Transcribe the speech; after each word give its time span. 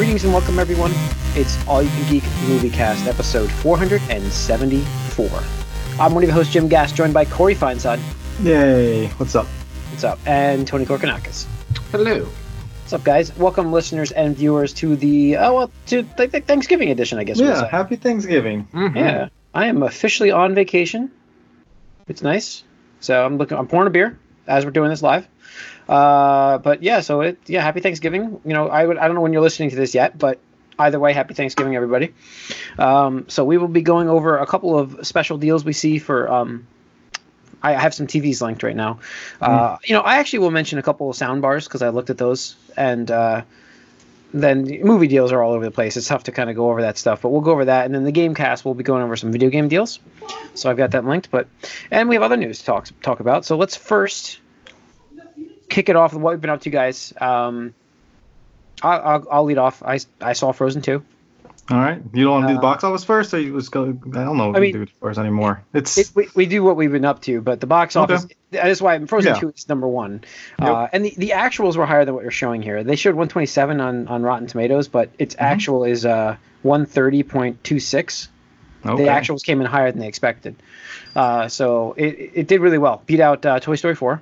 Greetings 0.00 0.24
and 0.24 0.32
welcome, 0.32 0.58
everyone. 0.58 0.92
It's 1.34 1.62
All 1.68 1.82
You 1.82 1.90
Can 1.90 2.08
Geek 2.10 2.24
Movie 2.48 2.70
Cast, 2.70 3.06
episode 3.06 3.50
474. 3.50 5.28
I'm 6.00 6.14
one 6.14 6.22
of 6.22 6.28
your 6.30 6.32
hosts, 6.32 6.54
Jim 6.54 6.68
Gass, 6.68 6.90
joined 6.90 7.12
by 7.12 7.26
Corey 7.26 7.54
Feinsod. 7.54 8.00
Yay! 8.42 9.08
What's 9.18 9.34
up? 9.34 9.44
What's 9.90 10.04
up? 10.04 10.18
And 10.24 10.66
Tony 10.66 10.86
Korkanakis. 10.86 11.44
Hello. 11.90 12.20
What's 12.24 12.94
up, 12.94 13.04
guys? 13.04 13.36
Welcome, 13.36 13.72
listeners 13.72 14.10
and 14.10 14.34
viewers, 14.34 14.72
to 14.72 14.96
the 14.96 15.36
oh 15.36 15.54
well, 15.54 15.70
to 15.88 16.00
the, 16.16 16.28
the 16.28 16.40
Thanksgiving 16.40 16.90
edition, 16.90 17.18
I 17.18 17.24
guess. 17.24 17.38
we'll 17.38 17.50
Yeah, 17.50 17.68
happy 17.68 17.96
Thanksgiving. 17.96 18.68
Mhm. 18.72 18.96
Yeah, 18.96 19.28
I 19.52 19.66
am 19.66 19.82
officially 19.82 20.30
on 20.30 20.54
vacation. 20.54 21.10
It's 22.08 22.22
nice. 22.22 22.64
So 23.00 23.22
I'm 23.22 23.36
looking. 23.36 23.58
I'm 23.58 23.66
pouring 23.68 23.86
a 23.88 23.90
beer 23.90 24.18
as 24.46 24.64
we're 24.64 24.70
doing 24.70 24.88
this 24.88 25.02
live. 25.02 25.28
Uh, 25.90 26.58
but 26.58 26.84
yeah, 26.84 27.00
so 27.00 27.20
it 27.20 27.38
yeah, 27.46 27.60
happy 27.62 27.80
Thanksgiving. 27.80 28.40
You 28.44 28.54
know, 28.54 28.68
I 28.68 28.86
would 28.86 28.96
I 28.96 29.06
don't 29.06 29.16
know 29.16 29.22
when 29.22 29.32
you're 29.32 29.42
listening 29.42 29.70
to 29.70 29.76
this 29.76 29.92
yet, 29.92 30.16
but 30.16 30.38
either 30.78 31.00
way, 31.00 31.12
happy 31.12 31.34
Thanksgiving, 31.34 31.74
everybody. 31.74 32.14
Um, 32.78 33.28
so 33.28 33.44
we 33.44 33.58
will 33.58 33.66
be 33.66 33.82
going 33.82 34.08
over 34.08 34.38
a 34.38 34.46
couple 34.46 34.78
of 34.78 35.04
special 35.04 35.36
deals 35.36 35.64
we 35.64 35.72
see 35.72 35.98
for. 35.98 36.30
Um, 36.30 36.68
I 37.60 37.72
have 37.72 37.92
some 37.92 38.06
TVs 38.06 38.40
linked 38.40 38.62
right 38.62 38.76
now. 38.76 39.00
Uh, 39.40 39.78
you 39.84 39.94
know, 39.94 40.00
I 40.00 40.18
actually 40.18 40.38
will 40.38 40.52
mention 40.52 40.78
a 40.78 40.82
couple 40.82 41.10
of 41.10 41.16
sound 41.16 41.42
bars 41.42 41.66
because 41.66 41.82
I 41.82 41.88
looked 41.88 42.10
at 42.10 42.18
those 42.18 42.54
and. 42.76 43.10
Uh, 43.10 43.42
then 44.32 44.64
movie 44.84 45.08
deals 45.08 45.32
are 45.32 45.42
all 45.42 45.54
over 45.54 45.64
the 45.64 45.72
place. 45.72 45.96
It's 45.96 46.06
tough 46.06 46.22
to 46.22 46.30
kind 46.30 46.48
of 46.48 46.54
go 46.54 46.70
over 46.70 46.82
that 46.82 46.96
stuff, 46.96 47.20
but 47.20 47.30
we'll 47.30 47.40
go 47.40 47.50
over 47.50 47.64
that. 47.64 47.84
And 47.84 47.92
then 47.92 48.04
the 48.04 48.12
game 48.12 48.32
cast, 48.32 48.64
we'll 48.64 48.74
be 48.74 48.84
going 48.84 49.02
over 49.02 49.16
some 49.16 49.32
video 49.32 49.50
game 49.50 49.66
deals. 49.66 49.98
So 50.54 50.70
I've 50.70 50.76
got 50.76 50.92
that 50.92 51.04
linked. 51.04 51.32
But 51.32 51.48
and 51.90 52.08
we 52.08 52.14
have 52.14 52.22
other 52.22 52.36
news 52.36 52.60
to 52.60 52.64
talk 52.64 52.88
talk 53.02 53.18
about. 53.18 53.44
So 53.44 53.56
let's 53.56 53.74
first 53.74 54.38
kick 55.70 55.88
it 55.88 55.96
off 55.96 56.12
with 56.12 56.22
what 56.22 56.32
we've 56.32 56.40
been 56.40 56.50
up 56.50 56.60
to, 56.62 56.70
guys. 56.70 57.12
Um, 57.20 57.74
I'll, 58.82 59.00
I'll, 59.00 59.26
I'll 59.30 59.44
lead 59.44 59.58
off. 59.58 59.82
I, 59.82 60.00
I 60.20 60.32
saw 60.34 60.52
Frozen 60.52 60.82
2. 60.82 61.02
All 61.70 61.76
right, 61.78 62.02
you 62.12 62.24
don't 62.24 62.32
want 62.32 62.44
to 62.48 62.48
do 62.48 62.52
Uh, 62.54 62.56
the 62.56 62.62
box 62.62 62.82
office 62.82 63.04
first, 63.04 63.32
or 63.32 63.38
you 63.38 63.56
just 63.56 63.70
go? 63.70 63.84
I 63.84 63.86
don't 64.24 64.36
know 64.36 64.48
what 64.48 64.56
I 64.56 64.60
we 64.60 64.66
mean- 64.66 64.74
do 64.74 64.82
it 64.82 64.90
first 65.00 65.20
anymore. 65.20 65.62
It's 65.72 65.96
It, 65.98 66.10
we, 66.16 66.26
we 66.34 66.46
do 66.46 66.64
what 66.64 66.74
we've 66.76 66.90
been 66.90 67.04
up 67.04 67.22
to, 67.22 67.40
but 67.40 67.60
the 67.60 67.68
box 67.68 67.94
Okay. 67.94 68.12
office. 68.14 68.26
That 68.50 68.66
is 68.68 68.82
why 68.82 68.98
Frozen 69.06 69.34
Yeah. 69.34 69.40
2 69.40 69.48
is 69.50 69.68
number 69.68 69.86
one. 69.86 70.24
Yep. 70.58 70.68
Uh, 70.68 70.88
and 70.92 71.04
the, 71.04 71.14
the 71.16 71.28
actuals 71.30 71.76
were 71.76 71.86
higher 71.86 72.04
than 72.04 72.14
what 72.16 72.22
you're 72.22 72.32
showing 72.32 72.60
here. 72.60 72.82
They 72.82 72.96
showed 72.96 73.10
127 73.14 73.80
on, 73.80 74.08
on 74.08 74.22
Rotten 74.24 74.48
Tomatoes, 74.48 74.88
but 74.88 75.10
its 75.20 75.36
Mm-hmm. 75.36 75.44
actual 75.44 75.84
is 75.84 76.04
uh, 76.04 76.36
130.26. 76.64 78.28
okay. 78.86 79.04
The 79.04 79.08
actuals 79.08 79.44
came 79.44 79.60
in 79.60 79.66
higher 79.66 79.90
than 79.92 80.00
they 80.00 80.08
expected. 80.08 80.56
Uh, 81.14 81.46
so 81.48 81.92
it, 81.96 82.30
it 82.34 82.46
did 82.48 82.60
really 82.60 82.78
well. 82.78 83.02
Beat 83.06 83.20
out 83.20 83.44
uh, 83.46 83.60
Toy 83.60 83.76
Story 83.76 83.94
4. 83.94 84.20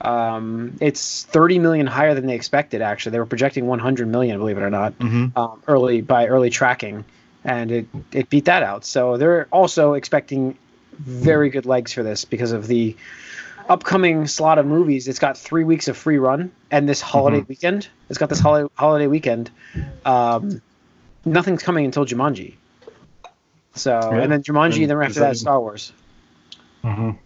Um, 0.00 0.76
it's 0.80 1.24
30 1.24 1.58
million 1.58 1.86
higher 1.86 2.14
than 2.14 2.26
they 2.26 2.34
expected. 2.34 2.82
Actually, 2.82 3.12
they 3.12 3.18
were 3.18 3.26
projecting 3.26 3.66
100 3.66 4.08
million, 4.08 4.38
believe 4.38 4.58
it 4.58 4.62
or 4.62 4.70
not, 4.70 4.98
Mhm. 4.98 5.36
um, 5.36 5.62
early 5.66 6.00
by 6.02 6.26
early 6.26 6.50
tracking, 6.50 7.04
and 7.44 7.70
it 7.72 7.86
it 8.12 8.28
beat 8.30 8.44
that 8.46 8.62
out. 8.62 8.84
So 8.84 9.16
they're 9.16 9.46
also 9.50 9.94
expecting 9.94 10.56
very 10.98 11.48
good 11.50 11.66
legs 11.66 11.92
for 11.92 12.02
this 12.02 12.24
because 12.24 12.52
of 12.52 12.66
the 12.66 12.94
upcoming 13.68 14.26
slot 14.26 14.58
of 14.58 14.66
movies. 14.66 15.08
It's 15.08 15.18
got 15.18 15.36
three 15.38 15.64
weeks 15.64 15.88
of 15.88 15.96
free 15.96 16.18
run, 16.18 16.52
and 16.70 16.88
this 16.88 17.00
holiday 17.00 17.44
weekend, 17.48 17.88
it's 18.10 18.18
got 18.18 18.28
this 18.28 18.38
holiday 18.40 18.68
holiday 18.74 19.06
weekend. 19.06 19.50
Um, 20.04 20.60
nothing's 21.24 21.62
coming 21.62 21.84
until 21.86 22.04
Jumanji. 22.04 22.54
So 23.74 23.98
Yeah. 24.12 24.20
and 24.20 24.32
then 24.32 24.42
Jumanji, 24.42 24.82
and 24.82 24.90
then 24.90 25.02
after 25.02 25.20
that, 25.20 25.28
that- 25.30 25.36
Star 25.36 25.58
Wars. 25.60 25.92
Mhm. 26.84 27.16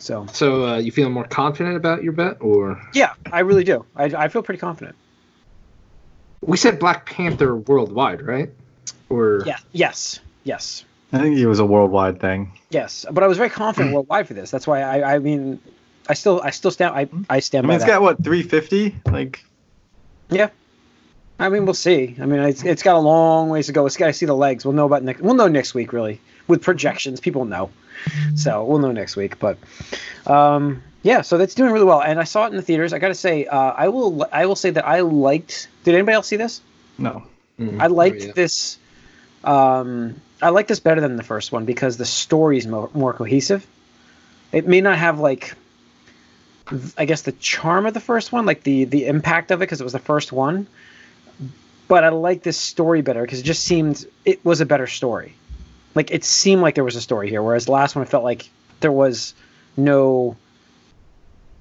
So 0.00 0.26
So 0.32 0.66
uh, 0.66 0.76
you 0.78 0.90
feeling 0.92 1.12
more 1.12 1.24
confident 1.24 1.76
about 1.76 2.02
your 2.02 2.12
bet, 2.12 2.38
or 2.40 2.80
yeah, 2.94 3.14
I 3.32 3.40
really 3.40 3.64
do. 3.64 3.84
I, 3.94 4.04
I 4.04 4.28
feel 4.28 4.42
pretty 4.42 4.58
confident. 4.60 4.96
we 6.40 6.56
said 6.56 6.78
Black 6.78 7.06
Panther 7.06 7.54
worldwide, 7.56 8.22
right? 8.22 8.50
Or 9.08 9.42
Yeah. 9.46 9.58
Yes. 9.72 10.20
Yes. 10.44 10.84
I 11.12 11.18
think 11.18 11.36
it 11.36 11.46
was 11.46 11.58
a 11.58 11.66
worldwide 11.66 12.20
thing. 12.20 12.52
Yes. 12.70 13.04
But 13.10 13.22
I 13.24 13.26
was 13.26 13.36
very 13.36 13.50
confident 13.50 13.92
worldwide 13.94 14.26
for 14.26 14.34
this. 14.34 14.50
That's 14.50 14.66
why 14.66 14.80
I. 14.82 15.14
I 15.14 15.18
mean, 15.18 15.60
I 16.08 16.14
still 16.14 16.40
I 16.42 16.50
still 16.50 16.70
stand 16.70 16.94
I 16.94 17.08
I 17.28 17.40
stand 17.40 17.66
I 17.66 17.68
by 17.68 17.68
mean, 17.72 17.76
it's 17.76 17.84
that. 17.84 17.90
got 17.92 18.02
what 18.02 18.24
350? 18.24 18.96
Like, 19.10 19.44
yeah. 20.30 20.48
I 21.38 21.48
mean, 21.48 21.64
we'll 21.64 21.74
see. 21.74 22.16
I 22.20 22.26
mean, 22.26 22.40
it's, 22.40 22.62
it's 22.64 22.82
got 22.82 22.96
a 22.96 22.98
long 22.98 23.48
ways 23.48 23.66
to 23.66 23.72
go. 23.72 23.86
It's 23.86 23.96
got 23.96 24.06
to 24.08 24.12
see 24.12 24.26
the 24.26 24.34
legs. 24.34 24.64
We'll 24.64 24.74
know 24.74 24.84
about 24.86 25.02
next. 25.02 25.20
We'll 25.22 25.34
know 25.34 25.48
next 25.48 25.72
week, 25.74 25.92
really, 25.92 26.20
with 26.50 26.62
projections. 26.62 27.20
People 27.20 27.46
know, 27.46 27.70
so 28.34 28.64
we'll 28.64 28.78
know 28.78 28.92
next 28.92 29.16
week. 29.16 29.38
But, 29.38 29.56
um, 30.26 30.82
yeah, 31.02 31.22
so 31.22 31.38
that's 31.38 31.54
doing 31.54 31.72
really 31.72 31.86
well. 31.86 32.02
And 32.02 32.20
I 32.20 32.24
saw 32.24 32.44
it 32.44 32.48
in 32.48 32.56
the 32.56 32.62
theaters. 32.62 32.92
I 32.92 32.98
got 32.98 33.08
to 33.08 33.14
say, 33.14 33.46
uh, 33.46 33.56
I 33.56 33.88
will 33.88 34.28
I 34.30 34.44
will 34.44 34.56
say 34.56 34.70
that 34.70 34.86
I 34.86 35.00
liked. 35.00 35.68
Did 35.84 35.94
anybody 35.94 36.14
else 36.14 36.26
see 36.26 36.36
this? 36.36 36.60
no. 36.98 37.22
Mm, 37.58 37.80
I 37.80 37.86
liked 37.88 38.22
oh, 38.22 38.26
yeah. 38.26 38.32
this. 38.32 38.78
Um, 39.44 40.20
I 40.42 40.48
like 40.48 40.66
this 40.66 40.80
better 40.80 41.00
than 41.00 41.16
the 41.16 41.22
first 41.22 41.52
one 41.52 41.66
because 41.66 41.96
the 41.96 42.06
story's 42.06 42.66
more, 42.66 42.90
more 42.94 43.12
cohesive. 43.12 43.66
It 44.52 44.66
may 44.66 44.80
not 44.80 44.98
have 44.98 45.20
like, 45.20 45.54
I 46.96 47.04
guess 47.04 47.22
the 47.22 47.32
charm 47.32 47.86
of 47.86 47.94
the 47.94 48.00
first 48.00 48.32
one, 48.32 48.46
like 48.46 48.62
the 48.62 48.84
the 48.84 49.06
impact 49.06 49.50
of 49.50 49.60
it, 49.60 49.66
because 49.66 49.80
it 49.80 49.84
was 49.84 49.92
the 49.92 49.98
first 49.98 50.32
one. 50.32 50.66
But 51.88 52.04
I 52.04 52.10
like 52.10 52.42
this 52.42 52.56
story 52.56 53.02
better 53.02 53.22
because 53.22 53.40
it 53.40 53.44
just 53.44 53.64
seemed 53.64 54.06
it 54.24 54.44
was 54.44 54.60
a 54.60 54.66
better 54.66 54.86
story. 54.86 55.34
Like 55.94 56.10
it 56.10 56.24
seemed 56.24 56.62
like 56.62 56.74
there 56.74 56.84
was 56.84 56.96
a 56.96 57.00
story 57.00 57.28
here, 57.28 57.42
whereas 57.42 57.66
the 57.66 57.72
last 57.72 57.96
one 57.96 58.04
I 58.04 58.08
felt 58.08 58.24
like 58.24 58.48
there 58.80 58.92
was 58.92 59.34
no 59.76 60.36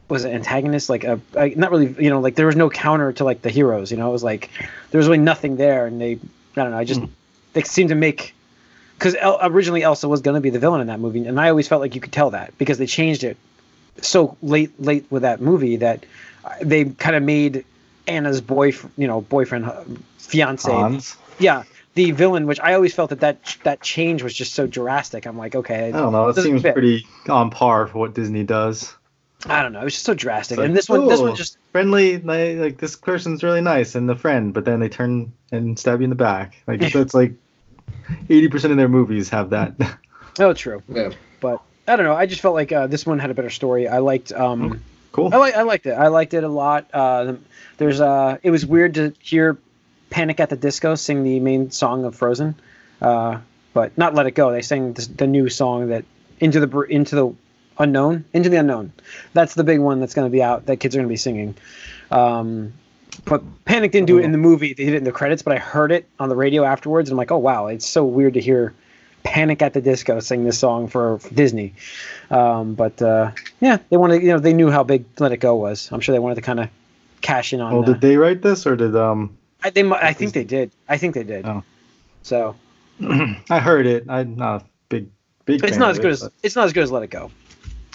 was 0.10 0.26
an 0.26 0.32
antagonist 0.32 0.90
like 0.90 1.04
a, 1.04 1.22
a 1.36 1.50
not 1.50 1.72
really 1.72 1.96
you 2.04 2.10
know 2.10 2.20
like 2.20 2.36
there 2.36 2.48
was 2.48 2.56
no 2.56 2.70
counter 2.70 3.14
to 3.14 3.24
like 3.24 3.44
the 3.44 3.50
heroes 3.50 3.92
you 3.92 3.98
know? 3.98 4.10
It 4.10 4.12
was 4.12 4.24
like 4.24 4.50
there 4.92 4.98
was 4.98 5.08
really 5.08 5.20
nothing 5.20 5.56
there 5.58 5.86
and 5.86 6.02
they 6.02 6.14
i 6.14 6.20
don't 6.56 6.72
know 6.72 6.78
i 6.78 6.84
just 6.84 7.02
they 7.54 7.62
seemed 7.62 7.90
to 7.90 7.96
make 7.96 8.34
because 8.96 9.16
El, 9.16 9.38
originally 9.44 9.84
elsa 9.84 10.10
was 10.10 10.22
going 10.22 10.36
to 10.36 10.42
be 10.42 10.50
the 10.50 10.60
villain 10.60 10.82
in 10.82 10.88
that 10.88 11.00
movie 11.00 11.26
and 11.26 11.40
i 11.40 11.50
always 11.50 11.68
felt 11.68 11.80
like 11.80 11.94
you 11.94 12.02
could 12.02 12.12
tell 12.12 12.32
that 12.32 12.58
because 12.58 12.80
they 12.80 12.88
changed 12.88 13.24
it 13.24 13.38
so 14.02 14.36
late 14.42 14.72
late 14.82 15.06
with 15.12 15.22
that 15.22 15.42
movie 15.42 15.76
that 15.76 16.06
they 16.62 16.86
kind 16.86 17.16
of 17.16 17.22
made 17.22 17.64
anna's 18.08 18.42
boy 18.42 18.74
you 18.98 19.08
know 19.08 19.22
boyfriend 19.22 19.66
uh, 19.66 19.84
fiance. 20.18 20.72
Hans. 20.72 21.18
yeah 21.38 21.64
the 22.00 22.12
villain 22.12 22.48
which 22.48 22.62
i 22.62 22.74
always 22.74 22.94
felt 22.94 23.10
that 23.10 23.20
that 23.20 23.58
that 23.64 23.82
change 23.82 24.24
was 24.24 24.34
just 24.34 24.54
so 24.54 24.66
drastic 24.66 25.26
i'm 25.26 25.38
like 25.38 25.54
okay 25.54 25.90
I 25.90 25.92
don't 25.92 26.14
know. 26.14 26.30
It 26.30 26.38
seems 26.38 26.62
fit. 26.62 26.72
pretty 26.74 27.06
on 27.28 27.50
par 27.50 27.88
for 27.88 27.98
what 27.98 28.14
Disney 28.14 28.46
does. 28.46 28.96
i 29.48 29.62
don't 29.62 29.74
know 29.74 29.82
it 29.82 29.84
was 29.84 29.96
just 29.96 30.06
so 30.06 30.14
drastic 30.14 30.58
It's 30.60 30.66
and 30.66 30.74
this 30.78 30.88
one 30.88 31.10
this 31.10 31.20
one 31.20 31.36
just 31.36 31.58
friendly. 31.74 32.18
Like, 32.20 32.58
like 32.58 32.78
this 32.78 32.96
person's 32.96 33.44
really 33.44 33.60
nice 33.60 33.96
and 33.96 34.08
the 34.08 34.16
friend, 34.16 34.54
but 34.54 34.64
then 34.64 34.80
they 34.80 34.88
turn 34.88 35.34
and 35.52 35.78
stab 35.78 36.00
you 36.00 36.06
in 36.06 36.10
the 36.10 36.16
back. 36.16 36.56
Like 36.68 36.80
that's 36.94 37.14
like 37.14 37.34
80% 38.30 38.72
of 38.72 38.78
their 38.78 38.88
movies 38.88 39.28
have 39.30 39.50
that. 39.50 39.74
oh 40.40 40.54
true 40.54 40.81
Yeah. 40.88 41.10
but 41.42 41.62
I 41.86 41.98
don't 41.98 42.06
know. 42.06 42.16
I 42.16 42.28
just 42.28 42.40
felt 42.42 42.56
like 42.56 42.72
uh, 42.72 42.88
this 42.88 43.06
one 43.06 43.20
had 43.20 43.30
a 43.30 43.34
better 43.34 43.50
story. 43.50 43.90
I 43.90 43.98
liked. 43.98 44.31
Um, 44.31 44.81
cool. 45.12 45.34
I 45.34 45.38
like. 45.38 45.56
I 45.56 45.64
liked 45.64 45.86
it. 45.88 45.94
I 45.94 46.08
liked 46.08 46.34
it 46.36 46.44
a 46.44 46.48
lot. 46.48 46.86
Uh, 46.94 47.34
there's. 47.78 48.00
Uh, 48.00 48.38
it 48.44 48.52
was 48.52 48.64
weird 48.64 48.94
to 48.94 49.12
hear 49.20 49.58
Panic 50.09 50.40
at 50.40 50.50
the 50.50 50.56
Disco 50.56 50.96
sing 50.96 51.24
the 51.24 51.40
main 51.40 51.72
song 51.72 52.06
of 52.06 52.16
Frozen, 52.16 52.56
uh, 53.02 53.40
but 53.74 53.97
not 53.97 54.16
Let 54.16 54.25
It 54.25 54.31
Go. 54.31 54.52
They 54.52 54.62
sang 54.62 54.94
this, 54.94 55.08
the 55.08 55.28
new 55.28 55.50
song 55.50 55.90
that 55.90 56.06
into 56.40 56.66
the 56.66 56.80
into 56.81 57.16
the 57.16 57.36
unknown 57.78 58.25
into 58.34 58.50
the 58.50 58.58
unknown. 58.58 58.92
That's 59.34 59.53
the 59.53 59.64
big 59.64 59.80
one 59.80 60.00
that's 60.00 60.14
going 60.14 60.28
to 60.28 60.31
be 60.31 60.44
out 60.44 60.66
that 60.66 60.78
kids 60.78 60.96
are 60.96 61.00
going 61.00 61.08
to 61.08 61.14
be 61.14 61.18
singing. 61.18 61.56
Um, 62.12 62.74
but 63.25 63.44
Panic 63.66 63.92
didn't 63.92 64.08
do 64.08 64.18
it 64.18 64.25
in 64.25 64.31
the 64.31 64.38
movie. 64.38 64.74
They 64.74 64.86
did 64.86 64.94
it 64.94 64.98
in 64.98 65.03
the 65.03 65.12
credits, 65.12 65.42
but 65.42 65.53
I 65.53 65.59
heard 65.59 65.92
it 65.92 66.08
on 66.19 66.30
the 66.30 66.36
radio 66.36 66.64
afterwards. 66.64 67.09
And 67.09 67.14
I'm 67.14 67.18
like, 67.18 67.31
oh 67.31 67.38
wow, 67.38 67.68
it's 67.68 67.88
so 67.88 68.06
weird 68.06 68.36
to 68.36 68.42
hear 68.42 68.74
Panic 69.24 69.62
at 69.62 69.74
the 69.74 69.81
Disco 69.81 70.19
sing 70.19 70.46
this 70.46 70.58
song 70.58 70.88
for, 70.88 71.19
for 71.19 71.34
Disney. 71.34 71.74
Um, 72.30 72.75
but 72.75 73.02
uh, 73.02 73.31
yeah, 73.59 73.78
they 73.90 73.98
wanted, 73.98 74.22
you 74.22 74.30
know, 74.30 74.40
they 74.40 74.53
knew 74.53 74.72
how 74.72 74.84
big 74.84 75.06
Let 75.19 75.31
It 75.31 75.38
Go 75.38 75.56
was. 75.56 75.92
I'm 75.92 76.00
sure 76.00 76.13
they 76.13 76.19
wanted 76.19 76.36
to 76.36 76.42
kind 76.42 76.60
of 76.60 76.69
cash 77.22 77.54
in 77.54 77.62
on. 77.62 77.74
Well, 77.74 77.84
uh, 77.84 77.94
did 77.94 78.01
they 78.01 78.18
write 78.18 78.42
this 78.42 78.66
or 78.66 78.75
did 78.75 78.95
um? 78.95 79.38
I, 79.64 79.70
they, 79.70 79.84
I 79.90 80.14
think 80.14 80.34
they 80.34 80.44
did. 80.44 80.72
I 80.88 80.98
think 80.98 81.16
they 81.16 81.24
did. 81.24 81.46
Oh. 81.46 81.64
So 82.24 82.56
I 83.02 83.60
heard 83.60 83.86
it. 83.86 84.06
I'm 84.10 84.36
not 84.36 84.62
a 84.62 84.66
big 84.90 85.10
big. 85.46 85.64
it's 85.64 85.78
not 85.78 85.92
as 85.92 85.98
good 86.00 86.08
it, 86.08 86.14
as 86.14 86.22
but- 86.24 86.34
it's 86.44 86.56
not 86.56 86.66
as 86.66 86.74
good 86.74 86.84
as 86.84 86.92
Let 86.92 87.04
It 87.04 87.10
Go. 87.10 87.32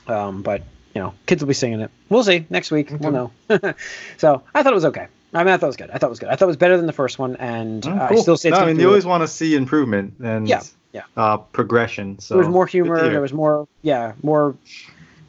Um, 0.07 0.43
but 0.43 0.63
you 0.95 1.01
know, 1.01 1.15
kids 1.27 1.43
will 1.43 1.49
be 1.49 1.55
singing 1.55 1.81
it. 1.81 1.91
We'll 2.09 2.23
see 2.25 2.47
next 2.51 2.71
week. 2.71 2.91
We'll 3.01 3.11
know. 3.11 3.33
so 4.19 4.43
I 4.55 4.63
thought 4.63 4.73
it 4.73 4.77
was 4.77 4.85
okay. 4.87 5.09
I 5.33 5.43
mean, 5.43 5.53
I 5.53 5.57
thought 5.57 5.67
it 5.67 5.69
was 5.69 5.77
good. 5.77 5.91
I 5.91 5.99
thought 5.99 6.07
it 6.07 6.11
was 6.11 6.19
good. 6.21 6.29
I 6.29 6.37
thought 6.37 6.45
it 6.45 6.49
was 6.49 6.57
better 6.57 6.77
than 6.77 6.87
the 6.87 6.93
first 6.93 7.19
one, 7.19 7.35
and 7.37 7.85
Oh, 7.87 7.91
uh, 7.91 8.09
I 8.11 8.15
still 8.17 8.37
say 8.37 8.51
No, 8.51 8.59
I 8.59 8.67
mean, 8.67 8.79
you 8.79 8.87
always 8.87 9.05
want 9.05 9.23
to 9.23 9.29
see 9.29 9.57
improvement 9.57 10.15
and 10.23 10.49
Yeah, 10.49 10.63
yeah. 10.93 11.03
uh, 11.17 11.39
progression. 11.39 12.21
So 12.21 12.35
there 12.35 12.45
was 12.45 12.53
more 12.53 12.67
humor. 12.67 13.01
There 13.11 13.21
was 13.21 13.33
more, 13.33 13.67
yeah, 13.83 14.13
more 14.23 14.55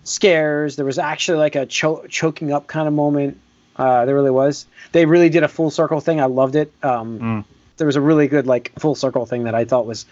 scares. 0.03 0.75
There 0.75 0.85
was 0.85 0.99
actually 0.99 1.39
like 1.39 1.55
a 1.55 1.65
cho- 1.65 2.05
choking 2.07 2.51
up 2.53 2.67
kind 2.67 2.87
of 2.87 2.93
moment. 2.93 3.39
Uh, 3.77 4.05
there 4.05 4.15
really 4.15 4.31
was. 4.31 4.65
They 4.93 5.05
really 5.05 5.29
did 5.29 5.43
a 5.43 5.47
full 5.47 5.69
circle 5.71 5.99
thing. 5.99 6.21
I 6.21 6.25
loved 6.25 6.55
it. 6.55 6.71
Um, 6.83 7.19
Mm. 7.19 7.45
There 7.77 7.85
was 7.87 7.97
a 7.97 8.01
really 8.01 8.27
good 8.27 8.47
like 8.47 8.71
full 8.79 8.95
circle 8.95 9.25
thing 9.25 9.43
that 9.43 9.53
I 9.55 9.65
thought 9.65 9.85
was 9.85 10.05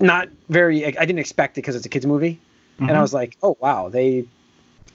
not 0.00 0.28
very. 0.48 0.84
I 0.84 1.04
didn't 1.04 1.20
expect 1.20 1.52
it 1.56 1.60
because 1.62 1.76
it's 1.76 1.86
a 1.86 1.88
kids 1.88 2.06
movie, 2.06 2.40
and 2.78 2.90
I 2.90 2.94
Mhm. 2.94 3.00
was 3.02 3.14
like, 3.14 3.36
oh 3.40 3.56
wow, 3.60 3.88
they 3.88 4.24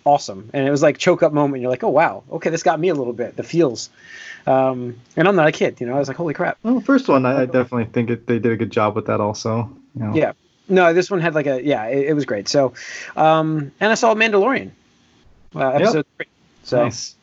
awesome, 0.03 0.49
and 0.53 0.67
it 0.67 0.71
was 0.71 0.81
like 0.83 0.97
choke 0.97 1.23
up 1.23 1.31
moment. 1.31 1.61
You're 1.61 1.71
like, 1.71 1.83
oh 1.85 1.89
wow, 1.89 2.23
okay, 2.31 2.49
this 2.49 2.61
got 2.63 2.77
me 2.79 2.89
a 2.89 2.93
little 2.93 3.13
bit. 3.13 3.37
The 3.37 3.43
feels, 3.43 3.89
um, 4.45 4.97
and 5.15 5.27
I'm 5.29 5.35
not 5.37 5.47
a 5.47 5.51
kid, 5.53 5.79
you 5.79 5.87
know. 5.87 5.95
I 5.95 5.99
was 5.99 6.09
like, 6.09 6.17
holy 6.17 6.33
crap. 6.33 6.57
Well, 6.63 6.81
first 6.81 7.07
one, 7.07 7.25
I, 7.25 7.43
I 7.43 7.45
definitely 7.45 7.85
think 7.85 8.09
it, 8.09 8.27
they 8.27 8.37
did 8.39 8.51
a 8.51 8.57
good 8.57 8.71
job 8.71 8.93
with 8.95 9.05
that. 9.05 9.21
Also, 9.21 9.69
you 9.95 10.03
know. 10.03 10.13
Yeah. 10.13 10.33
No, 10.69 10.93
this 10.93 11.09
one 11.09 11.21
had 11.21 11.35
like 11.35 11.47
a 11.47 11.63
yeah, 11.63 11.85
it, 11.85 12.07
it 12.09 12.13
was 12.13 12.25
great. 12.25 12.49
So, 12.49 12.73
um, 13.15 13.71
and 13.79 13.89
I 13.89 13.95
saw 13.95 14.13
Mandalorian, 14.13 14.71
uh, 15.55 15.69
episode 15.69 16.05
three. 16.17 16.25
So 16.63 16.83
Nice. 16.83 17.15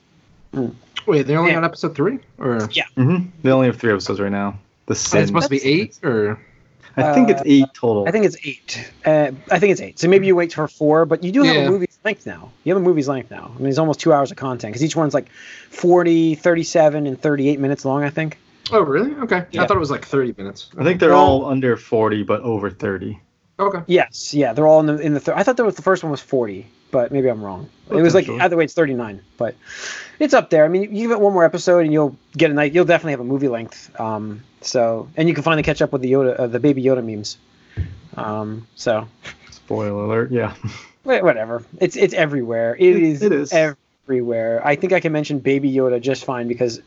Wait, 1.06 1.26
they're 1.26 1.38
only 1.38 1.50
Yeah. 1.52 1.58
on 1.58 1.64
episode 1.64 1.94
three, 1.94 2.18
or 2.38 2.66
Yeah. 2.72 2.84
hmm 2.96 3.16
They 3.42 3.50
only 3.50 3.66
have 3.66 3.76
three 3.76 3.92
episodes 3.92 4.20
right 4.20 4.32
now. 4.32 4.58
The 4.86 4.92
it's 4.92 5.00
Sin. 5.00 5.26
supposed 5.26 5.44
to 5.44 5.50
be 5.50 5.64
eight, 5.64 5.98
or 6.02 6.38
I 6.96 7.12
think 7.12 7.28
it's 7.28 7.42
eight 7.44 7.66
total. 7.74 8.06
I 8.06 8.10
think 8.12 8.24
it's 8.24 8.36
eight. 8.44 8.90
Uh, 9.04 9.32
I 9.50 9.58
think 9.58 9.72
it's 9.72 9.80
eight. 9.80 9.98
So 9.98 10.08
maybe 10.08 10.26
you 10.26 10.36
wait 10.36 10.52
for 10.52 10.68
four, 10.68 11.04
but 11.06 11.24
you 11.24 11.32
do 11.32 11.42
have 11.42 11.56
Yeah. 11.56 11.62
a 11.62 11.70
movie's 11.70 11.98
length 12.04 12.24
now. 12.26 12.50
You 12.64 12.72
have 12.74 12.82
a 12.82 12.84
movie's 12.84 13.08
length 13.08 13.30
now. 13.30 13.50
I 13.54 13.58
mean, 13.58 13.68
it's 13.68 13.78
almost 13.78 14.00
two 14.00 14.12
hours 14.12 14.30
of 14.30 14.36
content 14.36 14.72
because 14.72 14.84
each 14.84 14.94
one's 14.96 15.12
like 15.14 15.28
40, 15.70 16.34
37, 16.36 17.06
and 17.06 17.20
38 17.20 17.58
minutes 17.60 17.84
long, 17.84 18.04
I 18.04 18.10
think. 18.10 18.38
oh 18.72 18.80
really? 18.80 19.14
Okay, 19.16 19.44
Yeah. 19.50 19.62
I 19.62 19.66
thought 19.66 19.76
it 19.76 19.80
was 19.80 19.90
like 19.90 20.06
thirty 20.06 20.34
minutes. 20.38 20.70
I 20.78 20.84
think 20.84 20.98
they're 20.98 21.10
Well- 21.10 21.18
all 21.20 21.44
under 21.46 21.76
forty, 21.76 22.22
but 22.22 22.40
over 22.40 22.70
thirty. 22.70 23.20
Okay. 23.60 23.80
Yes, 23.86 24.32
yeah, 24.32 24.52
they're 24.54 24.66
all 24.66 24.80
in 24.80 24.86
the 24.86 24.96
in 24.98 25.12
the. 25.14 25.20
Thir- 25.20 25.34
I 25.36 25.42
thought 25.42 25.56
there 25.58 25.66
was 25.66 25.74
the 25.76 25.82
first 25.82 26.02
one 26.02 26.10
was 26.10 26.20
40, 26.22 26.66
but 26.94 27.10
maybe 27.12 27.28
I'm 27.28 27.42
wrong. 27.42 27.68
It 27.90 27.96
was 27.96 28.14
like 28.14 28.24
Potentially. 28.24 28.40
either 28.44 28.56
way, 28.56 28.64
it's 28.64 28.72
39, 28.74 29.20
but 29.36 29.54
it's 30.20 30.32
up 30.32 30.48
there. 30.48 30.64
I 30.64 30.68
mean, 30.68 30.82
you 30.82 30.88
give 31.02 31.10
it 31.10 31.20
one 31.20 31.32
more 31.34 31.44
episode 31.44 31.80
and 31.84 31.92
you'll 31.92 32.16
get 32.36 32.50
a 32.50 32.54
night. 32.54 32.72
You'll 32.72 32.84
definitely 32.86 33.10
have 33.12 33.20
a 33.20 33.24
movie 33.24 33.48
length. 33.48 33.90
Um, 34.00 34.42
so 34.60 35.08
and 35.16 35.28
you 35.28 35.34
can 35.34 35.42
finally 35.42 35.64
catch 35.64 35.82
up 35.82 35.92
with 35.92 36.00
the 36.02 36.10
Yoda, 36.12 36.38
uh, 36.40 36.46
the 36.46 36.60
Baby 36.60 36.82
Yoda 36.84 37.04
memes. 37.04 37.36
Um, 38.16 38.66
so 38.76 39.08
Spoiler 39.50 40.04
alert. 40.04 40.30
Yeah. 40.30 40.54
Wha- 41.04 41.20
whatever. 41.22 41.64
It's 41.80 41.96
it's 41.96 42.14
everywhere. 42.14 42.76
It 42.78 42.96
It- 42.96 43.02
is, 43.02 43.22
it 43.22 43.32
is. 43.32 43.52
everywhere. 43.52 44.62
I 44.64 44.76
think 44.76 44.92
I 44.92 45.00
can 45.00 45.12
mention 45.12 45.40
Baby 45.40 45.72
Yoda 45.72 46.00
just 46.00 46.24
fine 46.24 46.46
because 46.48 46.80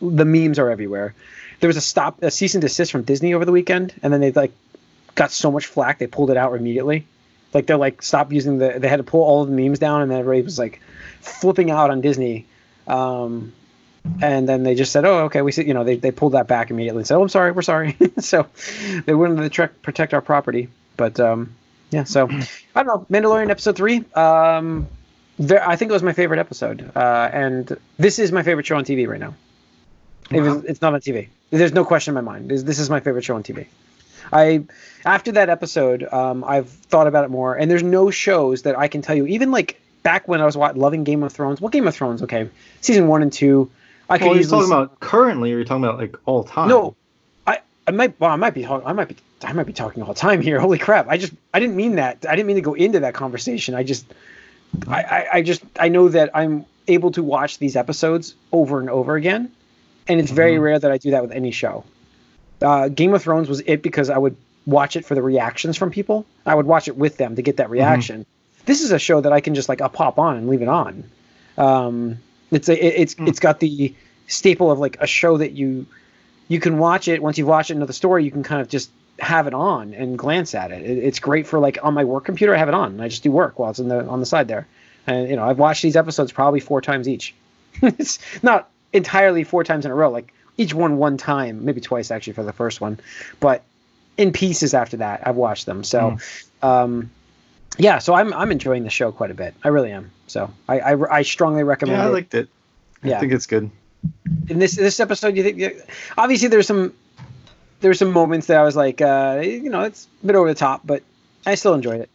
the 0.00 0.24
memes 0.24 0.58
are 0.58 0.70
everywhere. 0.70 1.14
There 1.60 1.68
was 1.68 1.76
a 1.76 1.82
stop, 1.82 2.22
a 2.22 2.30
cease 2.30 2.54
and 2.54 2.62
desist 2.62 2.90
from 2.90 3.02
Disney 3.02 3.34
over 3.34 3.44
the 3.44 3.52
weekend, 3.52 3.92
and 4.02 4.10
then 4.12 4.20
they 4.22 4.32
like 4.32 4.52
got 5.14 5.30
so 5.30 5.50
much 5.52 5.66
flack 5.66 5.98
they 5.98 6.06
pulled 6.06 6.30
it 6.30 6.36
out 6.38 6.54
immediately. 6.54 7.04
Like 7.52 7.66
they're 7.66 7.76
like 7.76 8.02
stop 8.02 8.32
using 8.32 8.58
the. 8.58 8.76
They 8.78 8.88
had 8.88 8.98
to 8.98 9.02
pull 9.02 9.22
all 9.22 9.42
of 9.42 9.50
the 9.50 9.54
memes 9.54 9.78
down, 9.78 10.02
and 10.02 10.10
then 10.10 10.20
everybody 10.20 10.42
was 10.42 10.58
like 10.58 10.80
flipping 11.20 11.70
out 11.70 11.90
on 11.90 12.00
Disney. 12.00 12.46
Um, 12.86 13.52
and 14.22 14.48
then 14.48 14.62
they 14.62 14.74
just 14.74 14.92
said, 14.92 15.04
"Oh, 15.04 15.24
okay, 15.24 15.42
we 15.42 15.52
see." 15.52 15.64
You 15.64 15.74
know, 15.74 15.84
they, 15.84 15.96
they 15.96 16.10
pulled 16.10 16.32
that 16.32 16.46
back 16.46 16.70
immediately 16.70 17.00
and 17.00 17.06
said, 17.06 17.16
"Oh, 17.16 17.22
I'm 17.22 17.28
sorry, 17.28 17.52
we're 17.52 17.62
sorry." 17.62 17.96
so 18.18 18.46
they 19.04 19.48
trek, 19.48 19.82
protect 19.82 20.14
our 20.14 20.20
property, 20.20 20.68
but 20.96 21.18
um, 21.20 21.54
yeah. 21.90 22.04
So 22.04 22.28
I 22.74 22.82
don't 22.82 22.86
know. 22.86 23.06
Mandalorian 23.10 23.50
episode 23.50 23.76
three. 23.76 24.04
Um, 24.14 24.88
ver 25.38 25.62
I 25.66 25.76
think 25.76 25.90
it 25.90 25.92
was 25.92 26.02
my 26.02 26.12
favorite 26.12 26.38
episode, 26.38 26.90
uh, 26.94 27.30
and 27.32 27.76
this 27.98 28.18
is 28.18 28.32
my 28.32 28.42
favorite 28.42 28.66
show 28.66 28.76
on 28.76 28.84
TV 28.84 29.08
right 29.08 29.20
now. 29.20 29.34
It 30.30 30.40
was, 30.40 30.64
it's 30.64 30.80
not 30.80 30.94
on 30.94 31.00
TV. 31.00 31.28
There's 31.50 31.72
no 31.72 31.84
question 31.84 32.16
in 32.16 32.24
my 32.24 32.32
mind. 32.32 32.48
This, 32.48 32.62
this 32.62 32.78
is 32.78 32.88
my 32.88 33.00
favorite 33.00 33.24
show 33.24 33.34
on 33.34 33.42
TV. 33.42 33.66
I 34.32 34.64
after 35.04 35.32
that 35.32 35.48
episode, 35.48 36.04
um, 36.04 36.44
I've 36.44 36.68
thought 36.68 37.06
about 37.06 37.24
it 37.24 37.30
more, 37.30 37.54
and 37.54 37.70
there's 37.70 37.82
no 37.82 38.10
shows 38.10 38.62
that 38.62 38.78
I 38.78 38.88
can 38.88 39.02
tell 39.02 39.16
you. 39.16 39.26
Even 39.26 39.50
like 39.50 39.80
back 40.02 40.28
when 40.28 40.40
I 40.40 40.44
was 40.46 40.56
wa- 40.56 40.72
loving 40.74 41.04
Game 41.04 41.22
of 41.22 41.32
Thrones. 41.32 41.60
What 41.60 41.72
Game 41.72 41.86
of 41.86 41.94
Thrones? 41.94 42.22
Okay, 42.22 42.48
season 42.80 43.06
one 43.08 43.22
and 43.22 43.32
two. 43.32 43.70
I 44.08 44.18
could 44.18 44.26
Well, 44.28 44.34
you're 44.36 44.44
talking 44.48 44.66
see- 44.66 44.72
about 44.72 45.00
currently, 45.00 45.52
or 45.52 45.56
you're 45.56 45.64
talking 45.64 45.84
about 45.84 45.98
like 45.98 46.16
all 46.26 46.44
time? 46.44 46.68
no, 46.68 46.94
I 47.46 47.60
I 47.86 47.90
might 47.92 48.18
well 48.20 48.30
I 48.30 48.36
might 48.36 48.54
be 48.54 48.66
I 48.66 48.92
might 48.92 49.08
be 49.08 49.16
I 49.44 49.52
might 49.52 49.66
be 49.66 49.72
talking 49.72 50.02
all 50.02 50.08
the 50.12 50.20
time 50.20 50.40
here. 50.40 50.58
Holy 50.66 50.78
crap! 50.78 51.08
I 51.08 51.16
just 51.16 51.32
I 51.54 51.60
didn't 51.60 51.76
mean 51.76 51.96
that. 51.96 52.24
I 52.28 52.36
didn't 52.36 52.46
mean 52.46 52.56
to 52.56 52.62
go 52.62 52.74
into 52.74 53.00
that 53.00 53.14
conversation. 53.14 53.74
I 53.74 53.82
just 53.82 54.06
I 54.88 55.02
I, 55.02 55.28
I 55.34 55.42
just 55.42 55.62
I 55.78 55.88
know 55.88 56.08
that 56.08 56.30
I'm 56.34 56.66
able 56.88 57.12
to 57.12 57.22
watch 57.22 57.58
these 57.58 57.76
episodes 57.76 58.34
over 58.52 58.80
and 58.80 58.90
over 58.90 59.14
again, 59.14 59.50
and 60.08 60.18
it's 60.20 60.30
very 60.32 60.56
Mhm. 60.56 60.62
rare 60.62 60.78
that 60.78 60.90
I 60.90 60.98
do 60.98 61.12
that 61.12 61.22
with 61.22 61.30
any 61.32 61.50
show. 61.52 61.84
Uh, 62.62 62.88
Game 62.88 63.14
of 63.14 63.22
Thrones 63.22 63.48
was 63.48 63.60
it 63.66 63.82
because 63.82 64.10
I 64.10 64.18
would 64.18 64.36
watch 64.66 64.96
it 64.96 65.04
for 65.04 65.14
the 65.14 65.22
reactions 65.22 65.76
from 65.76 65.90
people. 65.90 66.26
I 66.44 66.54
would 66.54 66.66
watch 66.66 66.88
it 66.88 66.96
with 66.96 67.16
them 67.16 67.36
to 67.36 67.42
get 67.42 67.56
that 67.56 67.70
reaction. 67.70 68.26
This 68.66 68.82
is 68.82 68.92
a 68.92 68.98
show 68.98 69.20
that 69.20 69.32
I 69.32 69.40
can 69.40 69.54
just 69.54 69.68
like 69.68 69.80
I'll 69.80 69.88
pop 69.88 70.18
on 70.18 70.36
and 70.36 70.48
leave 70.48 70.62
it 70.62 70.68
on. 70.68 71.04
Um, 71.56 72.18
it's 72.50 72.68
a, 72.68 72.74
it, 72.74 73.00
it's 73.00 73.14
Mm. 73.14 73.28
it's 73.28 73.40
got 73.40 73.60
the 73.60 73.94
staple 74.26 74.70
of 74.70 74.78
like 74.78 74.96
a 75.00 75.06
show 75.06 75.38
that 75.38 75.52
you 75.52 75.86
you 76.48 76.60
can 76.60 76.78
watch 76.78 77.08
it 77.08 77.22
once 77.22 77.38
you've 77.38 77.48
watched 77.48 77.70
it 77.70 77.74
into 77.74 77.86
the 77.86 77.92
story 77.92 78.24
you 78.24 78.30
can 78.30 78.42
kind 78.42 78.60
of 78.60 78.68
just 78.68 78.90
have 79.18 79.46
it 79.46 79.54
on 79.54 79.92
and 79.94 80.16
glance 80.18 80.54
at 80.54 80.70
it. 80.72 80.82
it 80.82 80.98
it's 80.98 81.18
great 81.18 81.46
for 81.46 81.58
like 81.58 81.78
on 81.82 81.94
my 81.94 82.04
work 82.04 82.24
computer 82.24 82.54
i 82.54 82.58
have 82.58 82.68
it 82.68 82.74
on 82.74 82.92
and 82.92 83.02
i 83.02 83.08
just 83.08 83.22
do 83.22 83.30
work 83.32 83.58
while 83.58 83.70
it's 83.70 83.78
in 83.78 83.88
the 83.88 84.06
on 84.06 84.20
the 84.20 84.26
side 84.26 84.46
there 84.48 84.66
and 85.06 85.28
you 85.28 85.36
know 85.36 85.44
i've 85.44 85.58
watched 85.58 85.82
these 85.82 85.96
episodes 85.96 86.32
probably 86.32 86.60
four 86.60 86.80
times 86.80 87.08
each 87.08 87.34
it's 87.82 88.18
not 88.42 88.70
entirely 88.92 89.42
four 89.44 89.62
times 89.64 89.84
in 89.84 89.90
a 89.90 89.94
row 89.94 90.10
like 90.10 90.32
each 90.60 90.74
one 90.74 90.96
one 90.98 91.16
time 91.16 91.64
maybe 91.64 91.80
twice 91.80 92.10
actually 92.10 92.32
for 92.34 92.42
the 92.44 92.52
first 92.52 92.80
one 92.80 92.98
but 93.40 93.62
in 94.16 94.32
pieces 94.32 94.74
after 94.74 94.96
that 94.98 95.16
i've 95.26 95.36
watched 95.36 95.64
them 95.66 95.82
so 95.82 96.18
um 96.62 97.10
yeah 97.78 97.98
so 97.98 98.14
i'm 98.14 98.32
i'm 98.34 98.50
enjoying 98.52 98.84
the 98.84 98.90
show 98.90 99.10
quite 99.12 99.30
a 99.30 99.34
bit 99.34 99.54
i 99.64 99.68
really 99.68 99.90
am 99.92 100.10
so 100.26 100.50
i 100.68 100.80
i, 100.80 101.18
I 101.18 101.22
strongly 101.22 101.62
recommend 101.64 101.98
Yeah, 101.98 102.06
I 102.06 102.10
liked 102.10 102.34
it. 102.34 102.48
Yeah. 103.02 103.16
I 103.16 103.20
think 103.20 103.32
it's 103.32 103.46
good. 103.46 103.70
in 104.48 104.58
this 104.58 104.76
this 104.76 105.00
episode 105.00 105.36
you 105.36 105.42
think 105.42 105.56
obviously 106.18 106.48
there's 106.48 106.66
some 106.66 106.92
there's 107.80 107.98
some 107.98 108.12
moments 108.12 108.46
that 108.48 108.58
I 108.58 108.62
was 108.64 108.76
like 108.76 109.00
uh 109.00 109.40
you 109.42 109.70
know 109.70 109.82
it's 109.88 110.06
a 110.22 110.26
bit 110.26 110.36
over 110.36 110.48
the 110.48 110.54
top 110.68 110.82
but 110.84 111.02
I 111.46 111.54
still 111.54 111.72
enjoyed 111.72 112.00
it. 112.04 112.10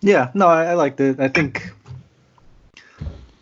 Yeah, 0.00 0.30
no, 0.34 0.46
I, 0.46 0.66
I 0.66 0.74
liked 0.74 1.00
it. 1.00 1.18
I 1.18 1.26
think 1.26 1.72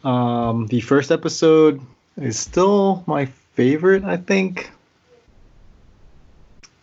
um, 0.04 0.66
the 0.68 0.80
first 0.80 1.10
episode 1.10 1.80
is 2.16 2.38
still 2.38 3.04
my 3.06 3.28
favorite. 3.56 4.04
I 4.04 4.16
think, 4.16 4.70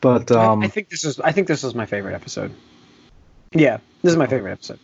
but 0.01 0.31
I- 0.31 0.45
um, 0.51 0.63
I, 0.63 0.67
think 0.67 0.89
this 0.89 1.05
is 1.05 1.19
I 1.19 1.31
think 1.31 1.47
this 1.47 1.63
was 1.63 1.75
my 1.75 1.85
favorite 1.85 2.13
episode. 2.15 2.51
Yeah, 3.53 3.77
this 4.01 4.11
is 4.11 4.17
my 4.17 4.27
favorite 4.27 4.51
episode. 4.51 4.79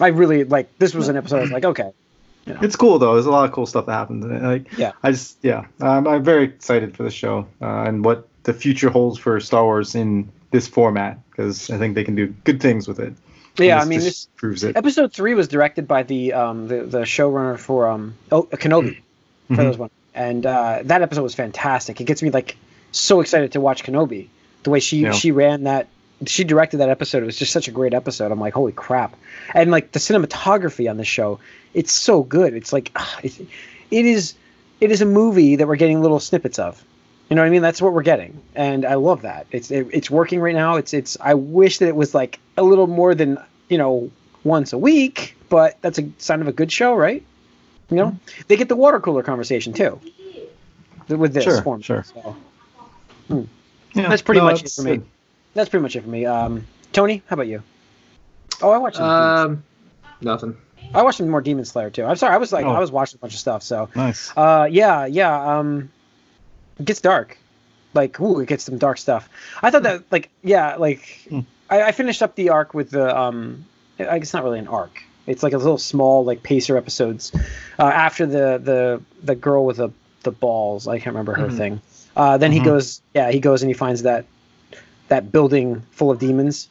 I 0.00 0.08
really 0.08 0.44
like 0.44 0.76
this 0.78 0.94
was 0.94 1.08
an 1.08 1.16
episode 1.16 1.38
I 1.38 1.42
was 1.42 1.50
like 1.52 1.64
okay. 1.64 1.90
You 2.46 2.52
know. 2.54 2.60
it's 2.62 2.76
cool 2.76 2.98
though. 2.98 3.14
There's 3.14 3.24
a 3.26 3.30
lot 3.30 3.46
of 3.46 3.52
cool 3.52 3.64
stuff 3.64 3.86
that 3.86 3.92
happens 3.92 4.22
in 4.24 4.30
it. 4.32 4.42
Like, 4.42 4.76
Yeah. 4.76 4.92
I 5.02 5.12
just 5.12 5.38
yeah, 5.42 5.66
I'm, 5.80 6.06
I'm 6.06 6.22
very 6.22 6.44
excited 6.44 6.94
for 6.96 7.02
the 7.04 7.10
show 7.10 7.46
uh, 7.62 7.84
and 7.86 8.04
what 8.04 8.28
the 8.42 8.52
future 8.52 8.90
holds 8.90 9.18
for 9.18 9.40
Star 9.40 9.64
Wars 9.64 9.94
in 9.94 10.30
this 10.50 10.68
format 10.68 11.18
because 11.30 11.70
I 11.70 11.78
think 11.78 11.94
they 11.94 12.04
can 12.04 12.14
do 12.14 12.26
good 12.44 12.60
things 12.60 12.86
with 12.86 13.00
it. 13.00 13.14
Yeah, 13.56 13.80
I 13.80 13.84
mean 13.84 14.00
just 14.00 14.06
this 14.08 14.28
proves 14.36 14.64
it. 14.64 14.76
episode 14.76 15.12
3 15.12 15.34
was 15.34 15.48
directed 15.48 15.86
by 15.88 16.02
the 16.02 16.32
um 16.34 16.66
the, 16.68 16.82
the 16.82 17.00
showrunner 17.02 17.56
for 17.58 17.88
um 17.88 18.14
oh, 18.32 18.42
Kenobi. 18.42 18.98
for 19.46 19.54
Mhm. 19.54 19.56
those 19.56 19.78
one. 19.78 19.90
And 20.14 20.46
uh, 20.46 20.80
that 20.84 21.02
episode 21.02 21.22
was 21.22 21.34
fantastic. 21.34 22.00
It 22.00 22.04
gets 22.04 22.22
me 22.22 22.30
like 22.30 22.56
so 22.92 23.20
excited 23.20 23.52
to 23.52 23.60
watch 23.60 23.82
Kenobi. 23.84 24.28
The 24.62 24.70
way 24.70 24.80
she 24.80 24.98
Yeah. 25.00 25.12
she 25.12 25.32
ran 25.32 25.64
that, 25.64 25.88
she 26.26 26.44
directed 26.44 26.78
that 26.78 26.88
episode. 26.88 27.22
It 27.22 27.26
was 27.26 27.36
just 27.36 27.52
such 27.52 27.68
a 27.68 27.70
great 27.72 27.92
episode. 27.92 28.30
I'm 28.32 28.40
like, 28.40 28.54
holy 28.54 28.72
crap! 28.72 29.16
And 29.52 29.70
like 29.70 29.92
the 29.92 29.98
cinematography 29.98 30.88
on 30.88 30.96
this 30.96 31.08
show, 31.08 31.40
it's 31.74 31.92
so 31.92 32.22
good. 32.22 32.54
It's 32.54 32.72
like 32.72 32.90
ah, 32.96 33.18
it's, 33.22 33.40
it 33.40 34.06
is 34.06 34.34
it 34.80 34.90
is 34.90 35.02
a 35.02 35.06
movie 35.06 35.56
that 35.56 35.66
we're 35.68 35.76
getting 35.76 36.00
little 36.00 36.20
snippets 36.20 36.58
of. 36.58 36.82
You 37.28 37.36
know 37.36 37.42
what 37.42 37.46
I 37.46 37.50
mean? 37.50 37.62
That's 37.62 37.80
what 37.82 37.92
we're 37.94 38.02
getting, 38.02 38.40
and 38.54 38.84
I 38.84 38.94
love 38.94 39.22
that. 39.22 39.46
It's 39.50 39.70
it, 39.70 39.88
it's 39.92 40.10
working 40.10 40.40
right 40.40 40.54
now. 40.54 40.76
It's 40.76 40.94
it's. 40.94 41.16
I 41.20 41.34
wish 41.34 41.78
that 41.78 41.88
it 41.88 41.96
was 41.96 42.14
like 42.14 42.38
a 42.56 42.62
little 42.62 42.86
more 42.86 43.14
than 43.14 43.38
you 43.68 43.78
know 43.78 44.10
once 44.44 44.72
a 44.72 44.78
week, 44.78 45.34
but 45.48 45.78
that's 45.80 45.98
a 45.98 46.08
sign 46.18 46.40
of 46.42 46.48
a 46.48 46.52
good 46.52 46.70
show, 46.70 46.94
right? 46.94 47.24
You 47.90 47.96
know, 47.96 48.18
they 48.48 48.56
get 48.56 48.68
the 48.68 48.76
water 48.76 48.98
cooler 49.00 49.22
conversation 49.22 49.72
too 49.72 50.00
with 51.08 51.34
this 51.34 51.44
Sure, 51.44 51.62
form. 51.62 51.82
sure. 51.82 52.02
So 52.04 52.36
Yeah, 53.28 54.08
that's 54.08 54.22
pretty 54.22 54.40
no, 54.40 54.46
much 54.46 54.62
it 54.64 54.70
for 54.70 54.82
me. 54.82 54.96
good. 54.96 55.06
that's 55.54 55.68
pretty 55.68 55.82
much 55.82 55.94
it 55.96 56.02
for 56.02 56.08
me. 56.08 56.26
Um, 56.26 56.66
Tony, 56.92 57.22
how 57.28 57.34
about 57.34 57.46
you? 57.46 57.62
Oh, 58.62 58.70
I 58.70 58.78
watched. 58.78 59.00
Um, 59.00 59.62
nothing. 60.20 60.56
I 60.94 61.02
watched 61.02 61.18
some 61.18 61.28
more 61.28 61.40
Demon 61.40 61.64
Slayer 61.64 61.90
too. 61.90 62.04
I'm 62.04 62.16
sorry, 62.16 62.34
I 62.34 62.38
was 62.38 62.52
like, 62.52 62.64
Oh. 62.64 62.70
I 62.72 62.78
was 62.78 62.90
watching 62.92 63.18
a 63.18 63.20
bunch 63.20 63.34
of 63.34 63.38
stuff. 63.40 63.62
So, 63.62 63.88
Nice. 63.96 64.32
uh, 64.36 64.68
yeah, 64.70 65.06
yeah. 65.06 65.58
Um, 65.58 65.90
it 66.78 66.84
gets 66.86 67.00
dark. 67.00 67.36
Like, 67.94 68.18
ooh, 68.20 68.40
it 68.40 68.48
gets 68.48 68.64
some 68.64 68.78
dark 68.78 68.98
stuff. 68.98 69.28
I 69.62 69.70
thought 69.70 69.82
that, 69.84 70.02
like, 70.10 70.30
yeah, 70.42 70.76
like, 70.76 71.04
Hmm. 71.28 71.40
I, 71.70 71.82
I 71.82 71.92
finished 71.92 72.22
up 72.22 72.34
the 72.34 72.50
arc 72.50 72.74
with 72.74 72.90
the 72.90 73.16
um, 73.16 73.64
I 73.98 74.18
guess 74.18 74.32
not 74.34 74.44
really 74.44 74.58
an 74.58 74.68
arc. 74.68 75.02
It's 75.26 75.42
like 75.42 75.52
a 75.54 75.58
little 75.58 75.78
small 75.78 76.24
like 76.24 76.42
pacer 76.42 76.76
episodes 76.76 77.32
uh, 77.78 77.82
after 77.84 78.26
the 78.26 78.60
the 78.62 79.00
the 79.22 79.34
girl 79.34 79.64
with 79.64 79.78
the 79.78 79.90
the 80.22 80.30
balls. 80.30 80.86
I 80.88 80.98
can't 80.98 81.14
remember 81.14 81.34
her 81.34 81.48
Mhm. 81.48 81.56
thing. 81.56 81.80
Uh, 82.16 82.36
then 82.38 82.52
he 82.52 82.60
Mhm. 82.60 82.64
goes, 82.64 83.02
yeah, 83.14 83.30
he 83.30 83.40
goes 83.40 83.62
and 83.62 83.68
he 83.70 83.74
finds 83.74 84.02
that 84.02 84.24
that 85.08 85.30
building 85.32 85.82
full 85.90 86.10
of 86.10 86.18
demons. 86.18 86.68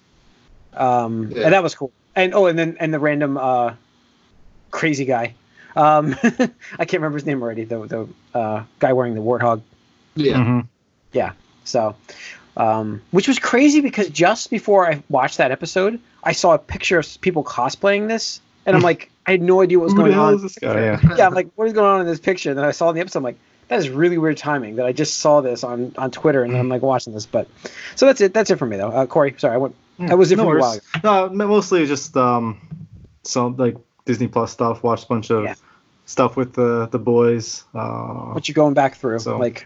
Um, 0.76 1.32
Yeah. 1.36 1.46
and 1.46 1.54
that 1.54 1.64
was 1.64 1.76
cool. 1.76 1.92
And 2.16 2.34
oh, 2.34 2.46
and 2.48 2.58
then 2.58 2.78
and 2.80 2.94
the 2.94 3.00
random 3.00 3.38
uh, 3.38 3.74
crazy 4.72 5.06
guy. 5.06 5.34
Um, 5.76 6.16
I 6.24 6.86
can't 6.86 6.94
remember 7.02 7.18
his 7.18 7.26
name 7.26 7.42
already. 7.42 7.64
The 7.64 7.88
the 7.88 8.08
uh, 8.38 8.64
guy 8.80 8.94
wearing 8.94 9.16
the 9.16 9.22
warthog. 9.22 9.62
Yeah. 10.16 10.36
Mhm. 10.38 10.68
So, 11.64 11.96
um, 12.58 13.02
which 13.12 13.28
was 13.28 13.40
crazy 13.40 13.82
because 13.82 14.10
just 14.10 14.50
before 14.50 14.86
I 14.90 15.04
watched 15.10 15.38
that 15.38 15.52
episode, 15.52 16.00
I 16.24 16.34
saw 16.34 16.54
a 16.54 16.60
picture 16.60 17.00
of 17.00 17.22
people 17.22 17.44
cosplaying 17.44 18.08
this, 18.08 18.42
and 18.66 18.76
I'm 18.76 18.82
like, 18.92 19.10
I 19.26 19.32
had 19.32 19.42
no 19.42 19.62
idea 19.62 19.80
what 19.80 19.86
was 19.86 19.94
going 19.94 20.14
on. 20.14 20.42
this 20.42 20.58
guy? 20.60 20.74
Yeah. 20.80 21.00
yeah, 21.18 21.26
I'm 21.28 21.34
like, 21.34 21.50
what 21.56 21.68
is 21.68 21.74
going 21.74 21.88
on 21.88 22.02
in 22.02 22.08
this 22.08 22.20
picture? 22.20 22.50
And 22.50 22.58
then 22.60 22.66
I 22.66 22.72
saw 22.72 22.90
in 22.90 22.96
the 22.96 23.02
episode, 23.02 23.20
I'm 23.20 23.24
like, 23.24 23.38
that 23.70 23.80
is 23.80 23.90
really 23.90 24.18
weird 24.18 24.36
timing 24.38 24.76
that 24.76 24.86
I 24.86 24.92
just 24.92 25.22
saw 25.22 25.40
this 25.42 25.64
on, 25.64 25.94
on 25.98 26.12
Twitter 26.12 26.44
and 26.44 26.54
then 26.54 26.60
I'm 26.60 26.70
like 26.70 26.82
watching 26.82 27.14
this. 27.14 27.26
But 27.26 27.48
so 27.96 28.06
that's 28.06 28.20
it. 28.20 28.34
That's 28.34 28.52
it 28.52 28.58
for 28.58 28.66
me 28.66 28.76
though. 28.76 28.90
Uh, 28.90 29.06
Corey, 29.06 29.34
sorry, 29.38 29.54
I 29.54 29.58
went. 29.58 29.76
That 30.00 30.18
was 30.18 30.32
it 30.34 30.36
no 30.36 30.44
for 30.44 30.54
me 30.56 30.60
a 30.60 30.62
while 30.62 30.74
ago. 30.74 31.30
No, 31.34 31.48
mostly 31.48 31.86
just 31.88 32.16
um, 32.18 32.60
some 33.24 33.56
like 33.56 33.78
Disney 34.06 34.28
Plus 34.28 34.52
stuff. 34.52 34.84
Watched 34.84 35.06
a 35.06 35.08
bunch 35.08 35.32
of 35.32 35.46
Yeah. 35.46 35.56
stuff 36.06 36.36
with 36.36 36.54
the 36.54 36.88
the 36.92 37.00
boys. 37.00 37.64
Uh, 37.74 38.34
What 38.34 38.50
you 38.50 38.54
going 38.54 38.74
back 38.74 38.96
through? 38.98 39.20
So- 39.20 39.38
like, 39.40 39.66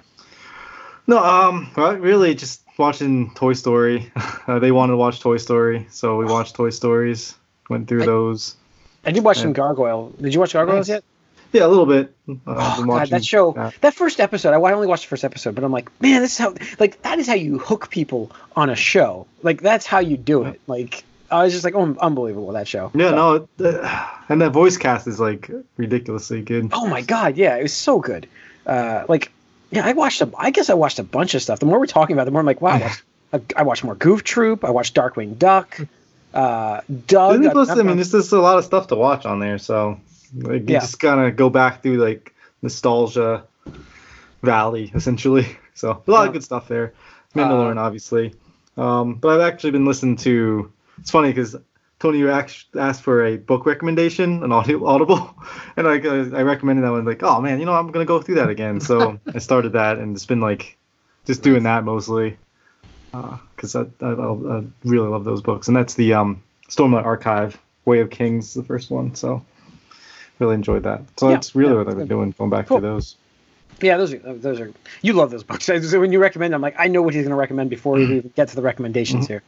no, 1.07 1.17
um, 1.23 1.69
really 2.01 2.35
just 2.35 2.61
watching 2.77 3.33
Toy 3.33 3.53
Story. 3.53 4.11
uh, 4.47 4.59
they 4.59 4.71
wanted 4.71 4.91
to 4.93 4.97
watch 4.97 5.19
Toy 5.19 5.37
Story, 5.37 5.87
so 5.89 6.17
we 6.17 6.25
watched 6.25 6.55
Toy 6.55 6.69
Stories. 6.69 7.33
Went 7.69 7.87
through 7.87 8.03
I- 8.03 8.05
those. 8.05 8.55
I 9.05 9.11
did 9.11 9.23
watch 9.23 9.37
Yeah. 9.37 9.43
some 9.43 9.53
Gargoyle. 9.53 10.11
Did 10.21 10.33
you 10.33 10.39
watch 10.39 10.53
Gargoyles 10.53 10.89
yet? 10.89 11.03
Yeah, 11.53 11.65
a 11.65 11.69
little 11.69 11.85
bit. 11.85 12.13
Uh, 12.29 12.33
Oh, 12.45 12.83
God, 12.85 13.07
that 13.09 13.23
show, 13.23 13.53
that. 13.53 13.73
that 13.79 13.93
first 13.93 14.19
episode, 14.19 14.53
I, 14.53 14.59
I 14.59 14.73
only 14.73 14.85
watched 14.87 15.03
the 15.03 15.07
first 15.09 15.23
episode, 15.23 15.55
but 15.55 15.63
I'm 15.63 15.71
like, 15.71 15.89
man, 16.01 16.21
this 16.21 16.33
is 16.33 16.37
how, 16.37 16.53
like, 16.77 17.01
that 17.03 17.17
is 17.19 17.25
how 17.27 17.35
you 17.35 17.57
hook 17.57 17.89
people 17.89 18.31
on 18.57 18.69
a 18.69 18.75
show. 18.75 19.25
Like, 19.43 19.61
that's 19.61 19.85
how 19.85 19.99
you 19.99 20.17
do 20.17 20.43
it. 20.43 20.59
Like, 20.67 21.05
I 21.31 21.43
was 21.43 21.53
just 21.53 21.63
like, 21.63 21.73
oh, 21.73 21.95
unbelievable 22.01 22.51
that 22.51 22.67
show. 22.67 22.91
Yeah, 22.93 23.11
So- 23.11 23.47
no, 23.59 23.69
uh, 23.69 24.07
and 24.27 24.41
that 24.41 24.51
voice 24.51 24.75
cast 24.75 25.07
is 25.07 25.21
like 25.21 25.49
ridiculously 25.77 26.41
good. 26.41 26.69
Oh 26.73 26.85
my 26.87 27.01
god, 27.01 27.37
yeah, 27.37 27.55
it 27.55 27.61
was 27.63 27.73
so 27.73 27.99
good. 27.99 28.27
Uh, 28.65 29.05
like, 29.07 29.31
yeah, 29.71 29.85
I 29.85 29.93
watched 29.93 30.21
a, 30.21 30.29
I 30.37 30.51
guess 30.51 30.69
I 30.69 30.73
watched 30.73 30.99
a 30.99 31.03
bunch 31.03 31.35
of 31.35 31.41
stuff. 31.41 31.59
The 31.59 31.65
more 31.65 31.79
we're 31.79 31.85
talking 31.87 32.15
about, 32.15 32.23
it, 32.23 32.25
the 32.25 32.31
more 32.31 32.39
I'm 32.41 32.45
like, 32.45 32.61
wow, 32.61 32.71
I 32.75 32.79
watched, 32.81 33.03
I, 33.33 33.41
I 33.57 33.63
watched 33.63 33.83
more 33.83 33.95
Goof 33.95 34.23
Troop. 34.23 34.63
I 34.63 34.69
watched 34.71 34.95
Darkwing 34.95 35.37
Duck. 35.37 35.79
Uh, 36.33 36.81
Doug. 37.07 37.37
Disney 37.37 37.49
Plus, 37.51 37.69
I- 37.69 37.73
I 37.79 37.83
mean, 37.83 37.95
there's 37.97 38.11
just 38.11 38.31
a 38.31 38.39
lot 38.39 38.57
of 38.57 38.65
stuff 38.65 38.87
to 38.87 38.95
watch 38.95 39.25
on 39.25 39.39
there, 39.39 39.57
so 39.57 39.99
like, 40.35 40.61
you 40.69 40.73
Yeah. 40.75 40.79
just 40.79 40.99
gotta 40.99 41.31
go 41.31 41.49
back 41.49 41.81
through 41.81 41.97
like 41.97 42.33
nostalgia 42.61 43.43
valley 44.43 44.91
essentially. 44.95 45.47
So 45.73 46.03
a 46.07 46.11
lot 46.11 46.21
Yeah. 46.23 46.27
of 46.27 46.33
good 46.33 46.43
stuff 46.43 46.67
there. 46.67 46.93
Mandalorian, 47.35 47.77
obviously, 47.77 48.33
um, 48.77 49.15
but 49.15 49.29
I've 49.29 49.41
actually 49.53 49.71
been 49.71 49.85
listening 49.85 50.15
to. 50.17 50.71
It's 50.99 51.11
funny 51.11 51.29
because 51.29 51.55
Tony 51.99 52.19
you 52.19 52.29
asked 52.29 53.01
for 53.01 53.25
a 53.25 53.37
book 53.37 53.65
recommendation, 53.65 54.43
an 54.43 54.51
audio 54.51 54.85
audible, 54.85 55.35
and 55.77 55.87
I 55.87 55.93
I 55.93 56.43
recommended 56.43 56.83
that 56.83 56.91
one. 56.91 57.05
Like, 57.05 57.23
oh 57.23 57.41
man, 57.41 57.59
you 57.59 57.65
know 57.65 57.73
I'm 57.73 57.91
gonna 57.91 58.05
go 58.05 58.21
through 58.21 58.35
that 58.35 58.49
again. 58.49 58.79
So 58.79 59.19
I 59.33 59.39
started 59.39 59.73
that, 59.73 59.97
and 59.97 60.15
it's 60.15 60.25
been 60.25 60.41
like 60.41 60.77
just 61.25 61.41
doing 61.41 61.63
that 61.63 61.83
mostly 61.83 62.37
because 63.55 63.75
I, 63.75 63.85
I, 64.01 64.11
I 64.11 64.63
really 64.83 65.07
love 65.07 65.23
those 65.23 65.41
books, 65.41 65.67
and 65.67 65.75
that's 65.75 65.95
the 65.95 66.13
um, 66.13 66.43
Stormlight 66.69 67.05
Archive, 67.05 67.59
Way 67.85 67.99
of 67.99 68.09
Kings, 68.09 68.53
the 68.53 68.63
first 68.63 68.91
one. 68.91 69.15
So 69.15 69.43
really 70.39 70.55
enjoyed 70.55 70.83
that. 70.83 71.01
So 71.17 71.29
Yeah, 71.29 71.35
that's 71.35 71.55
really 71.55 71.71
yeah, 71.71 71.77
what 71.79 71.87
I've 71.89 71.97
been 71.97 72.07
doing, 72.07 72.31
going 72.37 72.49
back 72.49 72.67
Cool. 72.67 72.77
to 72.77 72.81
those. 72.81 73.15
yeah, 73.81 73.97
those 73.97 74.13
are 74.13 74.19
those 74.19 74.59
are. 74.59 74.71
You 75.01 75.13
love 75.13 75.31
those 75.31 75.43
books. 75.43 75.65
So 75.81 75.99
when 75.99 76.11
you 76.11 76.19
recommend, 76.19 76.53
them, 76.53 76.59
I'm 76.59 76.61
like, 76.61 76.75
I 76.77 76.87
know 76.87 77.01
what 77.01 77.13
he's 77.13 77.23
going 77.23 77.31
to 77.31 77.35
recommend 77.35 77.69
before 77.69 77.95
we 77.95 78.03
even 78.03 78.31
get 78.35 78.49
to 78.49 78.55
the 78.55 78.61
recommendations 78.61 79.27
here. 79.27 79.41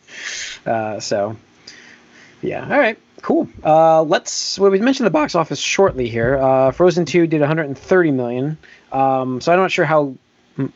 Uh, 0.65 0.99
so, 0.99 1.37
yeah, 2.41 2.63
all 2.63 2.79
right, 2.79 2.97
cool. 3.21 3.47
Uh, 3.63 4.03
let's. 4.03 4.57
Well, 4.59 4.71
we 4.71 4.79
mentioned 4.79 5.07
the 5.07 5.11
box 5.11 5.35
office 5.35 5.59
shortly 5.59 6.09
here. 6.09 6.37
Uh, 6.37 6.71
Frozen 6.71 7.05
Two 7.05 7.27
did 7.27 7.41
130 7.41 8.11
million. 8.11 8.57
Um, 8.91 9.41
so 9.41 9.51
I'm 9.53 9.59
not 9.59 9.71
sure 9.71 9.85
how 9.85 10.15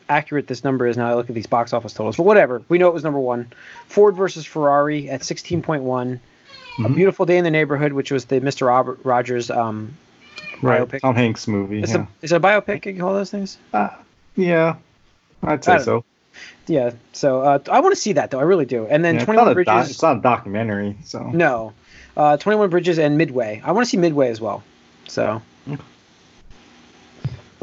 accurate 0.08 0.48
this 0.48 0.63
number 0.63 0.88
is 0.88 0.96
now. 0.98 1.10
I 1.10 1.15
look 1.15 1.29
at 1.29 1.36
these 1.36 1.48
box 1.48 1.74
office 1.74 1.93
totals, 1.93 2.15
but 2.17 2.24
whatever. 2.24 2.62
We 2.70 2.77
know 2.77 2.88
it 2.88 2.93
was 2.93 3.03
number 3.03 3.20
one. 3.20 3.51
Ford 3.88 4.15
versus 4.15 4.46
Ferrari 4.46 5.10
at 5.10 5.22
16.1. 5.22 6.20
A 6.79 6.82
Mhm. 6.82 6.96
Beautiful 6.96 7.25
Day 7.25 7.38
in 7.38 7.43
the 7.43 7.51
Neighborhood, 7.51 7.93
which 7.93 8.10
was 8.12 8.25
the 8.25 8.39
Mr. 8.39 8.65
Robert 8.67 9.00
Rogers 9.03 9.51
um, 9.51 9.96
Right, 10.62 10.82
biopic. 10.82 11.01
Tom 11.01 11.15
Hanks 11.15 11.48
movie. 11.48 11.84
Is, 11.84 11.91
Yeah, 11.91 12.03
it, 12.03 12.08
is 12.24 12.32
it 12.32 12.36
a 12.38 12.39
biopic? 12.39 12.86
You 12.86 12.98
call 13.00 13.13
those 13.13 13.29
things? 13.29 13.58
uh, 13.74 13.89
yeah, 14.36 14.75
I'd 15.43 15.63
say 15.63 15.77
so. 15.79 16.03
Yeah. 16.67 16.91
So 17.11 17.41
uh, 17.41 17.59
I 17.71 17.79
want 17.81 17.93
to 17.95 17.99
see 18.01 18.13
that 18.13 18.31
though. 18.31 18.39
I 18.39 18.43
really 18.43 18.65
do. 18.65 18.85
And 18.87 19.03
then 19.03 19.15
Yeah, 19.15 19.25
21 19.25 19.45
not 19.45 19.51
a 19.51 19.63
doc- 19.63 19.65
Bridges. 19.75 19.91
it's 19.91 20.01
not 20.01 20.17
a 20.17 20.21
documentary, 20.21 20.95
so 21.03 21.19
No. 21.31 21.73
Uh, 22.15 22.37
21 22.37 22.69
Bridges 22.69 22.99
and 22.99 23.17
Midway. 23.17 23.61
I 23.65 23.71
want 23.71 23.85
to 23.85 23.89
see 23.89 23.97
Midway 23.97 24.29
as 24.29 24.39
well. 24.39 24.63
So 25.07 25.41
Yeah. 25.65 25.77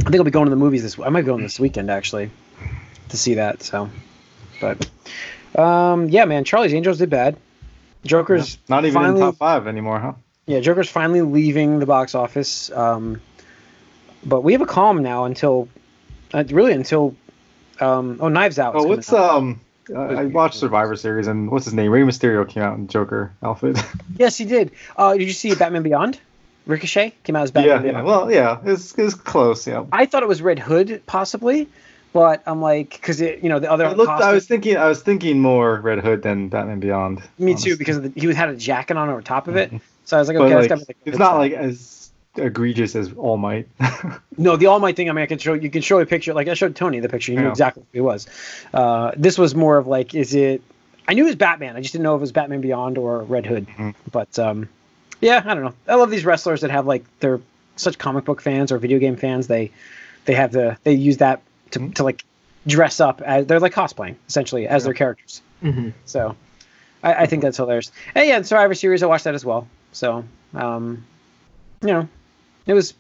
I 0.00 0.04
think 0.04 0.16
I'll 0.16 0.24
be 0.24 0.30
going 0.30 0.46
to 0.46 0.50
the 0.50 0.56
movies 0.56 0.82
this. 0.82 0.98
I 0.98 1.08
might 1.10 1.22
be 1.22 1.26
going 1.26 1.42
this 1.42 1.60
weekend 1.60 1.90
actually 1.90 2.30
to 3.10 3.16
see 3.16 3.34
that. 3.34 3.62
So, 3.62 3.90
but 4.60 4.88
um, 5.58 6.08
yeah, 6.08 6.24
man, 6.24 6.44
Charlie's 6.44 6.72
Angels 6.74 6.98
did 6.98 7.10
bad. 7.10 7.36
Joker's 8.04 8.56
not 8.68 8.84
even 8.86 8.94
finally, 8.94 9.20
in 9.20 9.26
top 9.26 9.36
five 9.36 9.66
anymore, 9.66 10.00
huh? 10.00 10.14
Yeah, 10.46 10.60
Joker's 10.60 10.88
finally 10.88 11.20
leaving 11.20 11.80
the 11.80 11.86
box 11.86 12.14
office. 12.14 12.70
Um, 12.70 13.20
but 14.24 14.40
we 14.42 14.52
have 14.52 14.62
a 14.62 14.66
calm 14.66 15.02
now 15.02 15.26
until, 15.26 15.68
uh, 16.32 16.44
really 16.48 16.72
until, 16.72 17.14
um, 17.80 18.18
oh, 18.20 18.28
Knives 18.28 18.58
Out. 18.58 18.74
Oh, 18.76 18.84
what's 18.84 19.12
out. 19.12 19.30
um? 19.30 19.60
I 19.96 20.26
watched 20.26 20.56
Survivor 20.56 20.94
Series, 20.94 21.26
and 21.26 21.50
what's 21.50 21.64
his 21.64 21.74
name? 21.74 21.90
Rey 21.90 22.02
Mysterio 22.02 22.48
came 22.48 22.62
out 22.62 22.78
in 22.78 22.86
Joker 22.86 23.32
outfit. 23.42 23.78
Yes, 24.16 24.36
he 24.36 24.44
did. 24.44 24.70
Uh, 24.96 25.14
did 25.14 25.22
you 25.22 25.32
see 25.32 25.54
Batman 25.54 25.82
Beyond? 25.82 26.20
Ricochet 26.66 27.14
came 27.24 27.36
out 27.36 27.44
as 27.44 27.50
Batman 27.50 27.84
yeah, 27.84 27.92
yeah. 27.92 28.02
Well, 28.02 28.30
yeah, 28.30 28.60
it's 28.64 28.96
it's 28.98 29.14
close. 29.14 29.66
Yeah. 29.66 29.86
I 29.90 30.06
thought 30.06 30.22
it 30.22 30.28
was 30.28 30.42
Red 30.42 30.58
Hood, 30.58 31.02
possibly, 31.06 31.68
but 32.12 32.42
I'm 32.46 32.60
like, 32.60 32.90
because 32.90 33.20
it, 33.20 33.42
you 33.42 33.48
know, 33.48 33.58
the 33.58 33.70
other. 33.70 33.86
I 33.86 33.92
looked. 33.92 34.10
I 34.10 34.32
was 34.32 34.46
thinking. 34.46 34.76
I 34.76 34.86
was 34.86 35.02
thinking 35.02 35.40
more 35.40 35.80
Red 35.80 36.00
Hood 36.00 36.22
than 36.22 36.48
Batman 36.48 36.78
Beyond. 36.78 37.22
Me 37.38 37.54
too, 37.54 37.76
because 37.76 37.96
of 37.96 38.02
the, 38.14 38.20
he 38.20 38.32
had 38.32 38.50
a 38.50 38.56
jacket 38.56 38.96
on 38.96 39.08
over 39.08 39.22
top 39.22 39.48
of 39.48 39.56
it. 39.56 39.72
Mhm. 39.72 39.80
So 40.04 40.16
I 40.16 40.20
was 40.20 40.28
like, 40.28 40.36
But 40.36 40.52
okay, 40.52 40.68
like, 40.68 40.68
be 40.68 40.84
the 40.84 40.94
it's 41.06 41.18
not 41.18 41.38
like 41.38 41.52
as 41.52 41.99
egregious 42.40 42.94
as 42.96 43.12
All 43.14 43.36
Might. 43.36 43.68
no, 44.38 44.56
the 44.56 44.66
All 44.66 44.78
Might 44.80 44.96
thing. 44.96 45.08
I 45.08 45.12
mean, 45.12 45.22
I 45.22 45.26
can 45.26 45.38
show 45.38 45.52
you 45.54 45.70
can 45.70 45.82
show 45.82 45.98
a 46.00 46.06
picture. 46.06 46.34
Like 46.34 46.48
I 46.48 46.54
showed 46.54 46.74
Tony 46.76 47.00
the 47.00 47.08
picture. 47.08 47.32
You 47.32 47.38
knew 47.38 47.44
Yeah. 47.44 47.50
exactly 47.50 47.82
who 47.92 47.96
he 47.96 48.00
was. 48.00 48.26
Uh, 48.74 49.12
this 49.16 49.38
was 49.38 49.54
more 49.54 49.76
of 49.78 49.86
like, 49.86 50.14
is 50.14 50.34
it? 50.34 50.62
I 51.08 51.14
knew 51.14 51.24
it 51.24 51.26
was 51.26 51.36
Batman. 51.36 51.76
I 51.76 51.80
just 51.80 51.92
didn't 51.92 52.04
know 52.04 52.14
if 52.14 52.20
it 52.20 52.22
was 52.22 52.32
Batman 52.32 52.60
Beyond 52.60 52.98
or 52.98 53.22
Red 53.22 53.46
Hood. 53.46 53.66
Mhm. 53.66 53.94
But 54.12 54.38
um, 54.38 54.68
yeah, 55.20 55.42
I 55.44 55.54
don't 55.54 55.64
know. 55.64 55.74
I 55.88 55.94
love 55.96 56.10
these 56.10 56.24
wrestlers 56.24 56.60
that 56.62 56.70
have 56.70 56.86
like 56.86 57.04
they're 57.20 57.40
such 57.76 57.98
comic 57.98 58.24
book 58.24 58.40
fans 58.40 58.70
or 58.72 58.78
video 58.78 58.98
game 58.98 59.16
fans. 59.16 59.46
They 59.46 59.70
they 60.26 60.34
have 60.34 60.52
the 60.52 60.76
they 60.84 60.92
use 60.92 61.16
that 61.18 61.40
to, 61.72 61.80
Mhm. 61.80 61.94
to 61.96 62.04
like 62.04 62.24
dress 62.66 63.00
up 63.00 63.22
as 63.22 63.46
they're 63.46 63.58
like 63.60 63.72
cosplaying 63.74 64.16
essentially 64.28 64.68
as 64.68 64.82
Yeah. 64.82 64.84
their 64.84 64.94
characters. 64.94 65.40
Mhm. 65.62 65.92
So 66.04 66.36
I, 67.02 67.14
I 67.14 67.26
think 67.26 67.42
that's 67.42 67.56
hilarious. 67.56 67.90
And 68.14 68.28
yeah, 68.28 68.42
Survivor 68.42 68.74
Series, 68.74 69.02
I 69.02 69.06
watched 69.06 69.24
that 69.24 69.34
as 69.34 69.44
well. 69.44 69.66
So 69.92 70.24
um, 70.54 71.04
you 71.80 71.88
know, 71.88 72.08
it 72.70 72.74
was. 72.74 72.94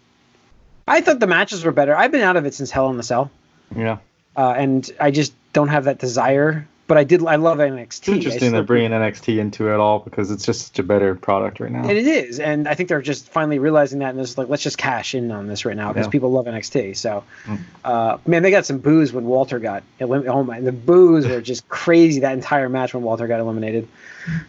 I 0.88 1.00
thought 1.00 1.20
the 1.20 1.26
matches 1.28 1.64
were 1.64 1.70
better. 1.72 1.96
I've 1.96 2.10
been 2.10 2.22
out 2.22 2.36
of 2.36 2.44
it 2.46 2.54
since 2.54 2.70
Hell 2.70 2.90
in 2.90 2.96
the 2.96 3.02
Cell, 3.04 3.30
yeah. 3.76 3.98
uh, 4.36 4.54
and 4.56 4.90
I 4.98 5.10
just 5.12 5.32
don't 5.52 5.68
have 5.68 5.84
that 5.84 5.98
desire. 5.98 6.66
But 6.88 6.98
I 6.98 7.04
did. 7.04 7.24
I 7.24 7.36
love 7.36 7.58
NXT. 7.58 7.86
It's 7.86 8.08
interesting 8.08 8.50
they're 8.50 8.64
bringing 8.64 8.90
NXT 8.90 9.38
into 9.38 9.72
it 9.72 9.78
all 9.78 10.00
because 10.00 10.32
it's 10.32 10.44
just 10.44 10.66
such 10.66 10.80
a 10.80 10.82
better 10.82 11.14
product 11.14 11.60
right 11.60 11.70
now. 11.70 11.82
And 11.88 11.92
it 11.96 12.04
is, 12.08 12.40
and 12.40 12.66
I 12.66 12.74
think 12.74 12.88
they're 12.88 13.00
just 13.00 13.28
finally 13.28 13.60
realizing 13.60 14.00
that, 14.00 14.10
and 14.10 14.18
it's 14.18 14.36
like, 14.36 14.48
let's 14.48 14.64
just 14.64 14.76
cash 14.76 15.14
in 15.14 15.30
on 15.30 15.46
this 15.46 15.64
right 15.64 15.76
now 15.76 15.92
because 15.92 16.06
Yeah. 16.08 16.10
people 16.10 16.32
love 16.32 16.46
NXT. 16.46 16.96
So, 16.96 17.22
Mm. 17.46 17.58
uh, 17.84 18.18
man, 18.26 18.42
they 18.42 18.50
got 18.50 18.66
some 18.66 18.78
booze 18.78 19.12
when 19.12 19.24
Walter 19.26 19.60
got 19.60 19.84
eliminated. 20.00 20.34
Oh 20.34 20.42
my, 20.42 20.60
the 20.60 20.72
boos 20.72 21.28
were 21.28 21.40
just 21.40 21.68
crazy 21.68 22.18
that 22.22 22.32
entire 22.32 22.68
match 22.68 22.92
when 22.92 23.04
Walter 23.04 23.28
got 23.28 23.38
eliminated. 23.38 23.86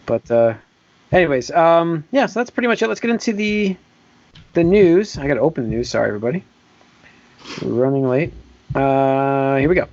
But, 0.08 0.32
uh, 0.32 0.56
anyways, 1.12 1.52
um, 1.52 2.06
yeah, 2.12 2.26
so 2.26 2.40
that's 2.40 2.50
pretty 2.50 2.70
much 2.70 2.82
it. 2.82 2.88
Let's 2.88 3.02
get 3.02 3.12
into 3.12 3.34
the 3.34 3.76
the 4.54 4.64
news. 4.64 5.18
I 5.18 5.28
got 5.28 5.36
to 5.36 5.40
open 5.42 5.64
the 5.64 5.70
news. 5.70 5.90
Sorry, 5.90 6.08
everybody. 6.08 6.44
We're 7.62 7.72
running 7.72 8.08
late. 8.08 8.34
Uh, 8.76 9.58
here 9.58 9.70
we 9.70 9.76
go. 9.76 9.88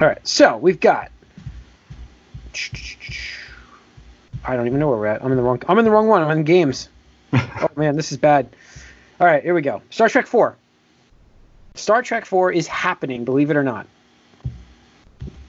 All 0.00 0.06
right, 0.06 0.26
so 0.26 0.56
we've 0.56 0.80
got. 0.80 1.10
I 4.44 4.56
don't 4.56 4.66
even 4.66 4.80
know 4.80 4.88
where 4.88 4.96
we're 4.96 5.06
at. 5.06 5.22
I'm 5.22 5.30
in 5.30 5.36
the 5.36 5.42
wrong. 5.42 5.62
I'm 5.68 5.78
in 5.78 5.84
the 5.84 5.90
wrong 5.90 6.08
one. 6.08 6.22
I'm 6.22 6.30
in 6.30 6.44
games. 6.44 6.88
oh 7.32 7.68
man, 7.76 7.96
this 7.96 8.10
is 8.10 8.18
bad. 8.18 8.48
All 9.20 9.26
right, 9.26 9.42
here 9.42 9.54
we 9.54 9.62
go. 9.62 9.82
Star 9.90 10.08
Trek 10.08 10.26
Four. 10.26 10.56
Star 11.74 12.02
Trek 12.02 12.24
Four 12.24 12.50
is 12.50 12.66
happening. 12.66 13.24
Believe 13.24 13.50
it 13.50 13.56
or 13.56 13.62
not. 13.62 13.86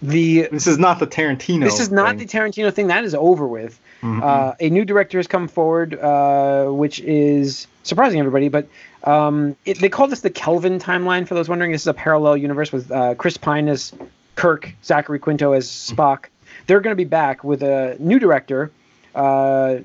The 0.02 0.48
This 0.52 0.66
is 0.68 0.80
not 0.80 1.00
the 1.00 1.06
Tarantino. 1.08 1.64
this 1.64 1.80
is 1.80 1.92
not 1.92 2.10
thing. 2.18 2.18
the 2.20 2.26
Tarantino 2.26 2.74
thing. 2.74 2.88
That 2.88 3.04
is 3.04 3.14
over 3.14 3.46
with. 3.48 3.80
Mhm. 4.02 4.24
Uh, 4.24 4.54
a 4.60 4.70
new 4.70 4.84
director 4.84 5.20
has 5.20 5.28
come 5.28 5.48
forward, 5.48 5.94
uh, 5.94 6.66
which 6.68 7.00
is 7.02 7.68
surprising 7.84 8.20
everybody. 8.20 8.50
But 8.50 8.68
um, 9.04 9.56
it, 9.66 9.78
they 9.80 9.90
call 9.90 10.08
this 10.08 10.22
the 10.22 10.30
Kelvin 10.32 10.80
timeline. 10.80 11.28
For 11.28 11.36
those 11.36 11.48
wondering, 11.48 11.72
this 11.72 11.82
is 11.82 11.88
a 11.88 11.94
parallel 11.94 12.38
universe 12.38 12.72
with 12.72 12.92
uh, 12.92 13.14
Chris 13.16 13.38
Pine 13.38 13.68
as 13.68 13.94
Kirk, 14.36 14.74
Zachary 14.84 15.20
Quinto 15.20 15.52
as 15.52 15.68
Spock. 15.68 16.26
They're 16.66 16.80
going 16.82 16.94
to 16.94 16.98
be 16.98 17.04
back 17.06 17.44
with 17.44 17.62
a 17.62 17.96
new 18.00 18.18
director, 18.18 18.72
uh, 19.14 19.78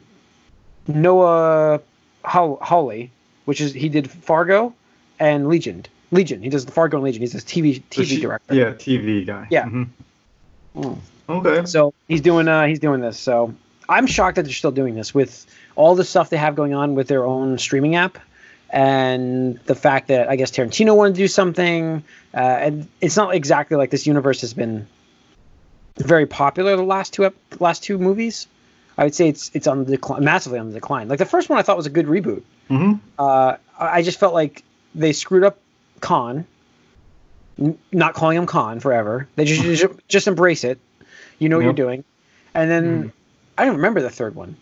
Noah 0.89 1.81
Hawley, 2.25 3.11
which 3.45 3.61
is 3.61 3.73
he 3.75 3.89
did 3.89 4.11
Fargo 4.11 4.73
and 5.19 5.49
Legion. 5.49 5.85
Legion. 6.13 6.43
He 6.43 6.49
does 6.49 6.65
the 6.67 6.73
Fargo 6.73 6.97
and 6.99 7.05
Legion. 7.05 7.21
He's 7.23 7.33
this 7.33 7.45
TV 7.45 7.83
TV 7.91 8.05
sh- 8.19 8.21
director. 8.21 8.55
Yeah, 8.55 8.71
TV 8.73 9.27
guy. 9.27 9.47
Yeah. 9.51 9.65
Mhm. 9.67 9.89
Mm. 10.77 10.99
Okay. 11.29 11.67
So 11.67 11.93
he's 12.09 12.21
doing 12.21 12.47
uh, 12.49 12.67
he's 12.67 12.79
doing 12.79 13.01
this. 13.01 13.19
So 13.19 13.55
I'm 13.89 14.07
shocked 14.07 14.37
that 14.37 14.43
they're 14.45 14.53
still 14.53 14.71
doing 14.73 14.95
this 14.95 15.15
with 15.15 15.47
all 15.75 15.95
the 15.95 16.05
stuff 16.05 16.31
they 16.31 16.37
have 16.37 16.55
going 16.55 16.75
on 16.75 16.95
with 16.95 17.09
their 17.09 17.25
own 17.25 17.59
streaming 17.59 17.97
app, 17.97 18.19
and 18.71 19.59
the 19.67 19.75
fact 19.75 20.09
that 20.09 20.29
I 20.29 20.37
guess 20.37 20.51
Tarantino 20.51 20.97
wanted 20.97 21.15
to 21.15 21.19
do 21.19 21.29
something, 21.29 22.03
uh, 22.35 22.39
and 22.39 22.89
it's 23.01 23.17
not 23.17 23.35
exactly 23.35 23.77
like 23.77 23.91
this 23.91 24.07
universe 24.07 24.41
has 24.43 24.55
been 24.55 24.87
very 25.99 26.27
popular 26.27 26.77
the 26.77 26.83
last 26.83 27.13
two 27.15 27.25
ep- 27.27 27.35
last 27.61 27.83
two 27.83 27.99
movies. 27.99 28.47
I 28.99 29.05
would 29.05 29.15
say 29.15 29.29
it's 29.29 29.51
it's 29.55 29.67
on 29.67 29.85
the 29.85 29.93
decline, 29.93 30.25
massively 30.25 30.59
on 30.59 30.69
the 30.69 30.75
decline. 30.75 31.09
Like 31.09 31.19
the 31.19 31.25
first 31.27 31.49
one, 31.49 31.59
I 31.59 31.63
thought 31.63 31.77
was 31.77 31.87
a 31.87 31.91
good 31.91 32.07
reboot. 32.07 32.43
hmm 32.69 32.95
Uh, 33.19 33.57
I 33.79 34.03
just 34.03 34.19
felt 34.21 34.35
like 34.35 34.63
they 34.95 35.13
screwed 35.13 35.45
up 35.45 35.59
Khan, 36.01 36.47
n- 37.59 37.79
not 37.93 38.15
calling 38.15 38.37
him 38.37 38.47
Khan 38.47 38.81
forever. 38.81 39.29
They 39.37 39.45
just 39.45 39.63
just, 39.63 39.87
just 40.09 40.27
embrace 40.29 40.65
it. 40.65 40.79
You 41.39 41.49
know 41.49 41.57
what 41.57 41.65
Yep. 41.67 41.79
you're 41.79 41.87
doing, 41.87 42.05
and 42.55 42.71
then 42.71 43.13
I 43.59 43.65
don't 43.65 43.77
remember 43.77 44.01
the 44.03 44.11
third 44.11 44.35
one. 44.35 44.57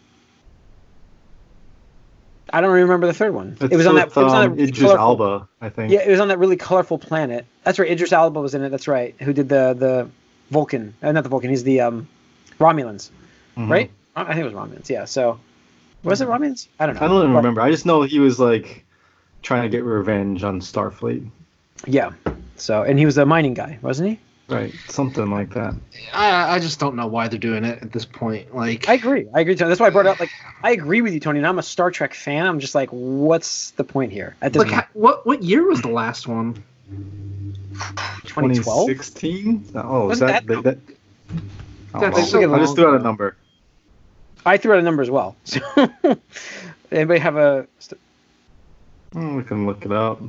I 2.52 2.60
don't 2.60 2.70
remember 2.72 3.06
the 3.06 3.12
third 3.14 3.34
one. 3.34 3.56
It's 3.60 3.72
it 3.72 3.76
was 3.76 3.86
on 3.86 3.96
that. 3.96 4.08
with, 4.08 4.16
It 4.18 4.22
was 4.24 4.32
on 4.32 4.56
that 4.56 4.62
Idris 4.62 4.80
colorful- 4.92 4.98
Alba, 5.26 5.48
I 5.60 5.68
think. 5.70 5.92
Yeah, 5.92 6.00
it 6.06 6.10
was 6.10 6.20
on 6.20 6.28
that 6.28 6.38
really 6.38 6.56
colorful 6.56 6.98
planet. 6.98 7.46
That's 7.64 7.78
right. 7.78 7.90
Idris 7.90 8.12
Elba 8.12 8.40
was 8.40 8.54
in 8.54 8.62
it. 8.62 8.68
That's 8.68 8.86
right. 8.86 9.14
Who 9.20 9.32
did 9.32 9.48
the 9.48 9.74
the 9.76 10.08
Vulcan? 10.50 10.94
Uh, 11.02 11.12
not 11.12 11.22
the 11.24 11.30
Vulcan. 11.30 11.50
He's 11.50 11.64
the 11.64 11.80
um, 11.80 12.06
Romulans, 12.60 13.10
Mhm. 13.56 13.70
right? 13.70 13.90
I 14.14 14.24
think 14.34 14.40
it 14.40 14.44
was 14.44 14.52
Romulans. 14.52 14.88
Yeah. 14.88 15.06
So 15.06 15.40
was 16.04 16.20
it 16.20 16.28
Romulans? 16.28 16.68
I 16.78 16.86
don't 16.86 16.94
know. 16.96 17.00
I 17.00 17.08
don't 17.08 17.22
even 17.24 17.34
remember. 17.34 17.60
I 17.60 17.70
just 17.70 17.86
know 17.86 18.02
he 18.02 18.20
was 18.20 18.38
like 18.38 18.84
trying 19.44 19.62
to 19.62 19.68
get 19.68 19.84
revenge 19.84 20.42
on 20.42 20.60
Starfleet. 20.60 21.28
Yeah. 21.86 22.10
So 22.56 22.82
and 22.82 22.98
he 22.98 23.06
was 23.06 23.16
a 23.18 23.24
mining 23.26 23.54
guy, 23.54 23.78
wasn't 23.82 24.10
he? 24.10 24.18
Right. 24.48 24.74
Something 24.88 25.30
like 25.30 25.50
that. 25.54 25.74
I 26.12 26.56
I 26.56 26.58
just 26.58 26.80
don't 26.80 26.96
know 26.96 27.06
why 27.06 27.28
they're 27.28 27.38
doing 27.38 27.64
it 27.64 27.80
at 27.82 27.92
this 27.92 28.04
point. 28.04 28.54
Like 28.54 28.88
I 28.88 28.94
agree. 28.94 29.28
I 29.32 29.40
agree. 29.40 29.54
Tony. 29.54 29.68
That's 29.68 29.80
why 29.80 29.86
I 29.86 29.90
brought 29.90 30.06
up. 30.06 30.18
Like, 30.18 30.30
I 30.62 30.72
agree 30.72 31.00
with 31.00 31.14
you, 31.14 31.20
Tony. 31.20 31.38
And 31.38 31.46
I'm 31.46 31.58
a 31.58 31.62
Star 31.62 31.90
Trek 31.90 32.14
fan. 32.14 32.46
I'm 32.46 32.58
just 32.58 32.74
like, 32.74 32.88
what's 32.90 33.70
the 33.72 33.84
point 33.84 34.12
here 34.12 34.36
at 34.42 34.52
this 34.52 34.62
like 34.62 34.72
point? 34.72 34.86
what 34.94 35.26
what 35.26 35.42
year 35.42 35.66
was 35.66 35.80
the 35.82 35.88
last 35.90 36.26
one? 36.26 36.62
2012. 38.24 38.88
2016? 38.88 39.70
Oh, 39.74 40.10
is 40.10 40.20
Wasn't 40.20 40.28
that 40.30 40.46
that- 40.46 40.62
that? 40.64 40.78
I 41.94 42.00
That's 42.00 42.16
oh, 42.16 42.18
I 42.18 42.22
just 42.22 42.34
long 42.34 42.74
threw 42.74 42.88
out 42.88 43.00
a 43.00 43.02
number. 43.02 43.36
I 44.44 44.56
threw 44.56 44.72
out 44.72 44.78
a 44.80 44.82
number 44.82 45.02
as 45.02 45.10
well. 45.10 45.36
So, 45.44 45.60
anybody 46.92 47.20
have 47.20 47.36
a 47.36 47.66
St- 49.14 49.36
we 49.36 49.42
can 49.44 49.66
look 49.66 49.84
it 49.84 49.92
up. 49.92 50.20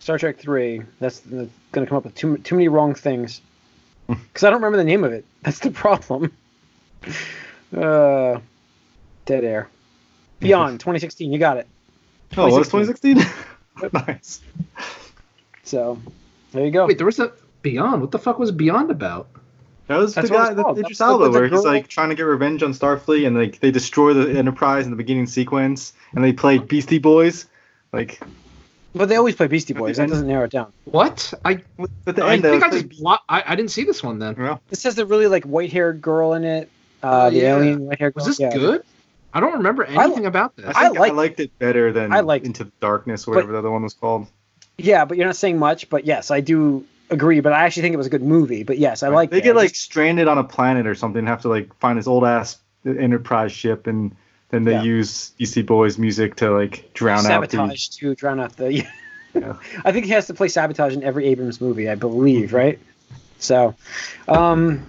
Star 0.00 0.18
Trek 0.18 0.38
three? 0.38 0.82
That's, 1.00 1.20
that's 1.20 1.50
going 1.70 1.86
to 1.86 1.88
come 1.88 1.98
up 1.98 2.04
with 2.04 2.14
too 2.14 2.38
too 2.38 2.56
many 2.56 2.68
wrong 2.68 2.94
things. 2.94 3.40
Because 4.08 4.42
I 4.44 4.50
don't 4.50 4.60
remember 4.60 4.78
the 4.78 4.84
name 4.84 5.04
of 5.04 5.12
it. 5.12 5.24
That's 5.42 5.58
the 5.60 5.70
problem. 5.70 6.32
Uh, 7.74 8.38
dead 9.24 9.44
air. 9.44 9.68
Beyond 10.40 10.78
2016. 10.80 11.32
You 11.32 11.38
got 11.38 11.56
it. 11.56 11.66
Oh, 12.36 12.44
was 12.44 12.68
2016? 12.68 13.18
nice. 13.92 14.40
So, 15.64 15.98
there 16.52 16.64
you 16.66 16.70
go. 16.70 16.86
Wait, 16.86 16.98
there 16.98 17.06
was 17.06 17.18
a 17.18 17.32
Beyond. 17.62 18.02
What 18.02 18.10
the 18.10 18.18
fuck 18.18 18.38
was 18.38 18.50
Beyond 18.52 18.90
about? 18.90 19.28
That 19.86 19.96
was 19.96 20.14
That's 20.14 20.28
the 20.28 20.34
guy, 20.34 20.46
it's 20.48 20.56
the 20.56 20.62
called. 20.62 20.78
Idris 20.78 20.98
That's 20.98 21.10
the- 21.12 21.18
the 21.24 21.30
where 21.30 21.48
he's 21.48 21.64
like 21.64 21.88
trying 21.88 22.10
to 22.10 22.14
get 22.14 22.24
revenge 22.24 22.62
on 22.62 22.72
Starfleet, 22.72 23.26
and 23.26 23.36
like 23.36 23.60
they 23.60 23.70
destroy 23.70 24.12
the 24.12 24.38
Enterprise 24.38 24.84
in 24.84 24.90
the 24.90 24.96
beginning 24.96 25.26
sequence, 25.26 25.92
and 26.14 26.22
they 26.22 26.32
play 26.32 26.58
Beastie 26.58 26.98
Boys. 26.98 27.46
Like 27.92 28.20
But 28.94 29.08
they 29.08 29.16
always 29.16 29.34
play 29.36 29.46
Beastie 29.48 29.74
Boys. 29.74 29.96
That 29.98 30.08
doesn't 30.08 30.26
narrow 30.26 30.44
it 30.44 30.50
down. 30.50 30.72
What? 30.84 31.32
I 31.44 31.62
at 32.06 32.16
the 32.16 32.24
I 32.24 32.34
end, 32.34 32.44
they 32.44 32.50
think 32.50 32.62
I 32.64 32.70
just 32.70 32.88
blo- 32.88 33.18
I, 33.28 33.42
I 33.46 33.54
didn't 33.56 33.70
see 33.70 33.84
this 33.84 34.02
one 34.02 34.18
then. 34.18 34.34
Yeah. 34.38 34.58
This 34.68 34.82
has 34.84 34.94
the 34.94 35.06
really 35.06 35.26
like 35.26 35.44
white 35.44 35.72
haired 35.72 36.00
girl 36.02 36.32
in 36.34 36.44
it. 36.44 36.70
Uh, 37.02 37.24
Oh, 37.26 37.30
the 37.30 37.36
yeah. 37.38 37.56
alien 37.56 37.86
white 37.86 37.98
haired 37.98 38.14
girl. 38.14 38.24
Was 38.24 38.36
this 38.36 38.40
yeah. 38.40 38.54
good? 38.56 38.82
I 39.34 39.40
don't 39.40 39.54
remember 39.54 39.84
anything 39.84 40.26
about 40.26 40.56
this. 40.56 40.66
I 40.76 40.86
I 40.86 40.88
think 40.90 40.98
I, 41.00 41.10
liked 41.10 41.40
it 41.40 41.58
better 41.58 41.90
than 41.92 42.12
I 42.12 42.20
liked- 42.20 42.46
Into 42.46 42.64
the 42.64 42.72
Darkness 42.80 43.26
or 43.26 43.32
whatever 43.34 43.52
the 43.52 43.58
other 43.58 43.70
one 43.70 43.82
was 43.82 43.94
called. 43.94 44.26
Yeah, 44.78 45.04
but 45.04 45.16
you're 45.16 45.26
not 45.26 45.36
saying 45.36 45.58
much. 45.58 45.88
But 45.90 46.04
yes, 46.06 46.30
I 46.30 46.40
do 46.40 46.84
agree. 47.10 47.40
But 47.40 47.52
I 47.52 47.64
actually 47.64 47.82
think 47.82 47.94
it 47.94 47.98
was 47.98 48.06
a 48.06 48.10
good 48.10 48.22
movie. 48.22 48.62
But 48.62 48.78
yes, 48.78 49.02
I 49.02 49.08
like. 49.08 49.30
They 49.30 49.38
it. 49.38 49.44
get 49.44 49.56
like 49.56 49.70
just- 49.70 49.82
stranded 49.82 50.28
on 50.28 50.38
a 50.38 50.44
planet 50.44 50.86
or 50.86 50.94
something, 50.94 51.20
and 51.20 51.28
have 51.28 51.42
to 51.42 51.48
like 51.48 51.74
find 51.78 51.98
this 51.98 52.06
old 52.06 52.24
ass 52.24 52.58
Enterprise 52.84 53.52
ship, 53.52 53.86
and 53.86 54.14
then 54.52 54.64
they 54.64 54.72
Yeah. 54.72 54.82
use 54.82 55.30
Beastie 55.30 55.62
Boys 55.62 55.98
music 55.98 56.36
to 56.36 56.50
like 56.52 56.92
drown 56.94 57.26
out 57.26 57.40
the. 57.50 57.56
sabotage 57.56 57.88
to 57.88 58.14
drown 58.14 58.38
out 58.38 58.56
the. 58.56 58.86
Yeah. 59.34 59.56
I 59.82 59.92
think 59.92 60.04
he 60.04 60.10
has 60.12 60.26
to 60.26 60.34
play 60.34 60.48
sabotage 60.48 60.92
in 60.92 61.02
every 61.02 61.24
Abrams 61.28 61.58
movie. 61.58 61.88
I 61.88 61.94
believe, 61.94 62.48
Mm-hmm. 62.48 62.56
right? 62.56 62.78
So, 63.38 63.74
um, 64.28 64.84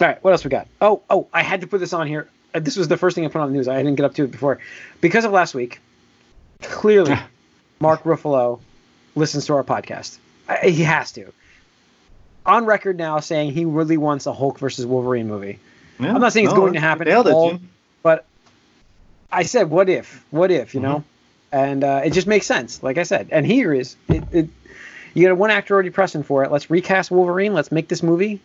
all 0.00 0.08
right. 0.08 0.22
What 0.24 0.32
else 0.32 0.42
we 0.42 0.50
got? 0.50 0.66
Oh, 0.80 1.02
oh, 1.08 1.28
I 1.32 1.42
had 1.44 1.60
to 1.60 1.68
put 1.68 1.78
this 1.78 1.92
on 1.92 2.08
here. 2.08 2.28
Uh, 2.52 2.58
This 2.58 2.76
was 2.76 2.88
the 2.88 2.96
first 2.96 3.14
thing 3.14 3.24
I 3.24 3.28
put 3.28 3.40
on 3.40 3.48
the 3.50 3.54
news. 3.54 3.68
I 3.68 3.76
didn't 3.76 3.94
get 3.94 4.04
up 4.04 4.14
to 4.16 4.24
it 4.24 4.32
before 4.32 4.58
because 5.00 5.24
of 5.24 5.30
last 5.30 5.54
week. 5.54 5.80
Clearly, 6.60 7.14
Mark 7.80 8.02
Ruffalo 8.02 8.58
listens 9.14 9.46
to 9.46 9.54
our 9.54 9.62
podcast. 9.62 10.18
I, 10.48 10.66
he 10.70 10.82
has 10.82 11.12
to. 11.12 11.32
On 12.46 12.64
record 12.66 12.98
now, 12.98 13.20
saying 13.20 13.52
he 13.52 13.64
really 13.64 13.96
wants 13.96 14.26
a 14.26 14.32
Hulk 14.32 14.58
versus 14.58 14.86
Wolverine 14.86 15.28
movie. 15.28 15.60
Yeah, 16.00 16.12
I'm 16.14 16.20
not 16.20 16.32
saying 16.32 16.46
it's 16.46 16.54
no, 16.54 16.60
going 16.62 16.72
to 16.72 16.80
happen 16.80 17.06
it, 17.06 17.14
all. 17.28 17.50
Jim. 17.50 17.68
but 18.02 18.24
I 19.30 19.42
said, 19.44 19.70
what 19.70 19.88
if? 19.88 20.24
What 20.30 20.50
if? 20.50 20.74
You 20.74 20.80
know, 20.80 20.98
Mm-hmm. 21.52 21.56
and 21.56 21.84
uh, 21.84 22.02
it 22.04 22.12
just 22.12 22.26
makes 22.26 22.46
sense. 22.46 22.82
Like 22.82 22.98
I 22.98 23.02
said, 23.02 23.28
and 23.32 23.44
here 23.46 23.72
is 23.72 23.96
it. 24.08 24.24
it 24.32 24.48
you 25.14 25.26
got 25.26 25.38
one 25.38 25.50
actor 25.50 25.72
already 25.72 25.88
pressing 25.90 26.22
for 26.22 26.44
it. 26.44 26.52
Let's 26.52 26.68
recast 26.70 27.10
Wolverine. 27.10 27.54
Let's 27.54 27.72
make 27.72 27.88
this 27.88 28.02
movie, 28.02 28.38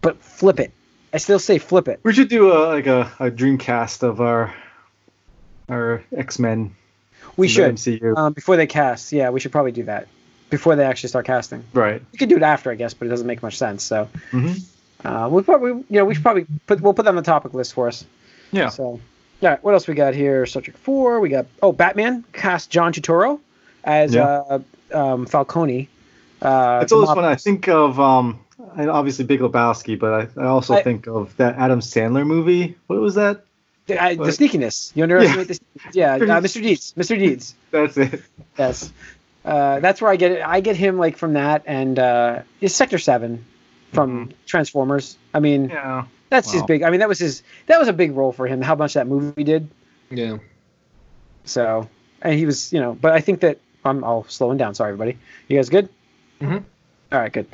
but 0.00 0.16
flip 0.22 0.58
it. 0.58 0.72
I 1.12 1.18
still 1.18 1.38
say 1.38 1.58
flip 1.58 1.86
it. 1.86 2.00
We 2.02 2.14
should 2.14 2.28
do 2.28 2.50
a 2.52 2.68
like 2.68 2.86
a, 2.86 3.12
a 3.20 3.30
dream 3.30 3.58
cast 3.58 4.02
of 4.02 4.20
our 4.20 4.54
our 5.68 6.02
X 6.16 6.38
Men. 6.38 6.74
We 7.36 7.48
should 7.48 7.78
um, 8.16 8.32
before 8.32 8.56
they 8.56 8.66
cast. 8.66 9.12
Yeah, 9.12 9.30
we 9.30 9.40
should 9.40 9.52
probably 9.52 9.72
do 9.72 9.84
that 9.84 10.08
before 10.50 10.76
they 10.76 10.84
actually 10.84 11.10
start 11.10 11.26
casting. 11.26 11.62
right. 11.74 12.00
We 12.12 12.18
could 12.18 12.30
do 12.30 12.36
it 12.36 12.42
after, 12.42 12.70
I 12.70 12.74
guess, 12.74 12.94
but 12.94 13.06
it 13.06 13.10
doesn't 13.10 13.26
make 13.26 13.42
much 13.42 13.58
sense. 13.58 13.82
So 13.82 14.08
hmm 14.30 14.54
uh, 15.04 15.28
we'll 15.30 15.44
probably, 15.44 15.70
you 15.70 15.84
know, 15.90 16.04
we 16.04 16.14
should 16.14 16.24
probably 16.24 16.46
put 16.66 16.80
we'll 16.80 16.94
put 16.94 17.04
that 17.04 17.10
on 17.10 17.16
the 17.16 17.22
topic 17.22 17.54
list 17.54 17.74
for 17.74 17.86
us. 17.86 18.04
Yeah. 18.50 18.68
So, 18.70 18.98
all 19.42 19.48
right, 19.50 19.62
what 19.62 19.74
else 19.74 19.86
we 19.86 19.94
got 19.94 20.14
here? 20.14 20.44
Trek 20.46 20.76
Four. 20.78 21.20
We 21.20 21.28
got 21.28 21.46
oh, 21.62 21.72
Batman 21.72 22.24
cast 22.32 22.70
John 22.70 22.92
Turturro 22.92 23.40
as 23.84 24.14
Yeah. 24.14 24.24
uh, 24.50 24.58
um, 24.92 25.26
Falcone. 25.26 25.88
Uh, 26.42 26.80
It's 26.82 26.92
always 26.92 27.10
when 27.10 27.24
I 27.24 27.34
think 27.36 27.68
of 27.68 27.98
um, 28.00 28.40
obviously 28.76 29.24
Big 29.24 29.40
Lebowski, 29.40 29.98
but 29.98 30.30
I, 30.38 30.40
I 30.42 30.46
also 30.46 30.74
I- 30.74 30.82
think 30.82 31.06
of 31.06 31.36
that 31.36 31.56
Adam 31.56 31.80
Sandler 31.80 32.26
movie. 32.26 32.76
What 32.86 33.00
was 33.00 33.14
that? 33.16 33.44
the, 33.86 34.02
I- 34.02 34.14
the 34.16 34.24
sneakiness. 34.24 34.94
You 34.94 35.02
underestimate 35.04 35.48
this? 35.48 35.60
Yeah, 35.92 36.14
uh, 36.16 36.18
Mr. 36.18 36.62
Deeds. 36.62 36.92
Mr. 36.96 37.18
Deeds. 37.18 37.54
That's 37.70 37.96
it. 37.96 38.22
Yes. 38.58 38.92
Uh, 39.44 39.80
that's 39.80 40.02
where 40.02 40.10
I 40.10 40.16
get 40.16 40.32
it. 40.32 40.42
I 40.46 40.60
get 40.60 40.76
him 40.76 40.98
like 40.98 41.16
from 41.16 41.32
that 41.34 41.62
and 41.66 41.98
uh, 41.98 42.42
it's 42.60 42.74
Sector 42.74 42.98
Seven 42.98 43.44
from 43.92 44.32
Transformers. 44.46 45.16
I 45.32 45.40
mean, 45.40 45.70
Yeah. 45.70 46.04
That's 46.30 46.52
his 46.52 46.62
big. 46.64 46.82
I 46.82 46.90
mean, 46.90 47.00
that 47.00 47.08
was 47.08 47.18
his. 47.18 47.42
That 47.66 47.78
was 47.78 47.88
a 47.88 47.92
big 47.92 48.12
role 48.16 48.32
for 48.32 48.46
him. 48.46 48.60
How 48.62 48.74
much 48.74 48.94
that 48.94 49.06
movie 49.06 49.44
did. 49.44 49.68
Yeah. 50.10 50.38
So, 51.44 51.88
and 52.22 52.34
he 52.34 52.46
was, 52.46 52.72
you 52.72 52.80
know, 52.80 52.94
but 52.94 53.12
I 53.12 53.20
think 53.20 53.40
that 53.40 53.58
I'm 53.84 54.04
all 54.04 54.24
slowing 54.28 54.58
down. 54.58 54.74
Sorry, 54.74 54.92
everybody. 54.92 55.18
You 55.48 55.56
guys 55.56 55.68
good? 55.68 55.88
Mhm. 56.40 56.64
All 57.10 57.18
right, 57.18 57.32
good. 57.32 57.46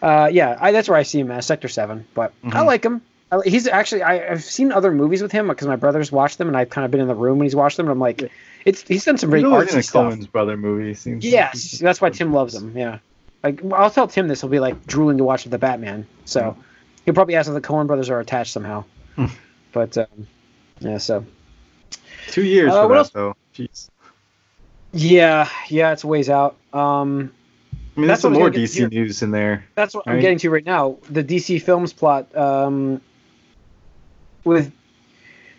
Uh, 0.00 0.28
yeah, 0.32 0.56
I, 0.60 0.72
that's 0.72 0.88
where 0.88 0.96
I 0.98 1.02
see 1.02 1.18
him 1.20 1.30
as 1.30 1.46
Sector 1.46 1.68
Seven, 1.68 2.06
but 2.14 2.32
I 2.44 2.48
Mhm. 2.48 2.66
like 2.66 2.84
him. 2.84 3.02
I, 3.32 3.40
he's 3.44 3.66
actually 3.66 4.02
I, 4.02 4.30
I've 4.32 4.42
seen 4.44 4.72
other 4.72 4.92
movies 4.92 5.22
with 5.22 5.32
him 5.32 5.48
because 5.48 5.66
my 5.66 5.76
brothers 5.76 6.12
watched 6.12 6.38
them, 6.38 6.48
and 6.48 6.56
I've 6.56 6.70
kind 6.70 6.84
of 6.84 6.90
been 6.90 7.00
in 7.00 7.08
the 7.08 7.14
room 7.14 7.38
when 7.38 7.46
he's 7.46 7.56
watched 7.56 7.76
them, 7.76 7.86
and 7.86 7.92
I'm 7.92 7.98
like, 8.00 8.30
it's 8.64 8.82
he's 8.82 9.04
done 9.04 9.18
some 9.18 9.30
very 9.30 9.44
always 9.44 9.72
in 9.72 9.76
artsy 9.76 9.78
a 9.80 9.82
stuff. 9.82 10.10
Coen's 10.12 10.26
brother 10.26 10.56
movie. 10.56 10.94
Seems 10.94 11.24
Yes, 11.24 11.78
that's 11.78 12.00
why 12.00 12.10
Tim 12.10 12.32
loves 12.32 12.54
him. 12.54 12.76
Yeah, 12.76 12.98
like 13.42 13.60
I'll 13.72 13.90
tell 13.90 14.06
Tim 14.06 14.28
this, 14.28 14.40
he'll 14.42 14.50
be 14.50 14.60
like 14.60 14.86
drooling 14.86 15.18
to 15.18 15.24
watch 15.24 15.44
the 15.44 15.58
Batman. 15.58 16.06
So 16.24 16.56
he'll 17.04 17.14
probably 17.14 17.36
ask 17.36 17.48
if 17.48 17.54
the 17.54 17.60
Coen 17.60 17.86
brothers 17.86 18.10
are 18.10 18.20
attached 18.20 18.52
somehow. 18.52 18.84
Hmm. 19.16 19.26
but 19.72 19.96
um, 19.98 20.26
yeah, 20.80 20.98
so 20.98 21.24
Two 22.28 22.44
years 22.44 22.72
Uh, 22.72 22.82
for 22.82 22.88
what 22.88 22.94
that 22.94 22.98
else? 22.98 23.10
though. 23.10 23.36
Jeez. 23.54 23.90
yeah, 24.92 25.48
yeah, 25.68 25.92
it's 25.92 26.04
a 26.04 26.06
ways 26.06 26.30
out. 26.30 26.56
Um, 26.72 27.32
I 27.96 28.00
mean, 28.00 28.08
That's 28.08 28.22
there's 28.22 28.22
some 28.22 28.32
more 28.34 28.44
was 28.50 28.54
gonna 28.76 28.88
DC 28.88 28.90
news 28.92 29.22
in 29.22 29.30
there. 29.32 29.64
that's 29.74 29.94
what 29.94 30.06
I'm 30.08 30.20
getting 30.20 30.38
to 30.38 30.50
right 30.50 30.64
now. 30.64 30.98
The 31.10 31.24
DC 31.24 31.60
Films 31.62 31.92
plot 31.92 32.34
um, 32.36 33.00
with 34.44 34.72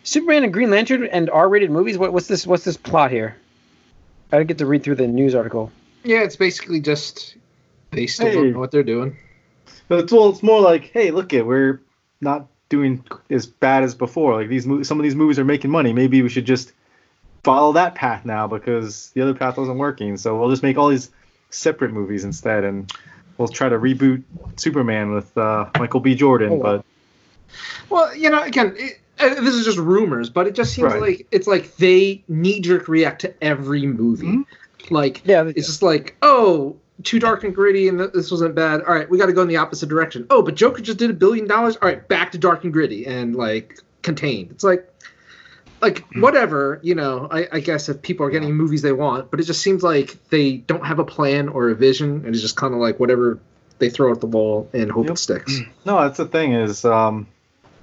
Superman 0.04 0.44
and 0.46 0.54
Green 0.54 0.70
Lantern 0.72 1.06
and 1.06 1.30
R-rated 1.30 1.70
movies. 1.70 1.98
What, 1.98 2.14
what's 2.14 2.28
this? 2.28 2.48
What's 2.48 2.64
this 2.64 2.78
plot 2.78 3.12
here? 3.12 3.36
I 4.32 4.38
didn't 4.38 4.48
get 4.48 4.58
to 4.60 4.66
read 4.66 4.84
through 4.84 4.96
the 4.96 5.08
news 5.08 5.36
article. 5.36 5.72
Yeah, 6.04 6.20
it's 6.22 6.38
basically 6.38 6.80
just 6.80 7.36
they 7.92 8.08
still 8.08 8.28
Hey. 8.28 8.34
don't 8.36 8.54
know 8.54 8.60
what 8.60 8.72
they're 8.72 8.82
doing. 8.82 9.18
But 9.88 10.00
it's 10.00 10.12
well, 10.14 10.30
it's 10.30 10.44
more 10.44 10.62
like, 10.62 10.86
hey, 10.92 11.12
look 11.12 11.34
it, 11.34 11.46
we're 11.46 11.82
not 12.22 12.48
doing 12.70 13.04
as 13.30 13.46
bad 13.46 13.84
as 13.84 13.94
before. 13.96 14.36
Like 14.36 14.48
these, 14.50 14.66
mo- 14.66 14.84
some 14.84 15.00
of 15.00 15.04
these 15.04 15.16
movies 15.16 15.38
are 15.40 15.46
making 15.46 15.72
money. 15.72 15.92
Maybe 15.94 16.22
we 16.22 16.30
should 16.30 16.46
just 16.46 16.72
follow 17.44 17.74
that 17.74 17.96
path 17.96 18.24
now 18.26 18.48
because 18.48 19.10
the 19.12 19.22
other 19.22 19.34
path 19.34 19.58
wasn't 19.58 19.78
working. 19.78 20.16
So 20.18 20.40
we'll 20.40 20.50
just 20.50 20.64
make 20.64 20.78
all 20.78 20.88
these 20.88 21.10
separate 21.50 21.92
movies 21.92 22.24
instead, 22.24 22.64
and 22.64 22.92
we'll 23.38 23.48
try 23.50 23.68
to 23.68 23.78
reboot 23.78 24.24
Superman 24.56 25.12
with 25.14 25.38
uh, 25.38 25.70
Michael 25.80 26.00
B. 26.00 26.16
Jordan. 26.16 26.54
Oh, 26.54 26.56
wow. 26.56 26.62
But 26.78 26.86
Well, 27.90 28.16
you 28.16 28.30
know, 28.30 28.42
again, 28.44 28.74
it, 28.78 29.00
and 29.20 29.46
this 29.46 29.54
is 29.56 29.66
just 29.66 29.78
rumors, 29.78 30.30
but 30.30 30.48
it 30.48 30.56
just 30.56 30.74
seems 30.74 30.94
Right. 30.94 31.02
like 31.02 31.28
it's 31.32 31.48
like 31.48 31.76
they 31.78 32.24
knee 32.28 32.62
jerk 32.62 32.88
react 32.88 33.22
to 33.22 33.44
every 33.44 33.86
movie. 33.86 34.26
Mhm. 34.28 34.46
Like 34.90 35.22
Yeah, 35.26 35.44
it's 35.44 35.54
do. 35.56 35.62
just 35.62 35.84
like 35.84 36.16
oh. 36.22 36.78
Too 37.04 37.20
dark 37.20 37.44
and 37.44 37.56
gritty, 37.56 37.88
and 37.88 38.00
this 38.00 38.30
wasn't 38.30 38.54
bad. 38.54 38.82
All 38.82 38.94
right, 38.94 39.10
we 39.10 39.18
got 39.18 39.26
to 39.26 39.34
go 39.34 39.42
in 39.42 39.48
the 39.48 39.58
opposite 39.58 39.90
direction. 39.90 40.28
Oh, 40.30 40.42
but 40.44 40.56
Joker 40.56 40.82
just 40.82 41.00
did 41.00 41.10
a 41.10 41.14
billion 41.14 41.48
dollars. 41.48 41.76
All 41.78 41.88
right, 41.90 42.08
back 42.08 42.32
to 42.34 42.38
dark 42.38 42.64
and 42.64 42.72
gritty 42.72 43.06
and 43.08 43.36
like 43.36 43.80
contained. 44.04 44.52
It's 44.52 44.64
like, 44.64 44.88
like 45.82 46.06
whatever, 46.16 46.80
you 46.84 46.94
know. 46.94 47.28
I, 47.32 47.48
I 47.54 47.60
guess 47.60 47.90
if 47.90 48.02
people 48.04 48.26
are 48.26 48.30
getting 48.30 48.54
movies 48.54 48.84
they 48.84 48.92
want, 48.92 49.32
but 49.32 49.40
it 49.40 49.44
just 49.46 49.62
seems 49.64 49.82
like 49.82 50.18
they 50.30 50.58
don't 50.58 50.86
have 50.86 51.00
a 51.00 51.06
plan 51.06 51.50
or 51.50 51.70
a 51.70 51.76
vision, 51.76 52.24
and 52.24 52.28
it's 52.28 52.42
just 52.42 52.56
kind 52.56 52.74
of 52.74 52.80
like 52.80 53.00
whatever 53.00 53.40
they 53.80 53.90
throw 53.90 54.12
at 54.12 54.20
the 54.22 54.28
wall 54.28 54.70
and 54.74 54.92
hope 54.92 55.06
Yep. 55.06 55.14
it 55.14 55.18
sticks. 55.18 55.60
No, 55.86 56.02
that's 56.02 56.18
the 56.18 56.28
thing 56.28 56.54
is, 56.54 56.86
um, 56.86 57.26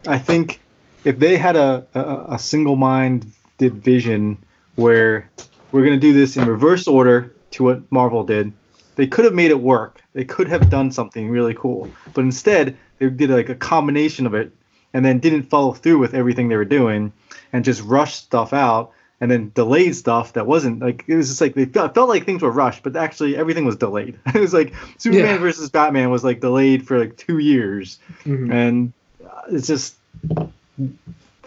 I 0.06 0.18
think 0.18 0.60
if 1.02 1.18
they 1.18 1.36
had 1.36 1.56
a, 1.56 1.84
a, 1.92 2.34
a 2.34 2.38
single-minded 2.38 3.24
vision 3.58 4.38
where 4.76 5.28
we're 5.72 5.84
going 5.84 5.98
to 5.98 6.00
do 6.00 6.12
this 6.12 6.36
in 6.36 6.46
reverse 6.46 6.86
order 6.86 7.34
to 7.52 7.64
what 7.64 7.90
Marvel 7.90 8.22
did, 8.22 8.52
they 8.98 9.06
could 9.06 9.24
have 9.24 9.34
made 9.34 9.52
it 9.52 9.60
work. 9.60 10.02
They 10.12 10.24
could 10.24 10.48
have 10.48 10.68
done 10.68 10.90
something 10.90 11.30
really 11.30 11.54
cool. 11.54 11.88
But 12.14 12.22
instead, 12.24 12.76
they 12.98 13.08
did 13.08 13.30
like 13.30 13.48
a 13.48 13.54
combination 13.54 14.26
of 14.26 14.34
it 14.34 14.50
and 14.92 15.04
then 15.04 15.20
didn't 15.20 15.44
follow 15.44 15.72
through 15.72 15.98
with 15.98 16.14
everything 16.14 16.48
they 16.48 16.56
were 16.56 16.64
doing 16.64 17.12
and 17.52 17.64
just 17.64 17.80
rushed 17.82 18.24
stuff 18.24 18.52
out 18.52 18.90
and 19.20 19.30
then 19.30 19.52
delayed 19.54 19.94
stuff 19.94 20.32
that 20.32 20.46
wasn't 20.48 20.80
like 20.80 21.04
it 21.06 21.14
was 21.14 21.28
just 21.28 21.40
like 21.40 21.54
they 21.54 21.64
felt, 21.64 21.94
felt 21.94 22.08
like 22.08 22.24
things 22.26 22.42
were 22.42 22.50
rushed 22.50 22.82
but 22.82 22.96
actually 22.96 23.36
everything 23.36 23.64
was 23.64 23.76
delayed 23.76 24.18
it 24.34 24.40
was 24.40 24.52
like 24.54 24.72
superman 24.98 25.26
Yeah. 25.36 25.38
versus 25.38 25.70
batman 25.70 26.10
was 26.10 26.22
like 26.24 26.40
delayed 26.40 26.86
for 26.86 26.98
like 26.98 27.16
two 27.16 27.38
years 27.38 27.98
Mhm. 28.24 28.52
and 28.52 28.92
uh, 29.24 29.42
it's 29.50 29.66
just 29.66 29.96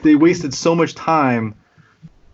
they 0.04 0.16
wasted 0.16 0.54
so 0.54 0.76
much 0.76 0.96
time 0.96 1.56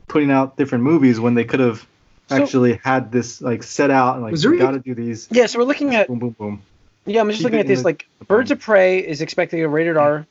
putting 0.08 0.32
out 0.32 0.58
different 0.58 0.84
movies 0.84 1.20
when 1.20 1.34
they 1.36 1.44
could 1.44 1.60
have 1.60 1.86
So- 2.28 2.36
actually 2.36 2.80
had 2.84 3.12
this 3.12 3.42
like 3.42 3.63
set 3.63 3.90
out 3.92 4.16
and 4.16 4.24
like 4.24 4.34
we 4.36 4.58
got 4.58 4.72
to 4.72 4.80
do 4.80 4.94
these 4.94 5.28
Yeah, 5.32 5.46
so 5.46 5.60
we're 5.60 5.66
looking 5.66 5.96
at 5.96 6.08
boom 6.08 6.20
boom 6.20 6.32
boom 6.32 6.62
yeah. 7.06 7.22
I'm 7.22 7.28
just 7.30 7.40
Keep 7.40 7.46
looking 7.46 7.60
at 7.60 7.68
this 7.68 7.80
the- 7.80 7.86
like 7.86 8.08
the 8.20 8.26
Birds 8.26 8.52
of 8.52 8.60
Prey 8.60 9.00
is 9.00 9.22
expected 9.22 9.58
to 9.58 9.68
rated 9.68 9.96
R, 9.98 10.26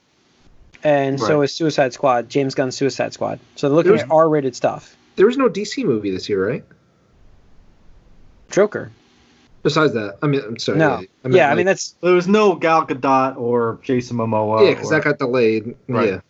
and 0.85 1.19
so 1.19 1.41
is 1.43 1.53
Suicide 1.53 1.95
Squad, 1.95 2.29
James 2.29 2.55
Gunn's 2.55 2.77
Suicide 2.77 3.15
Squad. 3.15 3.41
So 3.55 3.69
they're 3.69 3.77
looking 3.77 3.93
There's- 3.93 4.05
at 4.05 4.11
R-rated 4.11 4.55
stuff. 4.55 4.95
There 5.17 5.25
was 5.27 5.39
no 5.39 5.49
DC 5.49 5.85
movie 5.85 6.11
this 6.11 6.29
year, 6.29 6.47
right? 6.47 6.65
Joker. 8.51 8.91
Besides 9.63 9.95
that, 9.95 10.19
I 10.23 10.27
mean, 10.27 10.43
I'm 10.47 10.59
sorry. 10.59 10.79
No. 10.79 10.93
I 10.93 10.99
meant, 11.25 11.35
yeah, 11.35 11.51
I 11.51 11.55
mean 11.55 11.67
that's 11.67 11.97
there 12.03 12.15
was 12.15 12.29
no 12.29 12.55
gal 12.55 12.87
gadot 12.87 13.37
or 13.37 13.81
jason 13.83 14.17
momoa 14.17 14.65
yeah, 14.65 14.75
because 14.75 14.91
that 14.91 15.03
got 15.03 15.19
delayed. 15.19 15.75
Right. 15.89 16.09
Yeah. 16.09 16.21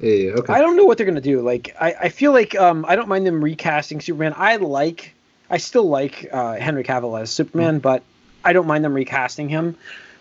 Yeah, 0.00 0.32
okay. 0.32 0.52
I 0.52 0.60
don't 0.60 0.76
know 0.76 0.84
what 0.84 0.98
they're 0.98 1.06
gonna 1.06 1.20
do. 1.20 1.40
Like, 1.40 1.74
I, 1.80 1.94
I 2.02 2.08
feel 2.08 2.32
like 2.32 2.54
um, 2.56 2.84
I 2.88 2.96
don't 2.96 3.08
mind 3.08 3.26
them 3.26 3.42
recasting 3.42 4.00
Superman. 4.00 4.34
I 4.36 4.56
like, 4.56 5.14
I 5.50 5.58
still 5.58 5.88
like 5.88 6.28
uh, 6.32 6.56
Henry 6.56 6.82
Cavill 6.84 7.20
as 7.20 7.30
Superman, 7.30 7.78
but 7.78 8.02
I 8.44 8.52
don't 8.52 8.66
mind 8.66 8.84
them 8.84 8.94
recasting 8.94 9.48
him 9.48 9.76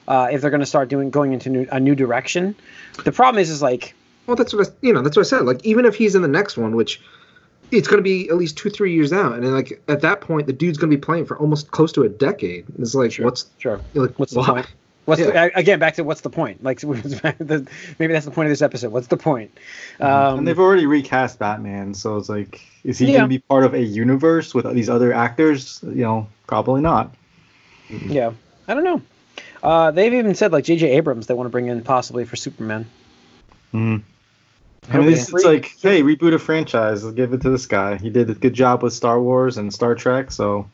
uh, 0.08 0.30
if 0.32 0.42
they're 0.42 0.52
gonna 0.52 0.66
start 0.66 0.90
doing 0.90 1.10
going 1.10 1.34
into 1.34 1.50
new, 1.50 1.68
a 1.72 1.80
new 1.80 1.96
direction. 1.96 2.56
The 3.04 3.12
problem 3.12 3.42
is, 3.42 3.50
is 3.50 3.62
like, 3.62 3.96
well, 4.28 4.36
that's 4.36 4.54
what 4.54 4.68
I, 4.68 4.72
you 4.82 4.94
know. 4.94 5.02
That's 5.02 5.18
what 5.18 5.26
I 5.26 5.30
said. 5.30 5.46
Like, 5.46 5.66
even 5.66 5.86
if 5.86 5.96
he's 5.96 6.16
in 6.16 6.22
the 6.22 6.28
next 6.28 6.58
one, 6.58 6.76
which 6.76 7.02
it's 7.72 7.88
going 7.88 7.98
to 7.98 8.04
be 8.04 8.30
at 8.30 8.36
least 8.36 8.58
two, 8.58 8.70
three 8.70 8.94
years 8.94 9.14
out, 9.14 9.34
and 9.34 9.44
then 9.44 9.54
like 9.54 9.82
at 9.88 10.02
that 10.02 10.22
point, 10.22 10.46
the 10.46 10.54
dude's 10.54 10.78
going 10.78 10.92
to 10.92 10.96
be 10.96 11.02
playing 11.02 11.26
for 11.26 11.38
almost 11.38 11.72
close 11.72 11.92
to 11.94 12.04
a 12.04 12.10
decade. 12.10 12.66
It's 12.78 12.94
like, 12.94 13.14
Sure. 13.14 13.26
what's 13.26 13.50
sure, 13.58 13.82
like, 13.94 14.20
what's 14.20 14.34
the 14.34 14.42
why? 14.42 14.66
What's 15.12 15.22
Yeah. 15.22 15.50
a- 15.54 15.60
again 15.60 15.78
back 15.78 15.96
to 15.96 16.04
what's 16.04 16.22
the 16.22 16.30
point? 16.30 16.64
Like, 16.64 16.82
maybe 16.84 17.04
that's 18.14 18.26
the 18.26 18.32
point 18.32 18.48
of 18.48 18.52
this 18.52 18.62
episode. 18.62 18.92
What's 18.94 19.08
the 19.08 19.18
point? 19.18 19.52
Um, 20.00 20.40
and 20.40 20.48
they've 20.48 20.58
already 20.58 20.86
recast 20.86 21.38
Batman, 21.38 21.94
so 21.94 22.18
it's 22.18 22.30
like, 22.30 22.62
is 22.86 22.98
he 22.98 23.08
Yeah. 23.08 23.12
going 23.20 23.24
to 23.24 23.28
be 23.28 23.40
part 23.40 23.66
of 23.66 23.74
a 23.74 23.82
universe 23.82 24.56
with 24.56 24.74
these 24.74 24.90
other 24.90 25.12
actors? 25.14 25.82
You 25.84 26.04
know, 26.04 26.28
probably 26.48 26.82
not. 26.82 27.14
yeah, 27.90 28.32
I 28.70 28.74
don't 28.74 28.86
know. 28.86 29.02
Uh, 29.62 29.92
they've 29.92 30.14
even 30.14 30.34
said 30.34 30.52
like 30.54 30.64
J.J. 30.64 30.90
Abrams 30.92 31.28
they 31.28 31.34
want 31.34 31.46
to 31.46 31.52
bring 31.52 31.68
in 31.68 31.82
possibly 31.82 32.24
for 32.26 32.36
Superman. 32.38 32.86
Mhm. 33.74 34.02
I 34.90 34.98
mean, 34.98 35.10
it's, 35.10 35.32
it's 35.32 35.44
like, 35.44 35.76
hey, 35.82 36.02
reboot 36.02 36.34
a 36.34 36.40
franchise. 36.40 37.04
Give 37.12 37.34
it 37.34 37.42
to 37.42 37.50
this 37.52 37.68
guy. 37.68 37.98
He 37.98 38.10
did 38.10 38.30
a 38.30 38.34
good 38.34 38.54
job 38.54 38.82
with 38.82 38.94
Star 38.94 39.22
Wars 39.22 39.58
and 39.58 39.72
Star 39.74 39.94
Trek, 39.94 40.32
so 40.32 40.68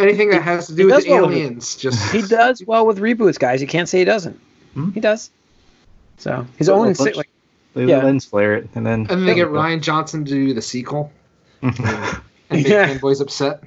Anything 0.00 0.30
that 0.30 0.42
has 0.42 0.66
to 0.68 0.74
do 0.74 0.86
with 0.86 0.94
does 0.94 1.04
the 1.04 1.10
well 1.10 1.26
with- 1.28 1.36
aliens, 1.36 1.76
just 1.76 2.12
He 2.12 2.22
does 2.22 2.62
well 2.66 2.86
with 2.86 2.98
reboots, 2.98 3.38
guys. 3.38 3.60
You 3.60 3.66
can't 3.68 3.88
say 3.88 3.98
he 3.98 4.04
doesn't. 4.04 4.38
Hmm? 4.74 4.90
He 4.90 5.00
does. 5.00 5.30
So 6.18 6.46
his 6.56 6.68
Well, 6.68 6.80
own 6.80 6.88
a 6.90 6.94
bunch- 6.94 7.12
si- 7.12 7.16
like 7.18 7.28
they 7.74 7.84
Yeah. 7.86 8.02
lens 8.02 8.24
flare 8.24 8.54
it, 8.56 8.68
and 8.74 8.84
then 8.86 9.00
and 9.00 9.08
then 9.08 9.26
they 9.26 9.34
get 9.34 9.48
Rian 9.48 9.80
Johnson 9.80 10.24
to 10.24 10.30
do 10.30 10.54
the 10.54 10.62
sequel 10.62 11.12
and 11.62 11.78
make 12.50 12.66
Yeah. 12.66 12.88
fanboys 12.88 13.20
upset. 13.20 13.62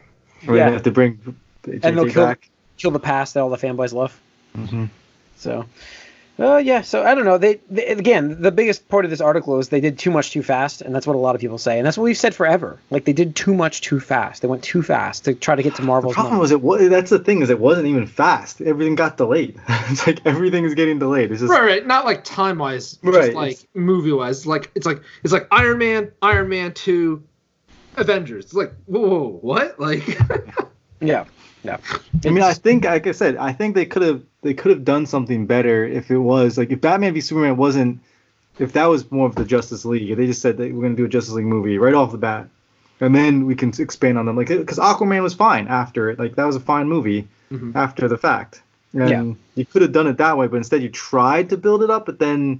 we 0.48 0.58
Yeah. 0.58 0.70
have 0.72 0.84
to 0.84 0.92
bring 0.92 1.20
And 1.66 1.82
they'll 1.82 2.06
JJ 2.06 2.12
kill- 2.14 2.26
back. 2.26 2.50
kill 2.78 2.92
the 2.92 3.00
past 3.00 3.34
that 3.36 3.40
all 3.42 3.50
the 3.50 3.58
fanboys 3.58 3.94
love. 3.94 4.20
Mhm. 4.58 4.90
So, 5.38 5.66
uh, 6.40 6.58
yeah. 6.58 6.82
So 6.82 7.04
I 7.04 7.14
don't 7.14 7.26
know. 7.26 7.38
They, 7.38 7.60
they 7.70 7.86
again, 7.88 8.42
the 8.42 8.52
biggest 8.52 8.90
part 8.90 9.06
of 9.06 9.12
this 9.12 9.22
article 9.22 9.60
is 9.60 9.70
they 9.70 9.82
did 9.82 10.00
too 10.00 10.10
much 10.10 10.32
too 10.32 10.42
fast, 10.42 10.82
and 10.82 10.94
that's 10.94 11.06
what 11.06 11.16
a 11.16 11.20
lot 11.20 11.36
of 11.36 11.42
people 11.42 11.60
say, 11.60 11.78
and 11.78 11.86
that's 11.86 11.96
what 11.96 12.06
we've 12.06 12.18
said 12.18 12.34
forever. 12.34 12.80
Like 12.90 13.06
they 13.06 13.14
did 13.14 13.36
too 13.36 13.54
much 13.54 13.82
too 13.82 14.00
fast. 14.00 14.42
They 14.42 14.48
went 14.48 14.64
too 14.64 14.82
fast 14.82 15.26
to 15.26 15.36
try 15.36 15.56
to 15.56 15.62
get 15.62 15.76
to 15.76 15.84
Marvel. 15.84 16.10
The 16.10 16.16
problem 16.16 16.40
number. 16.40 16.58
was 16.58 16.82
it. 16.82 16.90
That's 16.90 17.12
the 17.12 17.20
thing 17.20 17.44
is 17.44 17.52
it 17.52 17.60
wasn't 17.60 17.88
even 17.88 18.08
fast. 18.08 18.62
Everything 18.62 18.96
got 18.96 19.18
delayed. 19.18 19.60
it's 19.70 20.08
like 20.08 20.26
everything 20.26 20.66
is 20.66 20.74
getting 20.74 20.98
delayed. 20.98 21.32
It's 21.32 21.42
just 21.42 21.52
Right, 21.52 21.64
right. 21.64 21.86
Not 21.86 22.06
like 22.06 22.24
time 22.24 22.58
wise, 22.58 22.98
Right, 23.04 23.26
just 23.26 23.34
like 23.34 23.60
movie 23.76 24.12
wise. 24.12 24.48
Like 24.48 24.72
it's 24.74 24.88
like 24.88 25.04
it's 25.24 25.34
like 25.34 25.48
Iron 25.52 25.78
Man, 25.78 26.12
Iron 26.24 26.50
Man 26.50 26.74
Two, 26.74 27.24
Avengers. 27.96 28.46
It's 28.46 28.54
like 28.56 28.74
whoa, 28.88 29.02
whoa, 29.02 29.20
whoa, 29.20 29.40
what? 29.42 29.80
Like 29.80 30.18
yeah, 31.00 31.26
yeah. 31.64 31.78
I 32.26 32.30
mean, 32.30 32.44
I 32.44 32.54
think, 32.54 32.86
like 32.86 33.08
I 33.08 33.12
said, 33.12 33.38
I 33.38 33.54
think 33.54 33.76
they 33.76 33.86
could 33.86 34.02
have 34.02 34.22
they 34.42 34.54
could 34.54 34.72
have 34.72 34.84
done 34.84 35.06
something 35.06 35.46
better 35.46 35.86
if 35.86 36.12
it 36.12 36.18
was 36.18 36.58
like 36.58 36.72
if 36.72 36.82
Batman 36.82 37.14
v 37.14 37.22
Superman 37.22 37.58
wasn't 37.58 38.00
if 38.60 38.74
that 38.74 38.86
was 38.86 39.10
more 39.12 39.28
of 39.28 39.36
the 39.36 39.46
Justice 39.46 39.86
League. 39.86 40.16
They 40.16 40.26
just 40.28 40.42
said 40.42 40.58
that 40.58 40.74
we're 40.74 40.82
gonna 40.82 40.96
do 40.96 41.06
a 41.06 41.10
Justice 41.10 41.34
League 41.34 41.46
movie 41.46 41.78
right 41.78 41.94
off 41.94 42.12
the 42.12 42.18
bat, 42.18 42.48
and 43.00 43.16
then 43.16 43.46
we 43.46 43.56
can 43.56 43.70
expand 43.80 44.18
on 44.20 44.26
them, 44.26 44.36
like 44.36 44.48
because 44.50 44.78
Aquaman 44.80 45.24
was 45.24 45.34
fine 45.34 45.68
after 45.68 46.10
it. 46.10 46.20
Like 46.20 46.36
that 46.36 46.46
was 46.46 46.56
a 46.56 46.60
fine 46.62 46.88
movie 46.88 47.28
Mhm. 47.52 47.76
after 47.76 48.08
the 48.08 48.18
fact, 48.18 48.62
and 48.94 49.10
Yeah. 49.10 49.34
you 49.56 49.66
could 49.66 49.82
have 49.84 49.92
done 49.92 50.08
it 50.08 50.18
that 50.18 50.38
way, 50.38 50.48
but 50.48 50.58
instead 50.58 50.82
you 50.84 50.90
tried 50.90 51.50
to 51.50 51.58
build 51.58 51.82
it 51.84 51.90
up, 51.90 52.06
but 52.06 52.20
then 52.20 52.60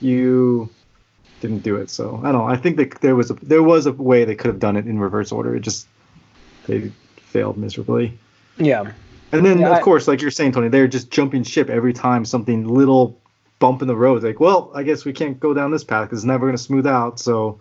you 0.00 0.68
didn't 1.40 1.62
do 1.62 1.76
it. 1.76 1.90
So 1.90 2.20
I 2.22 2.32
don't 2.32 2.42
know. 2.42 2.46
I 2.48 2.56
think 2.56 2.76
that 2.78 3.00
there 3.00 3.14
was 3.16 3.30
a 3.30 3.34
there 3.34 3.62
was 3.62 3.86
a 3.86 3.92
way 3.92 4.24
they 4.24 4.34
could 4.34 4.48
have 4.48 4.58
done 4.60 4.76
it 4.76 4.86
in 4.86 4.98
reverse 4.98 5.32
order. 5.32 5.54
It 5.54 5.60
just 5.60 5.86
they 6.66 6.90
failed 7.16 7.56
miserably. 7.56 8.18
Yeah. 8.58 8.92
And 9.32 9.46
then, 9.46 9.60
Yeah, 9.60 9.68
of 9.70 9.72
I- 9.78 9.80
course, 9.80 10.06
like 10.08 10.20
you're 10.20 10.30
saying, 10.30 10.52
Tony, 10.52 10.68
they're 10.68 10.86
just 10.88 11.10
jumping 11.10 11.42
ship 11.42 11.70
every 11.70 11.92
time 11.92 12.24
something 12.24 12.68
little 12.68 13.18
bump 13.58 13.80
in 13.80 13.88
the 13.88 13.96
road. 13.96 14.22
Like, 14.22 14.40
well, 14.40 14.70
I 14.74 14.82
guess 14.82 15.04
we 15.04 15.12
can't 15.12 15.38
go 15.40 15.54
down 15.54 15.70
this 15.70 15.84
path 15.84 16.08
because 16.08 16.18
it's 16.20 16.26
never 16.26 16.46
going 16.46 16.56
to 16.56 16.62
smooth 16.62 16.86
out. 16.86 17.18
So 17.18 17.58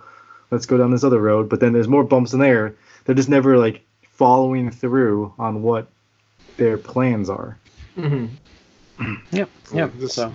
let's 0.50 0.66
go 0.66 0.78
down 0.78 0.92
this 0.92 1.04
other 1.04 1.20
road. 1.22 1.48
But 1.48 1.60
then 1.62 1.72
there's 1.74 1.88
more 1.88 2.04
bumps 2.04 2.34
in 2.34 2.40
there. 2.40 2.76
They're 3.06 3.16
just 3.16 3.30
never 3.30 3.58
like 3.58 3.82
following 4.12 4.70
through 4.72 5.34
on 5.40 5.62
what 5.64 5.88
their 6.58 6.78
plans 6.78 7.30
are. 7.30 7.58
mhm. 7.98 8.30
Yeah, 9.32 9.46
yeah. 9.74 9.90
So, 10.10 10.32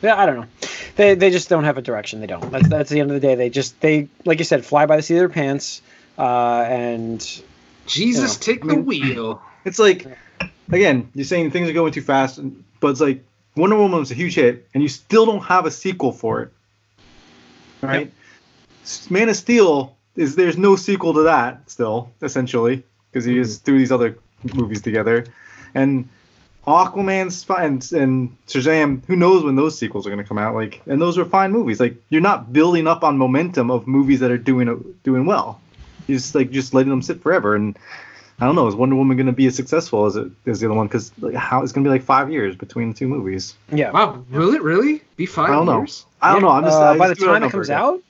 yeah, 0.00 0.16
I 0.16 0.24
don't 0.26 0.36
know. 0.40 0.46
They 0.96 1.14
they 1.14 1.30
just 1.30 1.48
don't 1.48 1.64
have 1.64 1.76
a 1.76 1.82
direction. 1.82 2.20
They 2.20 2.26
don't. 2.26 2.50
That's 2.50 2.68
that's 2.68 2.90
the 2.90 3.00
end 3.00 3.10
of 3.10 3.20
the 3.20 3.26
day. 3.26 3.34
They 3.34 3.50
just 3.50 3.78
they 3.80 4.08
like 4.24 4.38
you 4.38 4.44
said, 4.44 4.64
fly 4.64 4.86
by 4.86 4.96
the 4.96 5.02
seat 5.02 5.14
of 5.16 5.18
their 5.20 5.28
pants, 5.28 5.82
uh, 6.18 6.64
and 6.68 7.42
Jesus, 7.86 8.36
take 8.36 8.64
the 8.64 8.76
wheel. 8.76 9.42
It's 9.64 9.78
like, 9.78 10.08
again, 10.72 11.08
you're 11.14 11.24
saying 11.24 11.52
things 11.52 11.70
are 11.70 11.72
going 11.72 11.92
too 11.92 12.02
fast, 12.02 12.38
and- 12.38 12.64
but 12.80 12.88
it's 12.88 13.00
like 13.00 13.22
Wonder 13.56 13.76
Woman 13.76 14.00
was 14.00 14.10
a 14.10 14.14
huge 14.14 14.34
hit, 14.34 14.68
and 14.74 14.82
you 14.82 14.88
still 14.88 15.24
don't 15.24 15.44
have 15.44 15.66
a 15.66 15.70
sequel 15.70 16.10
for 16.10 16.42
it, 16.42 16.52
right? 17.80 18.12
Man 19.08 19.28
of 19.28 19.36
Steel 19.36 19.96
is 20.16 20.34
there's 20.34 20.58
no 20.58 20.74
sequel 20.74 21.14
to 21.14 21.22
that 21.22 21.70
still, 21.70 22.10
essentially, 22.22 22.82
because 23.10 23.24
he 23.24 23.34
just 23.34 23.60
mm-hmm. 23.60 23.64
threw 23.64 23.78
these 23.78 23.92
other 23.92 24.18
movies 24.52 24.82
together, 24.82 25.26
and 25.76 26.08
Aquaman's 26.66 27.42
fine, 27.44 27.64
and, 27.64 27.92
and 27.92 28.36
Shazam. 28.46 29.04
Who 29.06 29.16
knows 29.16 29.44
when 29.44 29.56
those 29.56 29.78
sequels 29.78 30.06
are 30.06 30.10
going 30.10 30.22
to 30.22 30.28
come 30.28 30.38
out? 30.38 30.54
Like, 30.54 30.80
and 30.86 31.00
those 31.00 31.18
are 31.18 31.24
fine 31.24 31.52
movies. 31.52 31.80
Like, 31.80 31.96
you're 32.08 32.20
not 32.20 32.52
building 32.52 32.86
up 32.86 33.02
on 33.04 33.18
momentum 33.18 33.70
of 33.70 33.86
movies 33.86 34.20
that 34.20 34.30
are 34.30 34.38
doing 34.38 34.96
doing 35.02 35.26
well. 35.26 35.60
You're 36.06 36.18
just 36.18 36.34
like 36.34 36.50
just 36.50 36.74
letting 36.74 36.90
them 36.90 37.02
sit 37.02 37.22
forever, 37.22 37.54
and 37.54 37.76
I 38.40 38.46
don't 38.46 38.54
know. 38.54 38.66
Is 38.66 38.74
Wonder 38.74 38.96
Woman 38.96 39.16
going 39.16 39.26
to 39.26 39.32
be 39.32 39.46
as 39.46 39.54
successful 39.56 40.06
as 40.06 40.16
it 40.16 40.30
as 40.46 40.60
the 40.60 40.66
other 40.66 40.74
one? 40.74 40.86
Because 40.88 41.12
like, 41.20 41.34
how 41.34 41.62
it's 41.62 41.72
going 41.72 41.84
to 41.84 41.88
be 41.88 41.92
like 41.92 42.02
five 42.02 42.30
years 42.30 42.56
between 42.56 42.88
the 42.92 42.94
two 42.98 43.06
movies. 43.08 43.54
yeah. 43.70 43.90
Wow, 43.90 44.24
Will 44.30 44.54
it 44.54 44.62
really? 44.62 45.02
Be 45.16 45.26
five 45.26 45.50
I 45.50 45.52
don't 45.54 45.66
know. 45.66 45.78
years? 45.78 46.04
I 46.20 46.32
don't 46.32 46.42
know. 46.42 46.48
I'm 46.50 46.64
just 46.64 46.76
Uh, 46.76 46.82
I 46.92 46.98
by 46.98 47.08
the 47.08 47.14
just 47.14 47.20
threw 47.24 47.30
out 47.30 47.36
a 47.36 47.40
time 47.40 47.48
it 47.48 47.52
comes 47.52 47.68
again. 47.68 47.78
out, 47.80 48.00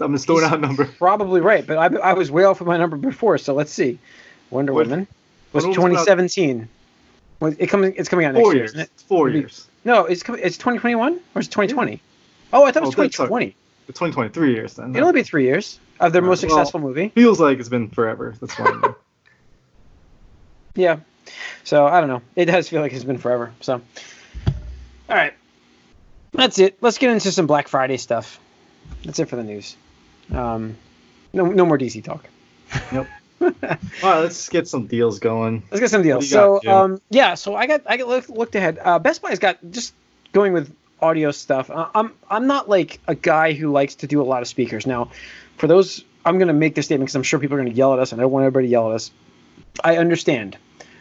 I'm 0.00 0.12
just 0.14 0.26
throwing 0.26 0.44
out 0.44 0.54
a 0.54 0.58
number. 0.58 0.84
probably 0.98 1.40
right. 1.40 1.66
But 1.66 1.76
I, 1.78 1.96
I 2.10 2.12
was 2.14 2.30
way 2.30 2.44
off 2.44 2.60
with 2.60 2.68
my 2.68 2.76
number 2.78 2.96
before, 2.96 3.38
so 3.38 3.54
let's 3.54 3.72
see. 3.72 3.98
Wonder 4.50 4.72
What- 4.72 4.86
Woman 4.86 5.06
was 5.52 5.64
Wonder 5.64 5.80
Woman's 5.80 6.02
about 6.02 6.16
2017. 6.18 6.68
Well, 7.40 7.54
it 7.58 7.66
comes. 7.68 7.94
It's 7.96 8.08
coming 8.08 8.26
out 8.26 8.34
next 8.34 8.44
Four 8.44 8.52
year, 8.52 8.62
years. 8.62 8.70
isn't 8.70 8.80
it? 8.80 8.90
It's 8.94 9.02
four 9.02 9.26
Maybe- 9.26 9.38
years. 9.40 9.66
No, 9.84 10.04
it's. 10.04 10.22
It's 10.28 10.56
2021 10.58 11.20
or 11.34 11.40
is 11.40 11.46
it 11.46 11.50
2020? 11.50 12.00
Oh, 12.52 12.64
I 12.64 12.72
thought 12.72 12.82
it 12.82 12.86
was 12.86 12.94
Oh, 12.94 13.02
2020. 13.08 13.54
It's 13.88 13.98
2023 13.98 14.52
years 14.54 14.74
then. 14.74 14.94
It'll 14.94 15.08
only 15.08 15.20
be 15.20 15.24
three 15.24 15.44
years 15.44 15.78
of 16.00 16.12
their 16.12 16.22
most 16.22 16.42
well- 16.42 16.50
successful 16.50 16.80
movie. 16.80 17.08
Feels 17.10 17.38
like 17.40 17.58
it's 17.58 17.68
been 17.68 17.90
forever. 17.90 18.34
That's 18.40 18.58
why. 18.58 18.94
Yeah. 20.76 21.00
So 21.64 21.84
I 21.86 22.00
don't 22.00 22.08
know. 22.08 22.22
It 22.36 22.46
does 22.46 22.68
feel 22.68 22.80
like 22.80 22.92
it's 22.92 23.04
been 23.04 23.18
forever. 23.18 23.52
So, 23.60 23.74
all 23.74 25.16
right, 25.16 25.34
that's 26.32 26.58
it. 26.58 26.78
Let's 26.80 26.98
get 26.98 27.10
into 27.10 27.32
some 27.32 27.46
Black 27.46 27.68
Friday 27.68 27.96
stuff. 27.96 28.38
That's 29.04 29.18
it 29.18 29.28
for 29.28 29.36
the 29.36 29.42
news. 29.42 29.76
Um, 30.32 30.76
no, 31.32 31.46
no 31.46 31.66
more 31.66 31.76
DC 31.76 32.02
talk. 32.04 32.24
Nope. 32.92 33.06
All 33.40 33.50
right, 33.50 34.20
let's 34.20 34.48
get 34.48 34.68
some 34.68 34.86
deals 34.86 35.18
going. 35.18 35.62
Let's 35.70 35.80
get 35.80 35.90
some 35.90 36.02
deals. 36.02 36.30
you 36.30 36.36
got, 36.36 36.62
so, 36.62 36.70
um, 36.70 37.00
yeah. 37.08 37.34
So 37.34 37.54
I 37.56 37.66
got 37.66 37.82
I 37.86 37.96
got 37.96 38.06
looked, 38.06 38.28
looked 38.30 38.54
ahead. 38.54 38.78
Uh, 38.82 38.98
Best 38.98 39.22
Buy's 39.22 39.38
got 39.38 39.58
just 39.70 39.94
going 40.32 40.52
with 40.52 40.74
audio 41.00 41.30
stuff. 41.30 41.70
Uh, 41.70 41.88
I'm 41.94 42.12
I'm 42.28 42.46
not 42.46 42.68
like 42.68 43.00
a 43.08 43.14
guy 43.14 43.54
who 43.54 43.72
likes 43.72 43.96
to 43.96 44.06
do 44.06 44.20
a 44.20 44.24
lot 44.24 44.42
of 44.42 44.48
speakers. 44.48 44.86
Now, 44.86 45.10
for 45.60 45.66
those, 45.66 46.02
I'm 46.24 46.38
gonna 46.38 46.54
make 46.54 46.74
this 46.74 46.86
statement 46.86 47.08
because 47.08 47.16
I'm 47.16 47.22
sure 47.22 47.38
people 47.38 47.56
are 47.56 47.60
gonna 47.60 47.70
yell 47.70 47.92
at 47.92 47.98
us, 47.98 48.12
and 48.12 48.20
I 48.20 48.24
don't 48.24 48.32
want 48.32 48.44
everybody 48.44 48.66
to 48.66 48.70
yell 48.70 48.88
at 48.88 48.94
us. 48.94 49.10
I 49.84 49.98
understand. 49.98 50.56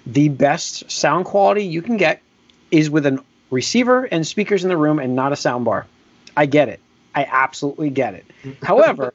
The 0.06 0.28
best 0.28 0.92
sound 0.92 1.26
quality 1.26 1.64
you 1.64 1.82
can 1.82 1.96
get 1.96 2.22
is 2.70 2.90
with 2.90 3.06
a 3.06 3.24
receiver 3.52 4.04
and 4.04 4.28
speakers 4.28 4.64
in 4.64 4.70
the 4.70 4.78
room 4.78 5.00
and 5.00 5.16
not 5.16 5.32
a 5.32 5.36
sound 5.36 5.64
bar. 5.66 5.88
I 6.36 6.46
get 6.46 6.68
it. 6.68 6.82
I 7.16 7.26
absolutely 7.30 7.90
get 7.90 8.14
it. 8.14 8.26
However, 8.62 9.14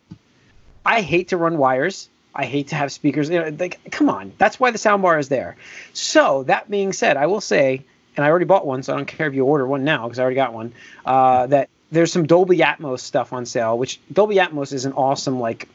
I 0.86 1.02
hate 1.02 1.28
to 1.28 1.36
run 1.36 1.58
wires. 1.58 2.08
I 2.34 2.46
hate 2.46 2.68
to 2.68 2.74
have 2.74 2.90
speakers. 2.90 3.28
You 3.28 3.40
know, 3.40 3.56
like, 3.58 3.78
come 3.90 4.08
on. 4.08 4.32
That's 4.38 4.58
why 4.58 4.70
the 4.70 4.78
soundbar 4.78 5.20
is 5.20 5.28
there. 5.28 5.56
So 5.92 6.42
that 6.44 6.70
being 6.70 6.92
said, 6.92 7.16
I 7.16 7.26
will 7.26 7.40
say, 7.40 7.84
and 8.16 8.24
I 8.24 8.30
already 8.30 8.44
bought 8.46 8.66
one, 8.66 8.82
so 8.82 8.94
I 8.94 8.96
don't 8.96 9.06
care 9.06 9.26
if 9.26 9.34
you 9.34 9.44
order 9.44 9.66
one 9.66 9.84
now 9.84 10.06
because 10.06 10.18
I 10.18 10.22
already 10.22 10.36
got 10.36 10.52
one. 10.54 10.72
Uh, 11.04 11.46
that 11.48 11.68
there's 11.94 12.12
some 12.12 12.26
Dolby 12.26 12.58
Atmos 12.58 13.00
stuff 13.00 13.32
on 13.32 13.46
sale, 13.46 13.78
which 13.78 14.00
Dolby 14.12 14.36
Atmos 14.36 14.72
is 14.72 14.84
an 14.84 14.92
awesome 14.92 15.40
like, 15.40 15.68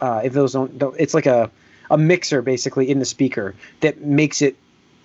uh, 0.00 0.20
if 0.24 0.32
those 0.32 0.52
don't, 0.52 0.94
it's 0.98 1.14
like 1.14 1.26
a 1.26 1.50
a 1.90 1.96
mixer 1.96 2.42
basically 2.42 2.90
in 2.90 2.98
the 2.98 3.04
speaker 3.04 3.54
that 3.80 4.00
makes 4.00 4.42
it 4.42 4.56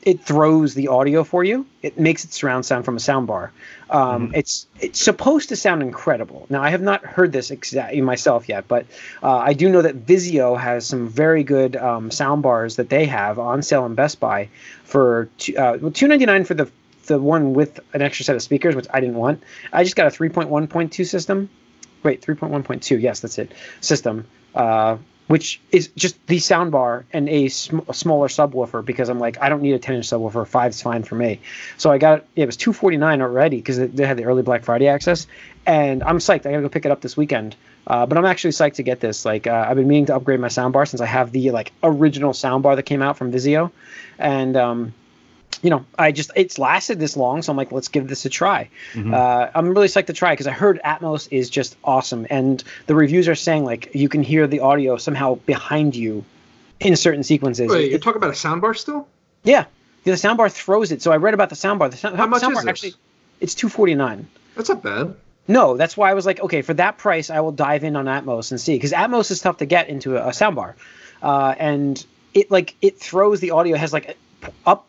it 0.03 0.19
throws 0.19 0.73
the 0.73 0.87
audio 0.87 1.23
for 1.23 1.43
you. 1.43 1.65
It 1.83 1.99
makes 1.99 2.25
it 2.25 2.33
surround 2.33 2.65
sound 2.65 2.85
from 2.85 2.95
a 2.95 2.99
soundbar. 2.99 3.51
Um, 3.91 4.31
It's 4.33 4.65
it's 4.79 4.99
supposed 4.99 5.49
to 5.49 5.55
sound 5.55 5.83
incredible. 5.83 6.47
Now 6.49 6.63
I 6.63 6.71
have 6.71 6.81
not 6.81 7.05
heard 7.05 7.31
this 7.31 7.51
exactly 7.51 8.01
myself 8.01 8.49
yet, 8.49 8.67
but 8.67 8.85
uh, 9.21 9.37
I 9.37 9.53
do 9.53 9.69
know 9.69 9.83
that 9.83 10.05
Vizio 10.07 10.59
has 10.59 10.87
some 10.87 11.07
very 11.07 11.43
good 11.43 11.75
um, 11.75 12.09
sound 12.09 12.41
bars 12.41 12.77
that 12.77 12.89
they 12.89 13.05
have 13.05 13.37
on 13.37 13.61
sale 13.61 13.85
in 13.85 13.93
Best 13.93 14.19
Buy 14.19 14.49
for 14.83 15.29
two, 15.37 15.55
uh, 15.55 15.77
two 15.93 16.07
ninety 16.07 16.25
nine 16.25 16.45
for 16.45 16.55
the 16.55 16.67
the 17.11 17.19
one 17.19 17.53
with 17.53 17.79
an 17.93 18.01
extra 18.01 18.23
set 18.23 18.35
of 18.35 18.41
speakers, 18.41 18.75
which 18.75 18.87
I 18.93 18.99
didn't 18.99 19.15
want. 19.15 19.43
I 19.73 19.83
just 19.83 19.95
got 19.95 20.07
a 20.07 20.11
three 20.11 20.29
point 20.29 20.49
one 20.49 20.67
point 20.67 20.93
two 20.93 21.05
system. 21.05 21.49
Wait, 22.03 22.21
three 22.21 22.35
point 22.35 22.51
one 22.51 22.63
point 22.63 22.83
two. 22.83 22.97
Yes, 22.97 23.19
that's 23.19 23.37
it. 23.37 23.51
System. 23.81 24.25
Uh, 24.55 24.97
which 25.27 25.61
is 25.71 25.87
just 25.95 26.15
the 26.27 26.37
soundbar 26.37 27.05
and 27.13 27.29
a, 27.29 27.47
sm- 27.47 27.79
a 27.87 27.93
smaller 27.93 28.27
subwoofer 28.27 28.83
because 28.83 29.07
I'm 29.07 29.19
like 29.19 29.41
I 29.41 29.47
don't 29.47 29.61
need 29.61 29.73
a 29.73 29.79
10 29.79 29.95
inch 29.95 30.07
subwoofer. 30.09 30.45
Five's 30.45 30.81
fine 30.81 31.03
for 31.03 31.15
me. 31.15 31.39
So 31.77 31.89
I 31.89 31.97
got 31.97 32.25
it 32.35 32.45
was 32.45 32.57
249 32.57 33.21
already 33.21 33.57
because 33.57 33.77
they 33.77 34.05
had 34.05 34.17
the 34.17 34.25
early 34.25 34.41
Black 34.41 34.63
Friday 34.63 34.87
access, 34.87 35.27
and 35.65 36.03
I'm 36.03 36.17
psyched. 36.17 36.45
I 36.45 36.51
gotta 36.51 36.61
go 36.63 36.69
pick 36.69 36.85
it 36.85 36.91
up 36.91 37.01
this 37.01 37.15
weekend. 37.15 37.55
Uh, 37.87 38.05
but 38.05 38.17
I'm 38.17 38.25
actually 38.25 38.51
psyched 38.51 38.75
to 38.75 38.83
get 38.83 38.99
this. 38.99 39.25
Like 39.25 39.47
uh, 39.47 39.65
I've 39.67 39.77
been 39.77 39.87
meaning 39.87 40.07
to 40.07 40.15
upgrade 40.15 40.39
my 40.39 40.49
soundbar 40.49 40.87
since 40.87 41.01
I 41.01 41.07
have 41.07 41.31
the 41.31 41.51
like 41.51 41.71
original 41.81 42.33
soundbar 42.33 42.75
that 42.75 42.83
came 42.83 43.01
out 43.01 43.17
from 43.17 43.31
Vizio, 43.31 43.71
and 44.19 44.55
um, 44.57 44.93
you 45.61 45.69
know 45.69 45.85
I 45.97 46.11
just 46.11 46.31
it's 46.35 46.57
lasted 46.57 46.99
this 46.99 47.15
long, 47.17 47.41
so 47.41 47.51
I'm 47.51 47.57
like 47.57 47.71
let's 47.71 47.87
give 47.87 48.07
this 48.07 48.25
a 48.25 48.29
try. 48.29 48.69
Mhm. 48.93 49.13
Uh, 49.13 49.49
I'm 49.53 49.69
really 49.69 49.87
psyched 49.87 50.07
to 50.07 50.13
try 50.13 50.33
because 50.33 50.47
I 50.47 50.51
heard 50.51 50.79
Atmos 50.83 51.27
is 51.31 51.49
just 51.49 51.75
awesome, 51.83 52.25
and 52.29 52.63
the 52.87 52.95
reviews 52.95 53.27
are 53.27 53.35
saying 53.35 53.63
like 53.65 53.93
you 53.93 54.09
can 54.09 54.23
hear 54.23 54.47
the 54.47 54.59
audio 54.61 54.97
somehow 54.97 55.35
behind 55.35 55.95
you 55.95 56.23
in 56.79 56.95
certain 56.95 57.23
sequences. 57.23 57.69
Wait, 57.69 57.89
you're 57.91 57.99
talking 57.99 58.17
about 58.17 58.31
a 58.31 58.33
soundbar 58.33 58.75
still? 58.77 59.07
yeah, 59.43 59.65
the 60.03 60.11
soundbar 60.11 60.51
throws 60.51 60.91
it. 60.91 61.01
So 61.01 61.11
I 61.11 61.17
read 61.17 61.33
about 61.33 61.49
the 61.49 61.55
soundbar. 61.55 61.91
The 61.91 61.97
sound, 61.97 62.17
How 62.17 62.27
much 62.27 62.41
soundbar 62.41 62.51
is 62.51 62.57
this? 62.63 62.67
actually 62.67 62.93
it's 63.39 63.55
249. 63.55 64.27
That's 64.55 64.69
not 64.69 64.83
bad. 64.83 65.15
No, 65.47 65.75
that's 65.75 65.97
why 65.97 66.11
I 66.11 66.13
was 66.13 66.25
like, 66.25 66.39
okay, 66.39 66.61
for 66.61 66.73
that 66.75 66.97
price, 66.99 67.29
I 67.31 67.39
will 67.39 67.51
dive 67.51 67.83
in 67.83 67.95
on 67.95 68.05
Atmos 68.05 68.51
and 68.51 68.61
see 68.61 68.75
because 68.75 68.91
Atmos 68.91 69.31
is 69.31 69.41
tough 69.41 69.57
to 69.57 69.65
get 69.65 69.89
into 69.89 70.15
a, 70.17 70.27
a 70.27 70.31
soundbar, 70.31 70.75
uh, 71.23 71.55
and 71.57 72.03
it 72.33 72.51
like 72.51 72.75
it 72.81 72.99
throws 72.99 73.39
the 73.39 73.51
audio 73.51 73.75
has 73.75 73.91
like 73.91 74.15
up 74.65 74.87